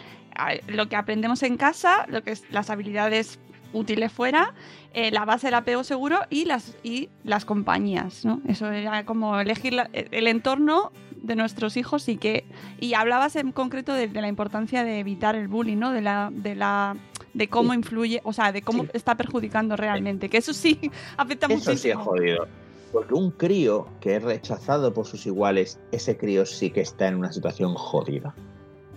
lo 0.68 0.88
que 0.88 0.96
aprendemos 0.96 1.42
en 1.42 1.56
casa, 1.56 2.06
lo 2.08 2.22
que 2.22 2.30
es 2.30 2.44
las 2.50 2.70
habilidades 2.70 3.38
útiles 3.72 4.10
fuera, 4.10 4.54
eh, 4.94 5.10
la 5.10 5.24
base 5.24 5.48
del 5.48 5.54
apego 5.54 5.84
seguro 5.84 6.20
y 6.30 6.44
las, 6.46 6.76
y 6.82 7.08
las 7.24 7.44
compañías, 7.44 8.24
¿no? 8.24 8.40
Eso 8.48 8.70
era 8.70 9.04
como 9.04 9.38
elegir 9.38 9.74
la- 9.74 9.90
el 9.92 10.26
entorno 10.28 10.92
de 11.16 11.36
nuestros 11.36 11.76
hijos 11.76 12.08
y 12.08 12.16
que... 12.16 12.44
Y 12.80 12.94
hablabas 12.94 13.36
en 13.36 13.52
concreto 13.52 13.92
de, 13.92 14.08
de 14.08 14.20
la 14.22 14.28
importancia 14.28 14.82
de 14.82 15.00
evitar 15.00 15.36
el 15.36 15.48
bullying, 15.48 15.76
¿no? 15.76 15.90
De 15.92 16.00
la, 16.00 16.30
de 16.32 16.54
la 16.54 16.96
de 17.34 17.48
cómo 17.48 17.74
influye, 17.74 18.20
o 18.24 18.32
sea, 18.32 18.50
de 18.50 18.62
cómo 18.62 18.84
Sí. 18.84 18.90
está 18.94 19.14
perjudicando 19.16 19.76
realmente, 19.76 20.28
que 20.28 20.38
eso 20.38 20.52
sí 20.54 20.80
afecta 21.16 21.46
Eso 21.46 21.56
sí 21.56 21.90
es 21.90 21.96
muchísimo. 21.96 22.04
jodido. 22.04 22.48
Porque 22.92 23.14
un 23.14 23.30
crío 23.30 23.86
que 24.00 24.16
es 24.16 24.22
rechazado 24.22 24.92
por 24.92 25.06
sus 25.06 25.26
iguales, 25.26 25.78
ese 25.92 26.16
crío 26.16 26.44
sí 26.44 26.70
que 26.70 26.80
está 26.80 27.06
en 27.08 27.16
una 27.16 27.32
situación 27.32 27.74
jodida. 27.74 28.34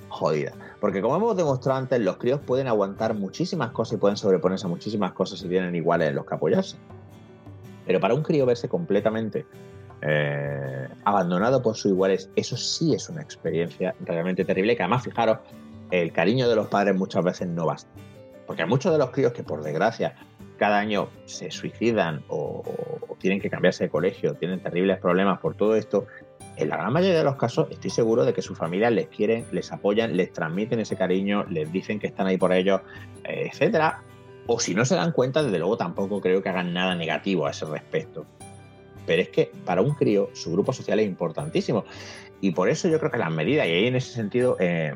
Jodida. 0.09 0.53
Porque 0.79 1.01
como 1.01 1.15
hemos 1.15 1.37
demostrado 1.37 1.79
antes, 1.79 1.99
los 1.99 2.17
críos 2.17 2.39
pueden 2.39 2.67
aguantar 2.67 3.13
muchísimas 3.13 3.71
cosas 3.71 3.93
y 3.93 3.97
pueden 3.97 4.17
sobreponerse 4.17 4.65
a 4.65 4.69
muchísimas 4.69 5.13
cosas 5.13 5.39
si 5.39 5.47
tienen 5.47 5.75
iguales 5.75 6.09
en 6.09 6.15
los 6.15 6.25
que 6.25 6.35
apoyarse. 6.35 6.77
Pero 7.85 7.99
para 7.99 8.13
un 8.13 8.23
crío 8.23 8.45
verse 8.45 8.67
completamente 8.67 9.45
eh, 10.01 10.87
abandonado 11.03 11.61
por 11.61 11.75
sus 11.75 11.91
iguales, 11.91 12.29
eso 12.35 12.57
sí 12.57 12.93
es 12.93 13.09
una 13.09 13.21
experiencia 13.21 13.95
realmente 14.01 14.43
terrible. 14.43 14.75
Que 14.75 14.83
además, 14.83 15.03
fijaros, 15.03 15.39
el 15.91 16.11
cariño 16.11 16.49
de 16.49 16.55
los 16.55 16.67
padres 16.67 16.95
muchas 16.95 17.23
veces 17.23 17.47
no 17.47 17.67
basta. 17.67 17.89
Porque 18.47 18.65
muchos 18.65 18.91
de 18.91 18.97
los 18.97 19.11
críos 19.11 19.33
que, 19.33 19.43
por 19.43 19.63
desgracia, 19.63 20.15
cada 20.63 20.79
año 20.79 21.09
se 21.25 21.51
suicidan 21.51 22.23
o, 22.29 22.63
tienen 23.19 23.41
que 23.41 23.49
cambiarse 23.49 23.83
de 23.83 23.89
colegio, 23.89 24.35
tienen 24.35 24.61
terribles 24.61 24.97
problemas 24.97 25.39
por 25.41 25.55
todo 25.55 25.75
esto, 25.75 26.07
en 26.55 26.69
la 26.69 26.77
gran 26.77 26.93
mayoría 26.93 27.17
de 27.17 27.23
los 27.25 27.35
casos 27.35 27.67
estoy 27.69 27.89
seguro 27.89 28.23
de 28.23 28.33
que 28.33 28.41
sus 28.41 28.57
familias 28.57 28.93
les 28.93 29.07
quieren, 29.07 29.45
les 29.51 29.73
apoyan, 29.73 30.15
les 30.15 30.31
transmiten 30.31 30.79
ese 30.79 30.95
cariño, 30.95 31.43
les 31.49 31.69
dicen 31.69 31.99
que 31.99 32.07
están 32.07 32.27
ahí 32.27 32.37
por 32.37 32.53
ellos, 32.53 32.79
eh, 33.25 33.49
etcétera. 33.51 34.03
O 34.47 34.57
si 34.57 34.73
no 34.73 34.85
se 34.85 34.95
dan 34.95 35.11
cuenta, 35.11 35.43
desde 35.43 35.59
luego 35.59 35.75
tampoco 35.75 36.21
creo 36.21 36.41
que 36.41 36.47
hagan 36.47 36.73
nada 36.73 36.95
negativo 36.95 37.45
a 37.45 37.51
ese 37.51 37.65
respecto. 37.65 38.25
Pero 39.05 39.21
es 39.21 39.27
que 39.27 39.51
para 39.65 39.81
un 39.81 39.93
crío 39.95 40.29
su 40.31 40.53
grupo 40.53 40.71
social 40.71 40.97
es 40.97 41.07
importantísimo. 41.07 41.83
Y 42.39 42.51
por 42.51 42.69
eso 42.69 42.87
yo 42.87 42.99
creo 42.99 43.11
que 43.11 43.17
las 43.17 43.33
medidas, 43.33 43.67
y 43.67 43.71
ahí 43.71 43.87
en 43.87 43.97
ese 43.97 44.13
sentido, 44.13 44.55
eh, 44.61 44.93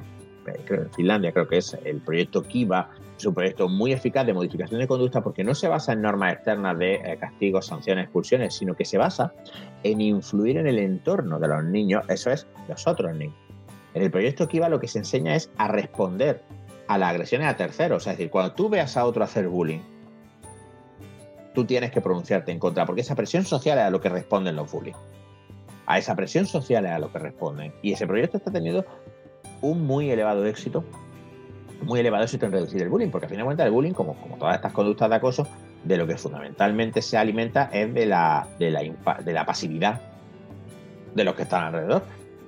eh, 0.48 0.66
en 0.70 0.94
Finlandia 0.94 1.34
creo 1.34 1.50
que 1.50 1.58
es 1.58 1.78
el 1.84 2.00
proyecto 2.00 2.44
Kiva, 2.44 2.90
es 3.18 3.26
un 3.26 3.34
proyecto 3.34 3.68
muy 3.68 3.92
eficaz 3.92 4.26
de 4.26 4.34
modificación 4.34 4.80
de 4.80 4.88
conducta 4.88 5.22
porque 5.22 5.44
no 5.44 5.56
se 5.56 5.68
basa 5.68 5.94
en 5.94 6.02
normas 6.02 6.34
externas 6.34 6.78
de 6.78 6.96
eh, 6.96 7.18
castigos, 7.20 7.66
sanciones, 7.66 8.06
expulsiones, 8.06 8.54
sino 8.54 8.76
que 8.76 8.86
se 8.86 8.98
basa 8.98 9.34
en 9.84 10.02
influir 10.02 10.58
en 10.58 10.68
el 10.68 10.80
entorno 10.80 11.40
de 11.40 11.48
los 11.48 11.64
niños, 11.64 12.04
eso 12.10 12.32
es, 12.32 12.48
los 12.68 12.86
otros 12.88 13.16
niños. 13.16 13.36
En 13.94 14.04
el 14.04 14.12
proyecto 14.12 14.48
Kiva 14.48 14.70
lo 14.70 14.80
que 14.80 14.88
se 14.88 15.00
enseña 15.00 15.36
es 15.36 15.50
a 15.58 15.68
responder 15.68 16.44
a 16.88 16.98
las 16.98 17.10
agresiones 17.10 17.48
a 17.48 17.58
terceros, 17.58 18.06
es 18.08 18.14
decir, 18.14 18.30
cuando 18.30 18.54
tú 18.54 18.70
veas 18.70 18.96
a 18.96 19.06
otro 19.06 19.24
hacer 19.24 19.48
bullying, 19.48 19.82
tú 21.54 21.66
tienes 21.66 21.92
que 21.92 22.02
pronunciarte 22.02 22.52
en 22.52 22.60
contra, 22.60 22.86
porque 22.86 23.02
esa 23.02 23.16
presión 23.16 23.44
social 23.44 23.80
es 23.80 23.86
a 23.86 23.90
lo 23.90 24.00
que 24.00 24.10
responden 24.10 24.56
los 24.56 24.72
bullying. 24.72 24.94
A 25.88 25.98
esa 25.98 26.16
presión 26.16 26.46
social 26.46 26.86
es 26.86 26.92
a 26.92 27.00
lo 27.00 27.12
que 27.12 27.18
responden. 27.18 27.74
Y 27.82 27.94
ese 27.94 28.06
proyecto 28.06 28.38
está 28.38 28.52
teniendo 28.52 28.86
un 29.62 29.88
muy 29.88 30.12
elevado 30.12 30.46
éxito 30.46 30.84
muy 31.82 32.00
elevado 32.00 32.24
éxito 32.24 32.46
en 32.46 32.52
reducir 32.52 32.82
el 32.82 32.90
bullying, 32.90 33.10
porque 33.10 33.26
a 33.26 33.30
fin 33.30 33.38
de 33.38 33.44
cuentas 33.44 33.66
el 33.66 33.72
bullying, 33.72 33.94
como, 33.94 34.16
como 34.16 34.38
todas 34.38 34.56
estas 34.56 34.74
conductas 34.74 35.10
de 35.10 35.16
acoso, 35.16 35.48
de 35.84 35.98
lo 35.98 36.08
que 36.08 36.18
fundamentalmente 36.18 37.02
se 37.02 37.18
alimenta 37.18 37.70
es 37.72 37.94
de 37.94 38.06
la, 38.06 38.48
de 38.60 38.72
la, 38.72 38.82
de 39.24 39.34
la 39.34 39.46
pasividad 39.46 40.02
de 41.16 41.24
los 41.24 41.36
que 41.36 41.44
están 41.44 41.66
alrededor. 41.66 42.04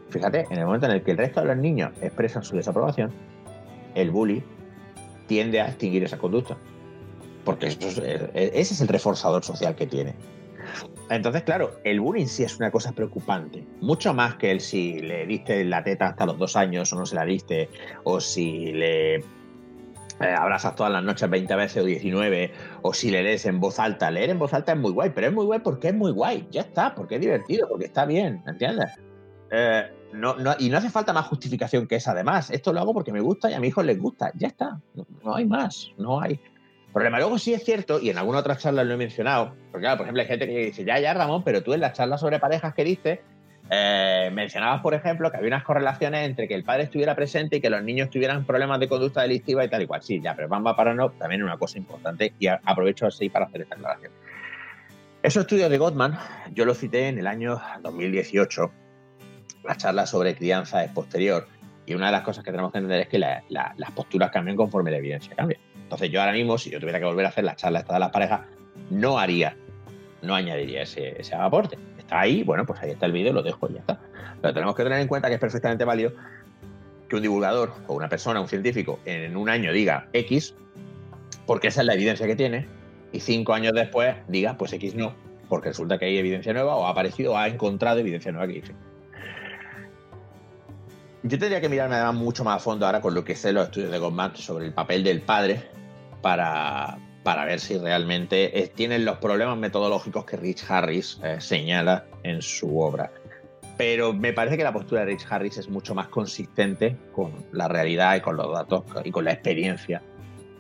Fíjate, 0.10 0.46
en 0.50 0.58
el 0.60 0.66
momento 0.66 0.88
en 0.88 0.94
el 0.94 1.04
que 1.04 1.12
el 1.12 1.18
resto 1.18 1.42
de 1.42 1.48
los 1.48 1.58
niños 1.58 1.92
expresan 2.02 2.44
su 2.44 2.56
desaprobación, 2.56 3.12
el 3.96 4.12
bully 4.12 4.44
tiende 5.28 5.62
a 5.62 5.68
extinguir 5.68 6.04
esa 6.04 6.18
conducta. 6.18 6.58
Porque 7.46 7.68
eso 7.68 7.88
es- 7.88 8.30
ese 8.34 8.74
es 8.74 8.82
el 8.82 8.88
reforzador 8.88 9.44
social 9.44 9.76
que 9.76 9.88
tiene. 9.88 10.16
Entonces, 11.10 11.44
claro, 11.44 11.72
el 11.84 12.00
bullying 12.00 12.28
sí 12.28 12.44
es 12.44 12.58
una 12.58 12.70
cosa 12.72 12.92
preocupante. 12.92 13.64
Mucho 13.82 14.14
más 14.14 14.36
que 14.36 14.52
el 14.52 14.62
si 14.62 15.00
le 15.00 15.26
diste 15.26 15.64
la 15.66 15.84
teta 15.84 16.08
hasta 16.08 16.26
los 16.26 16.38
dos 16.38 16.56
años 16.56 16.92
o 16.94 16.98
no 16.98 17.06
se 17.06 17.16
la 17.16 17.26
diste, 17.26 17.70
o 18.04 18.20
si 18.22 18.72
le 18.74 19.16
eh, 19.16 19.24
abrazas 20.38 20.76
todas 20.76 20.92
las 20.92 21.04
noches 21.04 21.30
20 21.30 21.56
veces 21.56 21.82
o 21.82 21.86
19, 21.86 22.52
o 22.84 22.94
si 22.94 23.10
le 23.10 23.24
lees 23.24 23.46
en 23.46 23.60
voz 23.60 23.80
alta. 23.80 24.12
Leer 24.12 24.30
en 24.30 24.40
voz 24.40 24.54
alta 24.54 24.74
es 24.74 24.78
muy 24.78 24.92
guay, 24.92 25.12
pero 25.16 25.28
es 25.28 25.34
muy 25.34 25.46
guay 25.46 25.60
porque 25.62 25.88
es 25.90 25.96
muy 25.96 26.12
guay. 26.12 26.48
Ya 26.52 26.62
está, 26.62 26.94
porque 26.94 27.16
es 27.16 27.22
divertido, 27.22 27.68
porque 27.68 27.86
está 27.86 28.06
bien, 28.06 28.44
¿entiendes? 28.46 28.92
Eh, 29.52 29.84
no, 30.14 30.36
no- 30.36 30.56
y 30.60 30.70
no 30.70 30.78
hace 30.78 30.90
falta 30.90 31.12
más 31.14 31.26
justificación 31.28 31.88
que 31.88 31.96
esa, 31.96 32.12
además. 32.12 32.52
Esto 32.52 32.72
lo 32.72 32.82
hago 32.82 32.94
porque 32.94 33.12
me 33.12 33.22
gusta 33.22 33.50
y 33.50 33.54
a 33.56 33.60
mi 33.60 33.70
hijo 33.70 33.82
les 33.82 33.98
gusta. 34.00 34.32
Ya 34.36 34.48
está, 34.50 34.80
no, 34.94 35.08
no 35.24 35.36
hay 35.36 35.46
más, 35.46 35.92
no 35.98 36.22
hay. 36.22 36.40
Problema. 36.94 37.20
Luego 37.20 37.38
sí 37.38 37.54
es 37.54 37.64
cierto, 37.64 38.00
y 38.00 38.10
en 38.10 38.18
alguna 38.18 38.40
otra 38.40 38.58
charla 38.58 38.84
lo 38.84 38.94
he 38.94 38.98
mencionado, 38.98 39.54
porque 39.72 39.84
claro, 39.84 39.98
por 39.98 40.06
ejemplo, 40.06 40.22
hay 40.22 40.28
gente 40.28 40.48
que 40.48 40.58
dice, 40.58 40.84
ya, 40.84 41.00
ya, 41.00 41.14
Ramón, 41.14 41.44
pero 41.44 41.62
tú 41.62 41.74
en 41.74 41.82
las 41.82 41.94
charlas 41.94 42.20
sobre 42.20 42.40
parejas 42.40 42.74
que 42.74 42.84
diste, 42.84 43.22
eh, 43.70 44.32
mencionabas, 44.34 44.82
por 44.82 44.96
ejemplo, 44.96 45.30
que 45.30 45.38
había 45.38 45.50
unas 45.50 45.64
correlaciones 45.64 46.26
entre 46.28 46.48
que 46.48 46.56
el 46.56 46.64
padre 46.64 46.84
estuviera 46.84 47.16
presente 47.16 47.58
y 47.58 47.62
que 47.62 47.70
los 47.70 47.84
niños 47.84 48.10
tuvieran 48.10 48.44
problemas 48.44 48.80
de 48.80 48.88
conducta 48.88 49.22
delictiva 49.22 49.64
y 49.64 49.70
tal 49.70 49.84
y 49.84 49.86
cual. 49.86 50.02
Sí, 50.02 50.20
ya, 50.20 50.36
pero 50.36 50.48
vamos 50.48 50.74
a 50.74 50.76
pararnos 50.76 51.16
también 51.20 51.42
en 51.42 51.46
una 51.46 51.58
cosa 51.58 51.78
importante 51.78 52.34
y 52.40 52.48
aprovecho 52.48 53.06
así 53.06 53.30
para 53.30 53.46
hacer 53.46 53.62
esta 53.62 53.76
aclaración. 53.76 54.12
Esos 55.22 55.42
estudios 55.42 55.70
de 55.70 55.78
Gottman, 55.78 56.18
yo 56.54 56.66
los 56.66 56.80
cité 56.80 57.10
en 57.10 57.20
el 57.20 57.28
año 57.28 57.62
2018, 57.84 58.72
la 59.66 59.76
charla 59.76 60.08
sobre 60.08 60.34
crianza 60.34 60.84
es 60.84 60.92
posterior, 60.92 61.46
y 61.86 61.94
una 61.94 62.08
de 62.08 62.14
las 62.14 62.22
cosas 62.22 62.44
que 62.44 62.50
tenemos 62.52 62.72
que 62.72 62.80
entender 62.80 63.02
es 63.02 63.08
que 63.10 63.20
la- 63.20 63.44
la- 63.50 63.74
las 63.78 63.92
posturas 63.92 64.32
cambian 64.32 64.56
conforme 64.58 64.90
la 64.90 64.98
evidencia 64.98 65.36
cambia. 65.36 65.60
Entonces 65.90 66.12
yo 66.12 66.20
ahora 66.20 66.34
mismo, 66.34 66.56
si 66.60 66.70
yo 66.70 66.80
tuviera 66.80 67.00
que 67.00 67.06
volver 67.06 67.26
a 67.26 67.30
hacer 67.30 67.44
la 67.44 67.56
charla 67.56 67.80
esta 67.80 67.96
de 67.96 68.00
las 68.00 68.12
parejas, 68.12 68.42
no 68.92 69.18
haría, 69.18 69.58
no 70.22 70.36
añadiría 70.36 70.84
ese, 70.84 71.18
aporte. 71.34 71.80
Está 71.98 72.20
ahí, 72.20 72.44
bueno, 72.44 72.64
pues 72.64 72.80
ahí 72.80 72.92
está 72.92 73.08
el 73.08 73.12
vídeo, 73.12 73.34
lo 73.34 73.42
dejo 73.42 73.68
y 73.72 73.74
ya 73.74 73.80
está. 73.80 74.00
Pero 74.40 74.54
tenemos 74.54 74.76
que 74.76 74.84
tener 74.84 75.00
en 75.00 75.08
cuenta 75.08 75.30
que 75.30 75.34
es 75.34 75.40
perfectamente 75.40 75.86
válido 75.86 76.12
que 77.10 77.16
un 77.16 77.24
divulgador 77.24 77.74
o 77.88 77.96
una 77.96 78.08
persona, 78.08 78.40
un 78.40 78.48
científico, 78.48 79.00
en 79.06 79.36
un 79.36 79.50
año 79.50 79.74
diga 79.74 80.10
X, 80.14 80.54
porque 81.48 81.70
esa 81.70 81.82
es 81.82 81.88
la 81.88 81.96
evidencia 81.96 82.28
que 82.28 82.36
tiene, 82.36 82.68
y 83.12 83.20
cinco 83.20 83.54
años 83.56 83.74
después 83.74 84.16
diga, 84.28 84.60
pues 84.60 84.72
X 84.74 84.94
no, 84.94 85.16
porque 85.48 85.70
resulta 85.70 85.98
que 85.98 86.06
hay 86.06 86.20
evidencia 86.20 86.54
nueva 86.54 86.76
o 86.76 86.86
ha 86.86 86.92
aparecido 86.92 87.34
o 87.34 87.38
ha 87.38 87.48
encontrado 87.48 87.98
evidencia 87.98 88.32
nueva 88.32 88.46
que 88.46 88.54
dice. 88.54 88.76
Yo 91.24 91.40
tendría 91.40 91.60
que 91.60 91.68
mirarme 91.68 91.96
además 91.96 92.14
mucho 92.14 92.44
más 92.44 92.58
a 92.58 92.60
fondo 92.60 92.86
ahora 92.86 93.02
con 93.02 93.16
lo 93.16 93.26
que 93.26 93.36
sé 93.36 93.52
los 93.52 93.66
estudios 93.66 93.90
de 93.90 93.98
Gottman 93.98 94.36
sobre 94.36 94.68
el 94.68 94.74
papel 94.74 95.04
del 95.04 95.22
padre 95.22 95.79
para, 96.22 96.98
para 97.24 97.46
ver 97.46 97.60
si 97.60 97.78
realmente 97.78 98.60
eh, 98.60 98.68
tienen 98.68 99.06
los 99.06 99.18
problemas 99.18 99.58
metodológicos 99.58 100.26
que 100.26 100.38
Rich 100.38 100.66
Harris 100.70 101.20
eh, 101.24 101.38
señala 101.40 102.06
en 102.24 102.42
su 102.42 102.80
obra. 102.80 103.12
Pero 103.78 104.14
me 104.14 104.34
parece 104.34 104.58
que 104.58 104.64
la 104.64 104.74
postura 104.74 105.02
de 105.02 105.08
Rich 105.08 105.26
Harris 105.30 105.58
es 105.58 105.70
mucho 105.70 105.96
más 105.96 106.08
consistente 106.10 106.98
con 107.14 107.32
la 107.52 107.68
realidad 107.68 108.18
y 108.18 108.22
con 108.22 108.36
los 108.36 108.52
datos 108.52 108.84
y 109.06 109.12
con 109.12 109.24
la 109.24 109.32
experiencia 109.32 110.02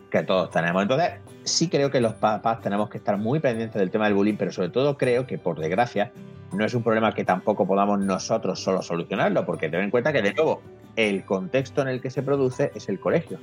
que 0.09 0.23
todos 0.23 0.49
tenemos. 0.49 0.81
Entonces, 0.81 1.11
sí 1.43 1.69
creo 1.69 1.91
que 1.91 2.01
los 2.01 2.13
papás 2.13 2.61
tenemos 2.61 2.89
que 2.89 2.97
estar 2.97 3.17
muy 3.17 3.39
pendientes 3.39 3.79
del 3.79 3.91
tema 3.91 4.05
del 4.05 4.13
bullying, 4.13 4.37
pero 4.37 4.51
sobre 4.51 4.69
todo 4.69 4.97
creo 4.97 5.27
que, 5.27 5.37
por 5.37 5.59
desgracia, 5.59 6.11
no 6.53 6.65
es 6.65 6.73
un 6.73 6.83
problema 6.83 7.13
que 7.13 7.23
tampoco 7.23 7.67
podamos 7.67 7.99
nosotros 7.99 8.59
solo 8.59 8.81
solucionarlo, 8.81 9.45
porque 9.45 9.69
ten 9.69 9.81
en 9.81 9.91
cuenta 9.91 10.13
que, 10.13 10.21
de 10.21 10.33
nuevo, 10.33 10.61
el 10.95 11.23
contexto 11.25 11.81
en 11.81 11.89
el 11.89 12.01
que 12.01 12.09
se 12.09 12.23
produce 12.23 12.71
es 12.75 12.89
el 12.89 12.99
colegio. 12.99 13.39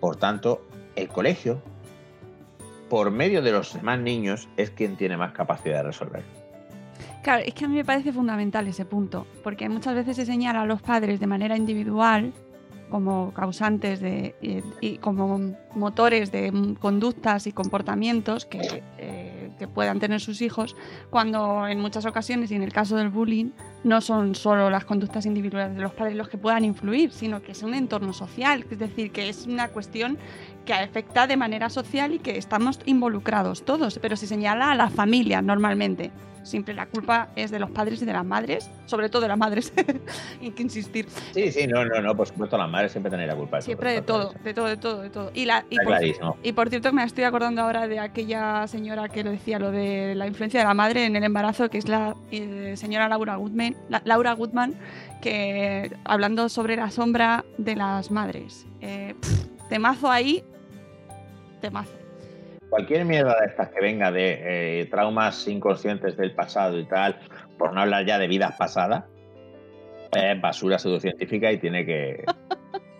Por 0.00 0.16
tanto, 0.16 0.62
el 0.96 1.08
colegio, 1.08 1.62
por 2.88 3.10
medio 3.10 3.42
de 3.42 3.52
los 3.52 3.74
demás 3.74 3.98
niños, 3.98 4.48
es 4.56 4.70
quien 4.70 4.96
tiene 4.96 5.16
más 5.16 5.32
capacidad 5.32 5.78
de 5.78 5.82
resolver. 5.84 6.22
Claro, 7.22 7.42
es 7.44 7.54
que 7.54 7.64
a 7.64 7.68
mí 7.68 7.74
me 7.74 7.84
parece 7.84 8.12
fundamental 8.12 8.68
ese 8.68 8.84
punto, 8.84 9.26
porque 9.42 9.68
muchas 9.68 9.94
veces 9.94 10.16
se 10.16 10.26
señala 10.26 10.62
a 10.62 10.66
los 10.66 10.80
padres 10.80 11.18
de 11.18 11.26
manera 11.26 11.56
individual 11.56 12.32
como 12.88 13.32
causantes 13.32 14.00
de, 14.00 14.34
y, 14.80 14.98
como 14.98 15.56
motores 15.74 16.30
de 16.30 16.76
conductas 16.78 17.46
y 17.46 17.52
comportamientos 17.52 18.46
que, 18.46 18.82
eh, 18.98 19.50
que 19.58 19.66
puedan 19.66 19.98
tener 19.98 20.20
sus 20.20 20.40
hijos, 20.42 20.76
cuando 21.10 21.66
en 21.66 21.80
muchas 21.80 22.06
ocasiones, 22.06 22.50
y 22.50 22.54
en 22.54 22.62
el 22.62 22.72
caso 22.72 22.96
del 22.96 23.08
bullying, 23.08 23.50
no 23.84 24.00
son 24.00 24.34
solo 24.34 24.70
las 24.70 24.84
conductas 24.84 25.26
individuales 25.26 25.74
de 25.76 25.82
los 25.82 25.92
padres 25.92 26.16
los 26.16 26.28
que 26.28 26.38
puedan 26.38 26.64
influir, 26.64 27.12
sino 27.12 27.42
que 27.42 27.52
es 27.52 27.62
un 27.62 27.74
entorno 27.74 28.12
social, 28.12 28.64
es 28.70 28.78
decir, 28.78 29.10
que 29.10 29.28
es 29.28 29.46
una 29.46 29.68
cuestión 29.68 30.18
que 30.66 30.74
afecta 30.74 31.26
de 31.26 31.36
manera 31.38 31.70
social 31.70 32.12
y 32.12 32.18
que 32.18 32.36
estamos 32.36 32.80
involucrados 32.84 33.64
todos, 33.64 33.98
pero 34.00 34.16
se 34.16 34.26
señala 34.26 34.70
a 34.72 34.74
la 34.74 34.90
familia 34.90 35.40
normalmente. 35.40 36.10
Siempre 36.42 36.74
la 36.74 36.86
culpa 36.86 37.28
es 37.34 37.50
de 37.50 37.58
los 37.58 37.72
padres 37.72 38.00
y 38.02 38.04
de 38.04 38.12
las 38.12 38.24
madres, 38.24 38.70
sobre 38.84 39.08
todo 39.08 39.22
de 39.22 39.28
las 39.28 39.36
madres, 39.38 39.72
hay 40.40 40.52
que 40.52 40.62
insistir. 40.62 41.08
Sí, 41.34 41.50
sí, 41.50 41.66
no, 41.66 41.84
no, 41.84 42.00
no, 42.00 42.16
por 42.16 42.28
supuesto, 42.28 42.56
las 42.56 42.70
madres 42.70 42.92
siempre 42.92 43.10
tienen 43.10 43.26
la 43.26 43.34
culpa. 43.34 43.60
Siempre 43.60 43.92
de 43.94 44.02
todo, 44.02 44.32
de 44.44 44.54
todo, 44.54 44.66
de 44.66 44.76
todo, 44.76 45.00
de 45.02 45.10
todo. 45.10 45.30
Y, 45.34 45.44
la, 45.46 45.64
y, 45.70 45.76
por, 45.76 45.86
clarísimo. 45.86 46.36
y 46.44 46.52
por 46.52 46.68
cierto, 46.68 46.92
me 46.92 47.02
estoy 47.02 47.24
acordando 47.24 47.62
ahora 47.62 47.88
de 47.88 47.98
aquella 47.98 48.68
señora 48.68 49.08
que 49.08 49.24
lo 49.24 49.30
decía, 49.32 49.58
lo 49.58 49.72
de 49.72 50.14
la 50.14 50.28
influencia 50.28 50.60
de 50.60 50.66
la 50.66 50.74
madre 50.74 51.06
en 51.06 51.16
el 51.16 51.24
embarazo, 51.24 51.68
que 51.68 51.78
es 51.78 51.88
la 51.88 52.14
eh, 52.30 52.74
señora 52.76 53.08
Laura 53.08 53.34
Goodman, 53.34 53.74
la- 53.88 54.02
Laura 54.04 54.32
Goodman, 54.34 54.74
que 55.20 55.90
hablando 56.04 56.48
sobre 56.48 56.76
la 56.76 56.92
sombra 56.92 57.44
de 57.58 57.74
las 57.74 58.12
madres. 58.12 58.66
Eh, 58.80 59.16
pff, 59.20 59.46
temazo 59.68 60.08
ahí, 60.12 60.44
temazo. 61.60 61.92
Cualquier 62.68 63.04
mierda 63.04 63.40
de 63.40 63.46
estas 63.46 63.68
que 63.68 63.80
venga 63.80 64.10
de 64.10 64.80
eh, 64.80 64.86
traumas 64.86 65.46
inconscientes 65.46 66.16
del 66.16 66.34
pasado 66.34 66.78
y 66.78 66.84
tal, 66.86 67.18
por 67.58 67.72
no 67.72 67.80
hablar 67.80 68.04
ya 68.06 68.18
de 68.18 68.26
vidas 68.26 68.56
pasadas, 68.56 69.04
es 70.12 70.40
basura 70.40 70.78
pseudocientífica 70.78 71.52
y 71.52 71.58
tiene 71.58 71.86
que, 71.86 72.24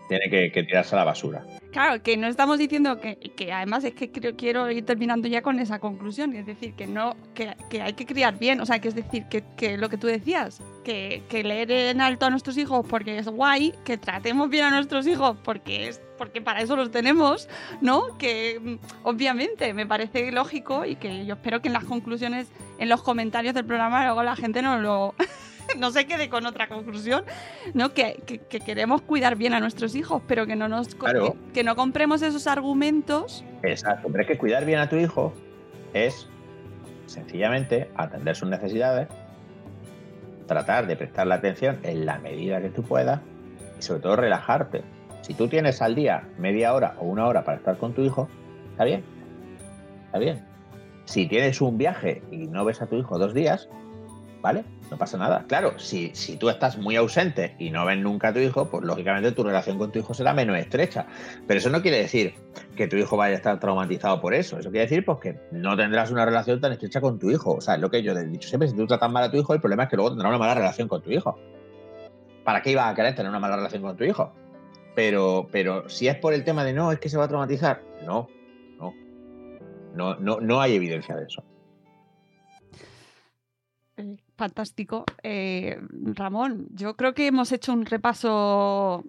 tiene 0.09 0.30
que, 0.30 0.52
que 0.52 0.62
tirarse 0.62 0.94
a 0.94 0.98
la 0.98 1.04
basura. 1.04 1.44
Claro, 1.72 2.02
que 2.02 2.16
no 2.16 2.26
estamos 2.26 2.59
diciendo 2.59 3.00
que, 3.00 3.16
que 3.16 3.52
además 3.52 3.84
es 3.84 3.94
que 3.94 4.11
creo, 4.11 4.36
quiero 4.36 4.70
ir 4.70 4.84
terminando 4.84 5.28
ya 5.28 5.42
con 5.42 5.59
esa 5.59 5.78
conclusión, 5.78 6.34
es 6.34 6.46
decir, 6.46 6.74
que 6.74 6.86
no, 6.86 7.16
que, 7.34 7.57
que 7.68 7.82
hay 7.82 7.92
que 7.92 8.07
criar 8.07 8.38
bien, 8.38 8.61
o 8.61 8.66
sea, 8.66 8.78
que 8.78 8.88
es 8.88 8.94
decir, 8.94 9.26
que, 9.26 9.76
lo 9.76 9.88
que 9.88 9.98
tú 9.98 10.07
decías, 10.07 10.62
que, 10.84 11.22
que 11.28 11.44
leer 11.44 11.70
en 11.70 12.00
alto 12.00 12.26
a 12.26 12.30
nuestros 12.30 12.57
hijos 12.57 12.86
porque 12.88 13.18
es 13.18 13.28
guay, 13.28 13.74
que 13.84 13.98
tratemos 13.98 14.48
bien 14.48 14.64
a 14.64 14.70
nuestros 14.70 15.07
hijos 15.07 15.36
porque 15.42 15.88
es 15.88 16.00
porque 16.16 16.40
para 16.40 16.61
eso 16.61 16.76
los 16.76 16.90
tenemos, 16.90 17.48
¿no? 17.80 18.16
Que 18.18 18.59
mm, 18.59 18.76
obviamente 19.04 19.74
me 19.74 19.86
parece 19.86 20.32
lógico 20.32 20.84
y 20.84 20.96
que 20.96 21.26
yo 21.26 21.34
espero 21.34 21.61
que 21.61 21.68
en 21.68 21.74
las 21.74 21.84
conclusiones, 21.84 22.48
en 22.78 22.88
los 22.88 23.02
comentarios 23.02 23.54
del 23.54 23.64
programa, 23.64 24.04
luego 24.04 24.22
la 24.22 24.36
gente 24.36 24.62
no 24.62 24.78
lo 24.78 25.14
no 25.78 25.90
se 25.90 26.06
quede 26.06 26.28
con 26.28 26.46
otra 26.46 26.68
conclusión, 26.68 27.24
¿no? 27.74 27.90
Que, 27.92 28.20
que- 28.26 28.38
que 28.38 28.60
queremos 28.60 29.02
cuidar 29.02 29.36
bien 29.36 29.54
a 29.54 29.60
nuestros 29.60 29.94
hijos, 29.94 30.22
pero 30.26 30.46
que 30.46 30.56
no 30.56 30.68
nos 30.68 30.94
Claro. 30.94 31.32
que, 31.48 31.52
que 31.52 31.64
no 31.64 31.76
compremos 31.76 32.22
esos 32.22 32.46
argumentos. 32.46 33.44
Exacto, 33.62 34.08
pero 34.10 34.22
es 34.22 34.28
que 34.28 34.38
cuidar 34.38 34.64
bien 34.64 34.78
a 34.78 34.88
tu 34.88 34.96
hijo 34.96 35.32
es 35.94 36.28
sencillamente 37.06 37.90
atender 37.96 38.34
sus 38.36 38.48
necesidades, 38.48 39.08
tratar 40.46 40.86
de 40.86 40.96
prestarle 40.96 41.34
atención 41.34 41.78
en 41.82 42.06
la 42.06 42.18
medida 42.18 42.60
que 42.60 42.68
tú 42.70 42.82
puedas 42.82 43.20
y 43.78 43.82
sobre 43.82 44.00
todo 44.00 44.16
relajarte. 44.16 44.82
Si 45.22 45.34
tú 45.34 45.48
tienes 45.48 45.82
al 45.82 45.94
día 45.94 46.28
media 46.38 46.72
hora 46.74 46.94
o 47.00 47.04
una 47.06 47.26
hora 47.26 47.44
para 47.44 47.58
estar 47.58 47.78
con 47.78 47.94
tu 47.94 48.02
hijo, 48.02 48.28
está 48.70 48.84
bien, 48.84 49.04
está 50.06 50.18
bien. 50.18 50.44
Si 51.04 51.26
tienes 51.26 51.60
un 51.60 51.78
viaje 51.78 52.22
y 52.30 52.46
no 52.46 52.64
ves 52.64 52.80
a 52.82 52.86
tu 52.86 52.96
hijo 52.96 53.18
dos 53.18 53.34
días, 53.34 53.68
¿vale? 54.40 54.64
No 54.91 54.97
pasa 54.97 55.18
nada. 55.18 55.45
Claro, 55.49 55.78
si, 55.78 56.14
si 56.14 56.37
tú 56.37 56.49
estás 56.49 56.78
muy 56.78 56.95
ausente 56.97 57.57
y 57.59 57.70
no 57.70 57.84
ves 57.84 57.99
nunca 57.99 58.28
a 58.28 58.32
tu 58.32 58.39
hijo, 58.39 58.68
pues 58.70 58.84
lógicamente 58.84 59.32
tu 59.32 59.43
relación 59.43 59.78
con 59.78 59.91
tu 59.91 59.99
hijo 59.99 60.14
será 60.14 60.32
menos 60.32 60.57
estrecha. 60.57 61.07
Pero 61.47 61.59
eso 61.59 61.70
no 61.70 61.82
quiere 61.82 61.99
decir 61.99 62.34
que 62.76 62.87
tu 62.87 62.97
hijo 62.97 63.16
vaya 63.16 63.34
a 63.34 63.37
estar 63.37 63.59
traumatizado 63.59 64.20
por 64.20 64.32
eso. 64.32 64.59
Eso 64.59 64.70
quiere 64.70 64.87
decir 64.87 65.05
pues, 65.05 65.18
que 65.18 65.41
no 65.51 65.76
tendrás 65.76 66.11
una 66.12 66.24
relación 66.24 66.61
tan 66.61 66.72
estrecha 66.72 67.01
con 67.01 67.18
tu 67.18 67.30
hijo. 67.30 67.55
O 67.55 67.61
sea, 67.61 67.74
es 67.74 67.80
lo 67.80 67.91
que 67.91 68.03
yo 68.03 68.12
he 68.12 68.24
dicho 68.26 68.49
siempre, 68.49 68.68
si 68.68 68.76
tú 68.76 68.87
tratas 68.87 69.11
mal 69.11 69.24
a 69.24 69.30
tu 69.30 69.39
hijo, 69.39 69.53
el 69.55 69.61
problema 69.61 69.84
es 69.84 69.91
que 69.91 69.97
luego 69.97 70.11
tendrá 70.11 70.28
una 70.28 70.39
mala 70.39 70.55
relación 70.55 70.87
con 70.87 71.03
tu 71.03 71.11
hijo. 71.11 71.37
¿Para 72.45 72.62
qué 72.62 72.70
ibas 72.70 72.87
a 72.87 72.95
querer 72.95 73.14
tener 73.16 73.28
una 73.28 73.41
mala 73.41 73.57
relación 73.57 73.82
con 73.82 73.97
tu 73.97 74.05
hijo? 74.05 74.32
Pero, 74.95 75.49
pero 75.51 75.89
si 75.89 76.07
es 76.07 76.16
por 76.16 76.32
el 76.32 76.45
tema 76.45 76.62
de 76.62 76.72
no, 76.72 76.93
es 76.93 77.01
que 77.01 77.09
se 77.09 77.18
va 77.18 77.24
a 77.24 77.28
traumatizar, 77.28 77.82
no, 78.05 78.28
no. 78.78 78.95
No, 79.95 80.14
no, 80.14 80.41
no 80.41 80.61
hay 80.61 80.74
evidencia 80.74 81.16
de 81.16 81.24
eso. 81.24 81.45
Fantástico. 84.37 85.05
Eh, 85.22 85.80
Ramón, 85.91 86.66
yo 86.70 86.97
creo 86.97 87.14
que 87.14 87.26
hemos 87.26 87.53
hecho 87.53 87.72
un 87.72 87.87
repaso 87.87 89.05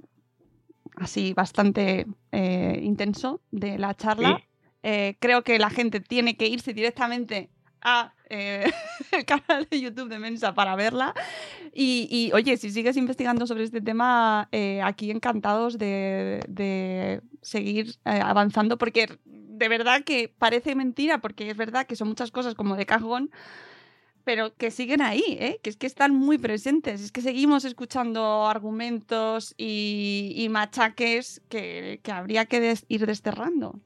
así 0.96 1.34
bastante 1.34 2.08
eh, 2.32 2.80
intenso 2.82 3.42
de 3.52 3.78
la 3.78 3.94
charla. 3.94 4.38
Sí. 4.38 4.44
Eh, 4.84 5.18
creo 5.20 5.44
que 5.44 5.60
la 5.60 5.70
gente 5.70 6.00
tiene 6.00 6.38
que 6.38 6.48
irse 6.48 6.74
directamente 6.74 7.50
a 7.82 8.14
eh, 8.30 8.70
el 9.12 9.26
canal 9.26 9.68
de 9.70 9.82
YouTube 9.82 10.10
de 10.10 10.20
Mensa 10.20 10.54
para 10.54 10.76
verla. 10.76 11.14
Y, 11.74 12.08
y, 12.12 12.32
oye, 12.34 12.58
si 12.58 12.72
sigues 12.72 12.98
investigando 12.98 13.48
sobre 13.48 13.64
este 13.64 13.82
tema, 13.82 14.50
eh, 14.52 14.82
aquí 14.84 15.12
encantados 15.12 15.78
de, 15.78 16.42
de 16.48 17.22
seguir 17.42 17.96
eh, 18.06 18.20
avanzando, 18.24 18.78
porque 18.78 19.18
de 19.26 19.70
verdad 19.70 20.04
que 20.04 20.34
parece 20.38 20.76
mentira, 20.76 21.20
porque 21.20 21.50
es 21.50 21.58
verdad 21.58 21.88
que 21.88 21.96
son 21.96 22.10
muchas 22.10 22.32
cosas 22.32 22.56
como 22.56 22.76
de 22.76 22.86
cajón, 22.86 23.32
pero 24.28 24.54
que 24.58 24.72
siguen 24.72 25.02
ahí, 25.02 25.24
¿eh? 25.40 25.58
que 25.64 25.70
es 25.70 25.78
que 25.78 25.88
están 25.88 26.14
muy 26.14 26.38
presentes, 26.38 27.00
es 27.02 27.14
que 27.14 27.22
seguimos 27.22 27.64
escuchando 27.64 28.46
argumentos 28.46 29.54
y, 29.56 30.34
y 30.36 30.50
machaques 30.50 31.42
que, 31.48 32.02
que 32.04 32.12
habría 32.12 32.46
que 32.46 32.60
des- 32.60 32.84
ir 32.90 33.06
desterrando. 33.06 33.80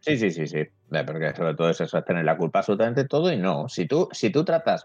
Sí, 0.00 0.18
sí, 0.18 0.30
sí, 0.30 0.46
sí. 0.46 0.58
Eh, 0.58 1.04
Porque 1.06 1.34
sobre 1.34 1.54
todo 1.54 1.70
es 1.70 1.80
eso, 1.80 1.96
es 1.96 2.04
tener 2.04 2.26
la 2.26 2.36
culpa 2.36 2.58
absolutamente 2.58 3.06
todo 3.08 3.32
y 3.32 3.38
no. 3.38 3.66
Si 3.70 3.86
tú, 3.86 4.08
si 4.12 4.28
tú 4.30 4.44
tratas, 4.44 4.84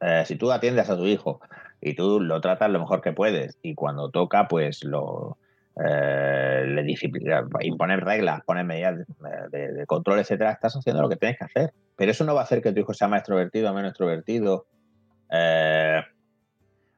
eh, 0.00 0.24
si 0.26 0.36
tú 0.36 0.52
atiendes 0.52 0.90
a 0.90 0.96
tu 0.96 1.06
hijo 1.06 1.40
y 1.80 1.94
tú 1.94 2.20
lo 2.20 2.40
tratas 2.42 2.70
lo 2.70 2.80
mejor 2.80 3.00
que 3.00 3.12
puedes 3.12 3.58
y 3.62 3.74
cuando 3.74 4.10
toca, 4.10 4.48
pues 4.48 4.84
lo 4.84 5.38
eh, 5.76 6.64
le 6.66 6.82
disciplina, 6.82 7.46
imponer 7.60 8.04
reglas, 8.04 8.42
poner 8.44 8.64
medidas 8.64 8.98
de, 9.50 9.86
control, 9.86 10.18
etcétera, 10.18 10.52
estás 10.52 10.76
haciendo 10.76 11.02
lo 11.02 11.08
que 11.08 11.16
tienes 11.16 11.38
que 11.38 11.44
hacer. 11.44 11.72
Pero 11.96 12.10
eso 12.10 12.24
no 12.24 12.34
va 12.34 12.42
a 12.42 12.44
hacer 12.44 12.62
que 12.62 12.72
tu 12.72 12.80
hijo 12.80 12.94
sea 12.94 13.08
más 13.08 13.20
extrovertido 13.20 13.70
o 13.70 13.74
menos 13.74 13.90
extrovertido 13.90 14.66
eh, 15.30 16.02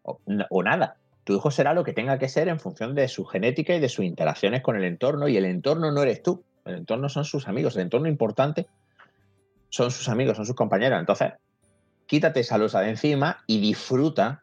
o, 0.02 0.20
o 0.50 0.62
nada. 0.62 0.96
Tu 1.24 1.34
hijo 1.34 1.50
será 1.50 1.72
lo 1.72 1.84
que 1.84 1.92
tenga 1.92 2.18
que 2.18 2.28
ser 2.28 2.48
en 2.48 2.60
función 2.60 2.94
de 2.94 3.08
su 3.08 3.24
genética 3.24 3.74
y 3.74 3.80
de 3.80 3.88
sus 3.88 4.04
interacciones 4.04 4.62
con 4.62 4.76
el 4.76 4.84
entorno 4.84 5.28
y 5.28 5.36
el 5.36 5.44
entorno 5.44 5.90
no 5.90 6.02
eres 6.02 6.22
tú. 6.22 6.44
El 6.64 6.76
entorno 6.76 7.08
son 7.08 7.24
sus 7.24 7.48
amigos. 7.48 7.76
El 7.76 7.82
entorno 7.82 8.08
importante 8.08 8.66
son 9.70 9.90
sus 9.90 10.08
amigos, 10.08 10.36
son 10.36 10.46
sus 10.46 10.54
compañeros. 10.54 10.98
Entonces, 11.00 11.32
quítate 12.06 12.40
esa 12.40 12.58
losa 12.58 12.80
de 12.80 12.90
encima 12.90 13.42
y 13.46 13.60
disfruta 13.60 14.42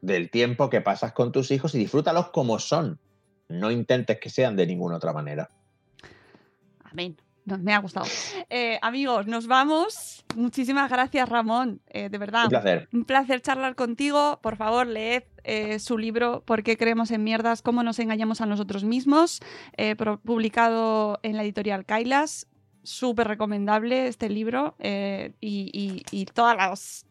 del 0.00 0.30
tiempo 0.30 0.70
que 0.70 0.80
pasas 0.80 1.12
con 1.12 1.32
tus 1.32 1.50
hijos 1.50 1.74
y 1.74 1.78
disfrútalos 1.78 2.30
como 2.30 2.58
son. 2.58 2.98
No 3.50 3.70
intentes 3.70 4.18
que 4.18 4.30
sean 4.30 4.56
de 4.56 4.66
ninguna 4.66 4.96
otra 4.96 5.12
manera. 5.12 5.48
Amén. 6.84 7.16
No, 7.44 7.58
me 7.58 7.72
ha 7.72 7.78
gustado. 7.78 8.06
Eh, 8.48 8.78
amigos, 8.82 9.26
nos 9.26 9.46
vamos. 9.46 10.24
Muchísimas 10.36 10.90
gracias, 10.90 11.28
Ramón. 11.28 11.80
Eh, 11.88 12.08
de 12.08 12.18
verdad. 12.18 12.44
Un 12.44 12.50
placer. 12.50 12.88
Un 12.92 13.04
placer 13.04 13.40
charlar 13.42 13.74
contigo. 13.74 14.38
Por 14.42 14.56
favor, 14.56 14.86
leed 14.86 15.24
eh, 15.42 15.78
su 15.78 15.96
libro 15.98 16.42
¿Por 16.44 16.62
qué 16.62 16.76
creemos 16.76 17.10
en 17.10 17.24
mierdas? 17.24 17.62
¿Cómo 17.62 17.82
nos 17.82 17.98
engañamos 17.98 18.40
a 18.40 18.46
nosotros 18.46 18.84
mismos? 18.84 19.40
Publicado 20.24 21.18
en 21.22 21.36
la 21.36 21.42
editorial 21.42 21.84
Kailas. 21.86 22.46
Súper 22.82 23.26
recomendable 23.28 24.06
este 24.06 24.28
libro 24.28 24.74
y, 24.80 25.32
y- 25.40 26.02
y 26.10 26.24
todas 26.26 26.56
las 26.56 27.06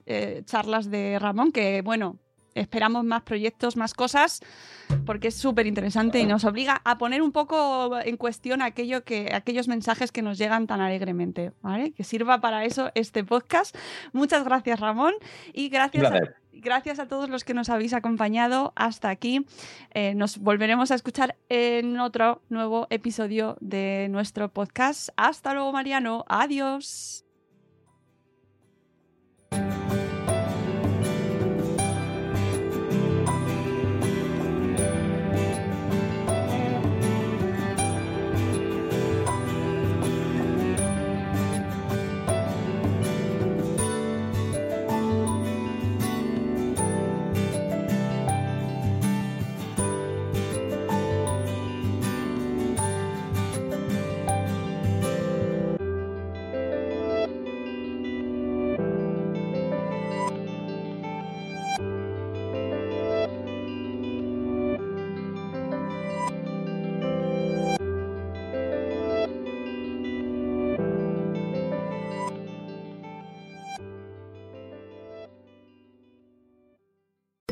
charlas 0.45 0.89
de 0.89 1.17
Ramón, 1.19 1.51
que 1.51 1.81
bueno, 1.83 2.17
esperamos 2.55 3.03
más 3.03 3.23
proyectos, 3.23 3.77
más 3.77 3.93
cosas, 3.93 4.41
porque 5.05 5.29
es 5.29 5.35
súper 5.35 5.67
interesante 5.67 6.19
y 6.19 6.25
nos 6.25 6.43
obliga 6.45 6.81
a 6.83 6.97
poner 6.97 7.21
un 7.21 7.31
poco 7.31 7.99
en 7.99 8.17
cuestión 8.17 8.61
aquello 8.61 9.03
que, 9.03 9.31
aquellos 9.33 9.67
mensajes 9.67 10.11
que 10.11 10.21
nos 10.21 10.37
llegan 10.37 10.67
tan 10.67 10.81
alegremente, 10.81 11.51
¿vale? 11.61 11.91
Que 11.91 12.03
sirva 12.03 12.41
para 12.41 12.65
eso 12.65 12.91
este 12.95 13.23
podcast. 13.23 13.75
Muchas 14.13 14.43
gracias, 14.43 14.79
Ramón, 14.79 15.13
y 15.53 15.69
gracias 15.69 16.11
a. 16.11 16.19
Gracias 16.61 16.99
a 16.99 17.07
todos 17.07 17.29
los 17.29 17.45
que 17.45 17.53
nos 17.53 17.69
habéis 17.69 17.93
acompañado 17.93 18.73
hasta 18.75 19.09
aquí. 19.09 19.45
Eh, 19.93 20.13
nos 20.15 20.39
volveremos 20.39 20.91
a 20.91 20.95
escuchar 20.95 21.37
en 21.47 21.97
otro 21.99 22.41
nuevo 22.49 22.87
episodio 22.89 23.57
de 23.61 24.07
nuestro 24.09 24.49
podcast. 24.49 25.09
Hasta 25.15 25.53
luego, 25.53 25.71
Mariano. 25.71 26.25
Adiós. 26.27 27.28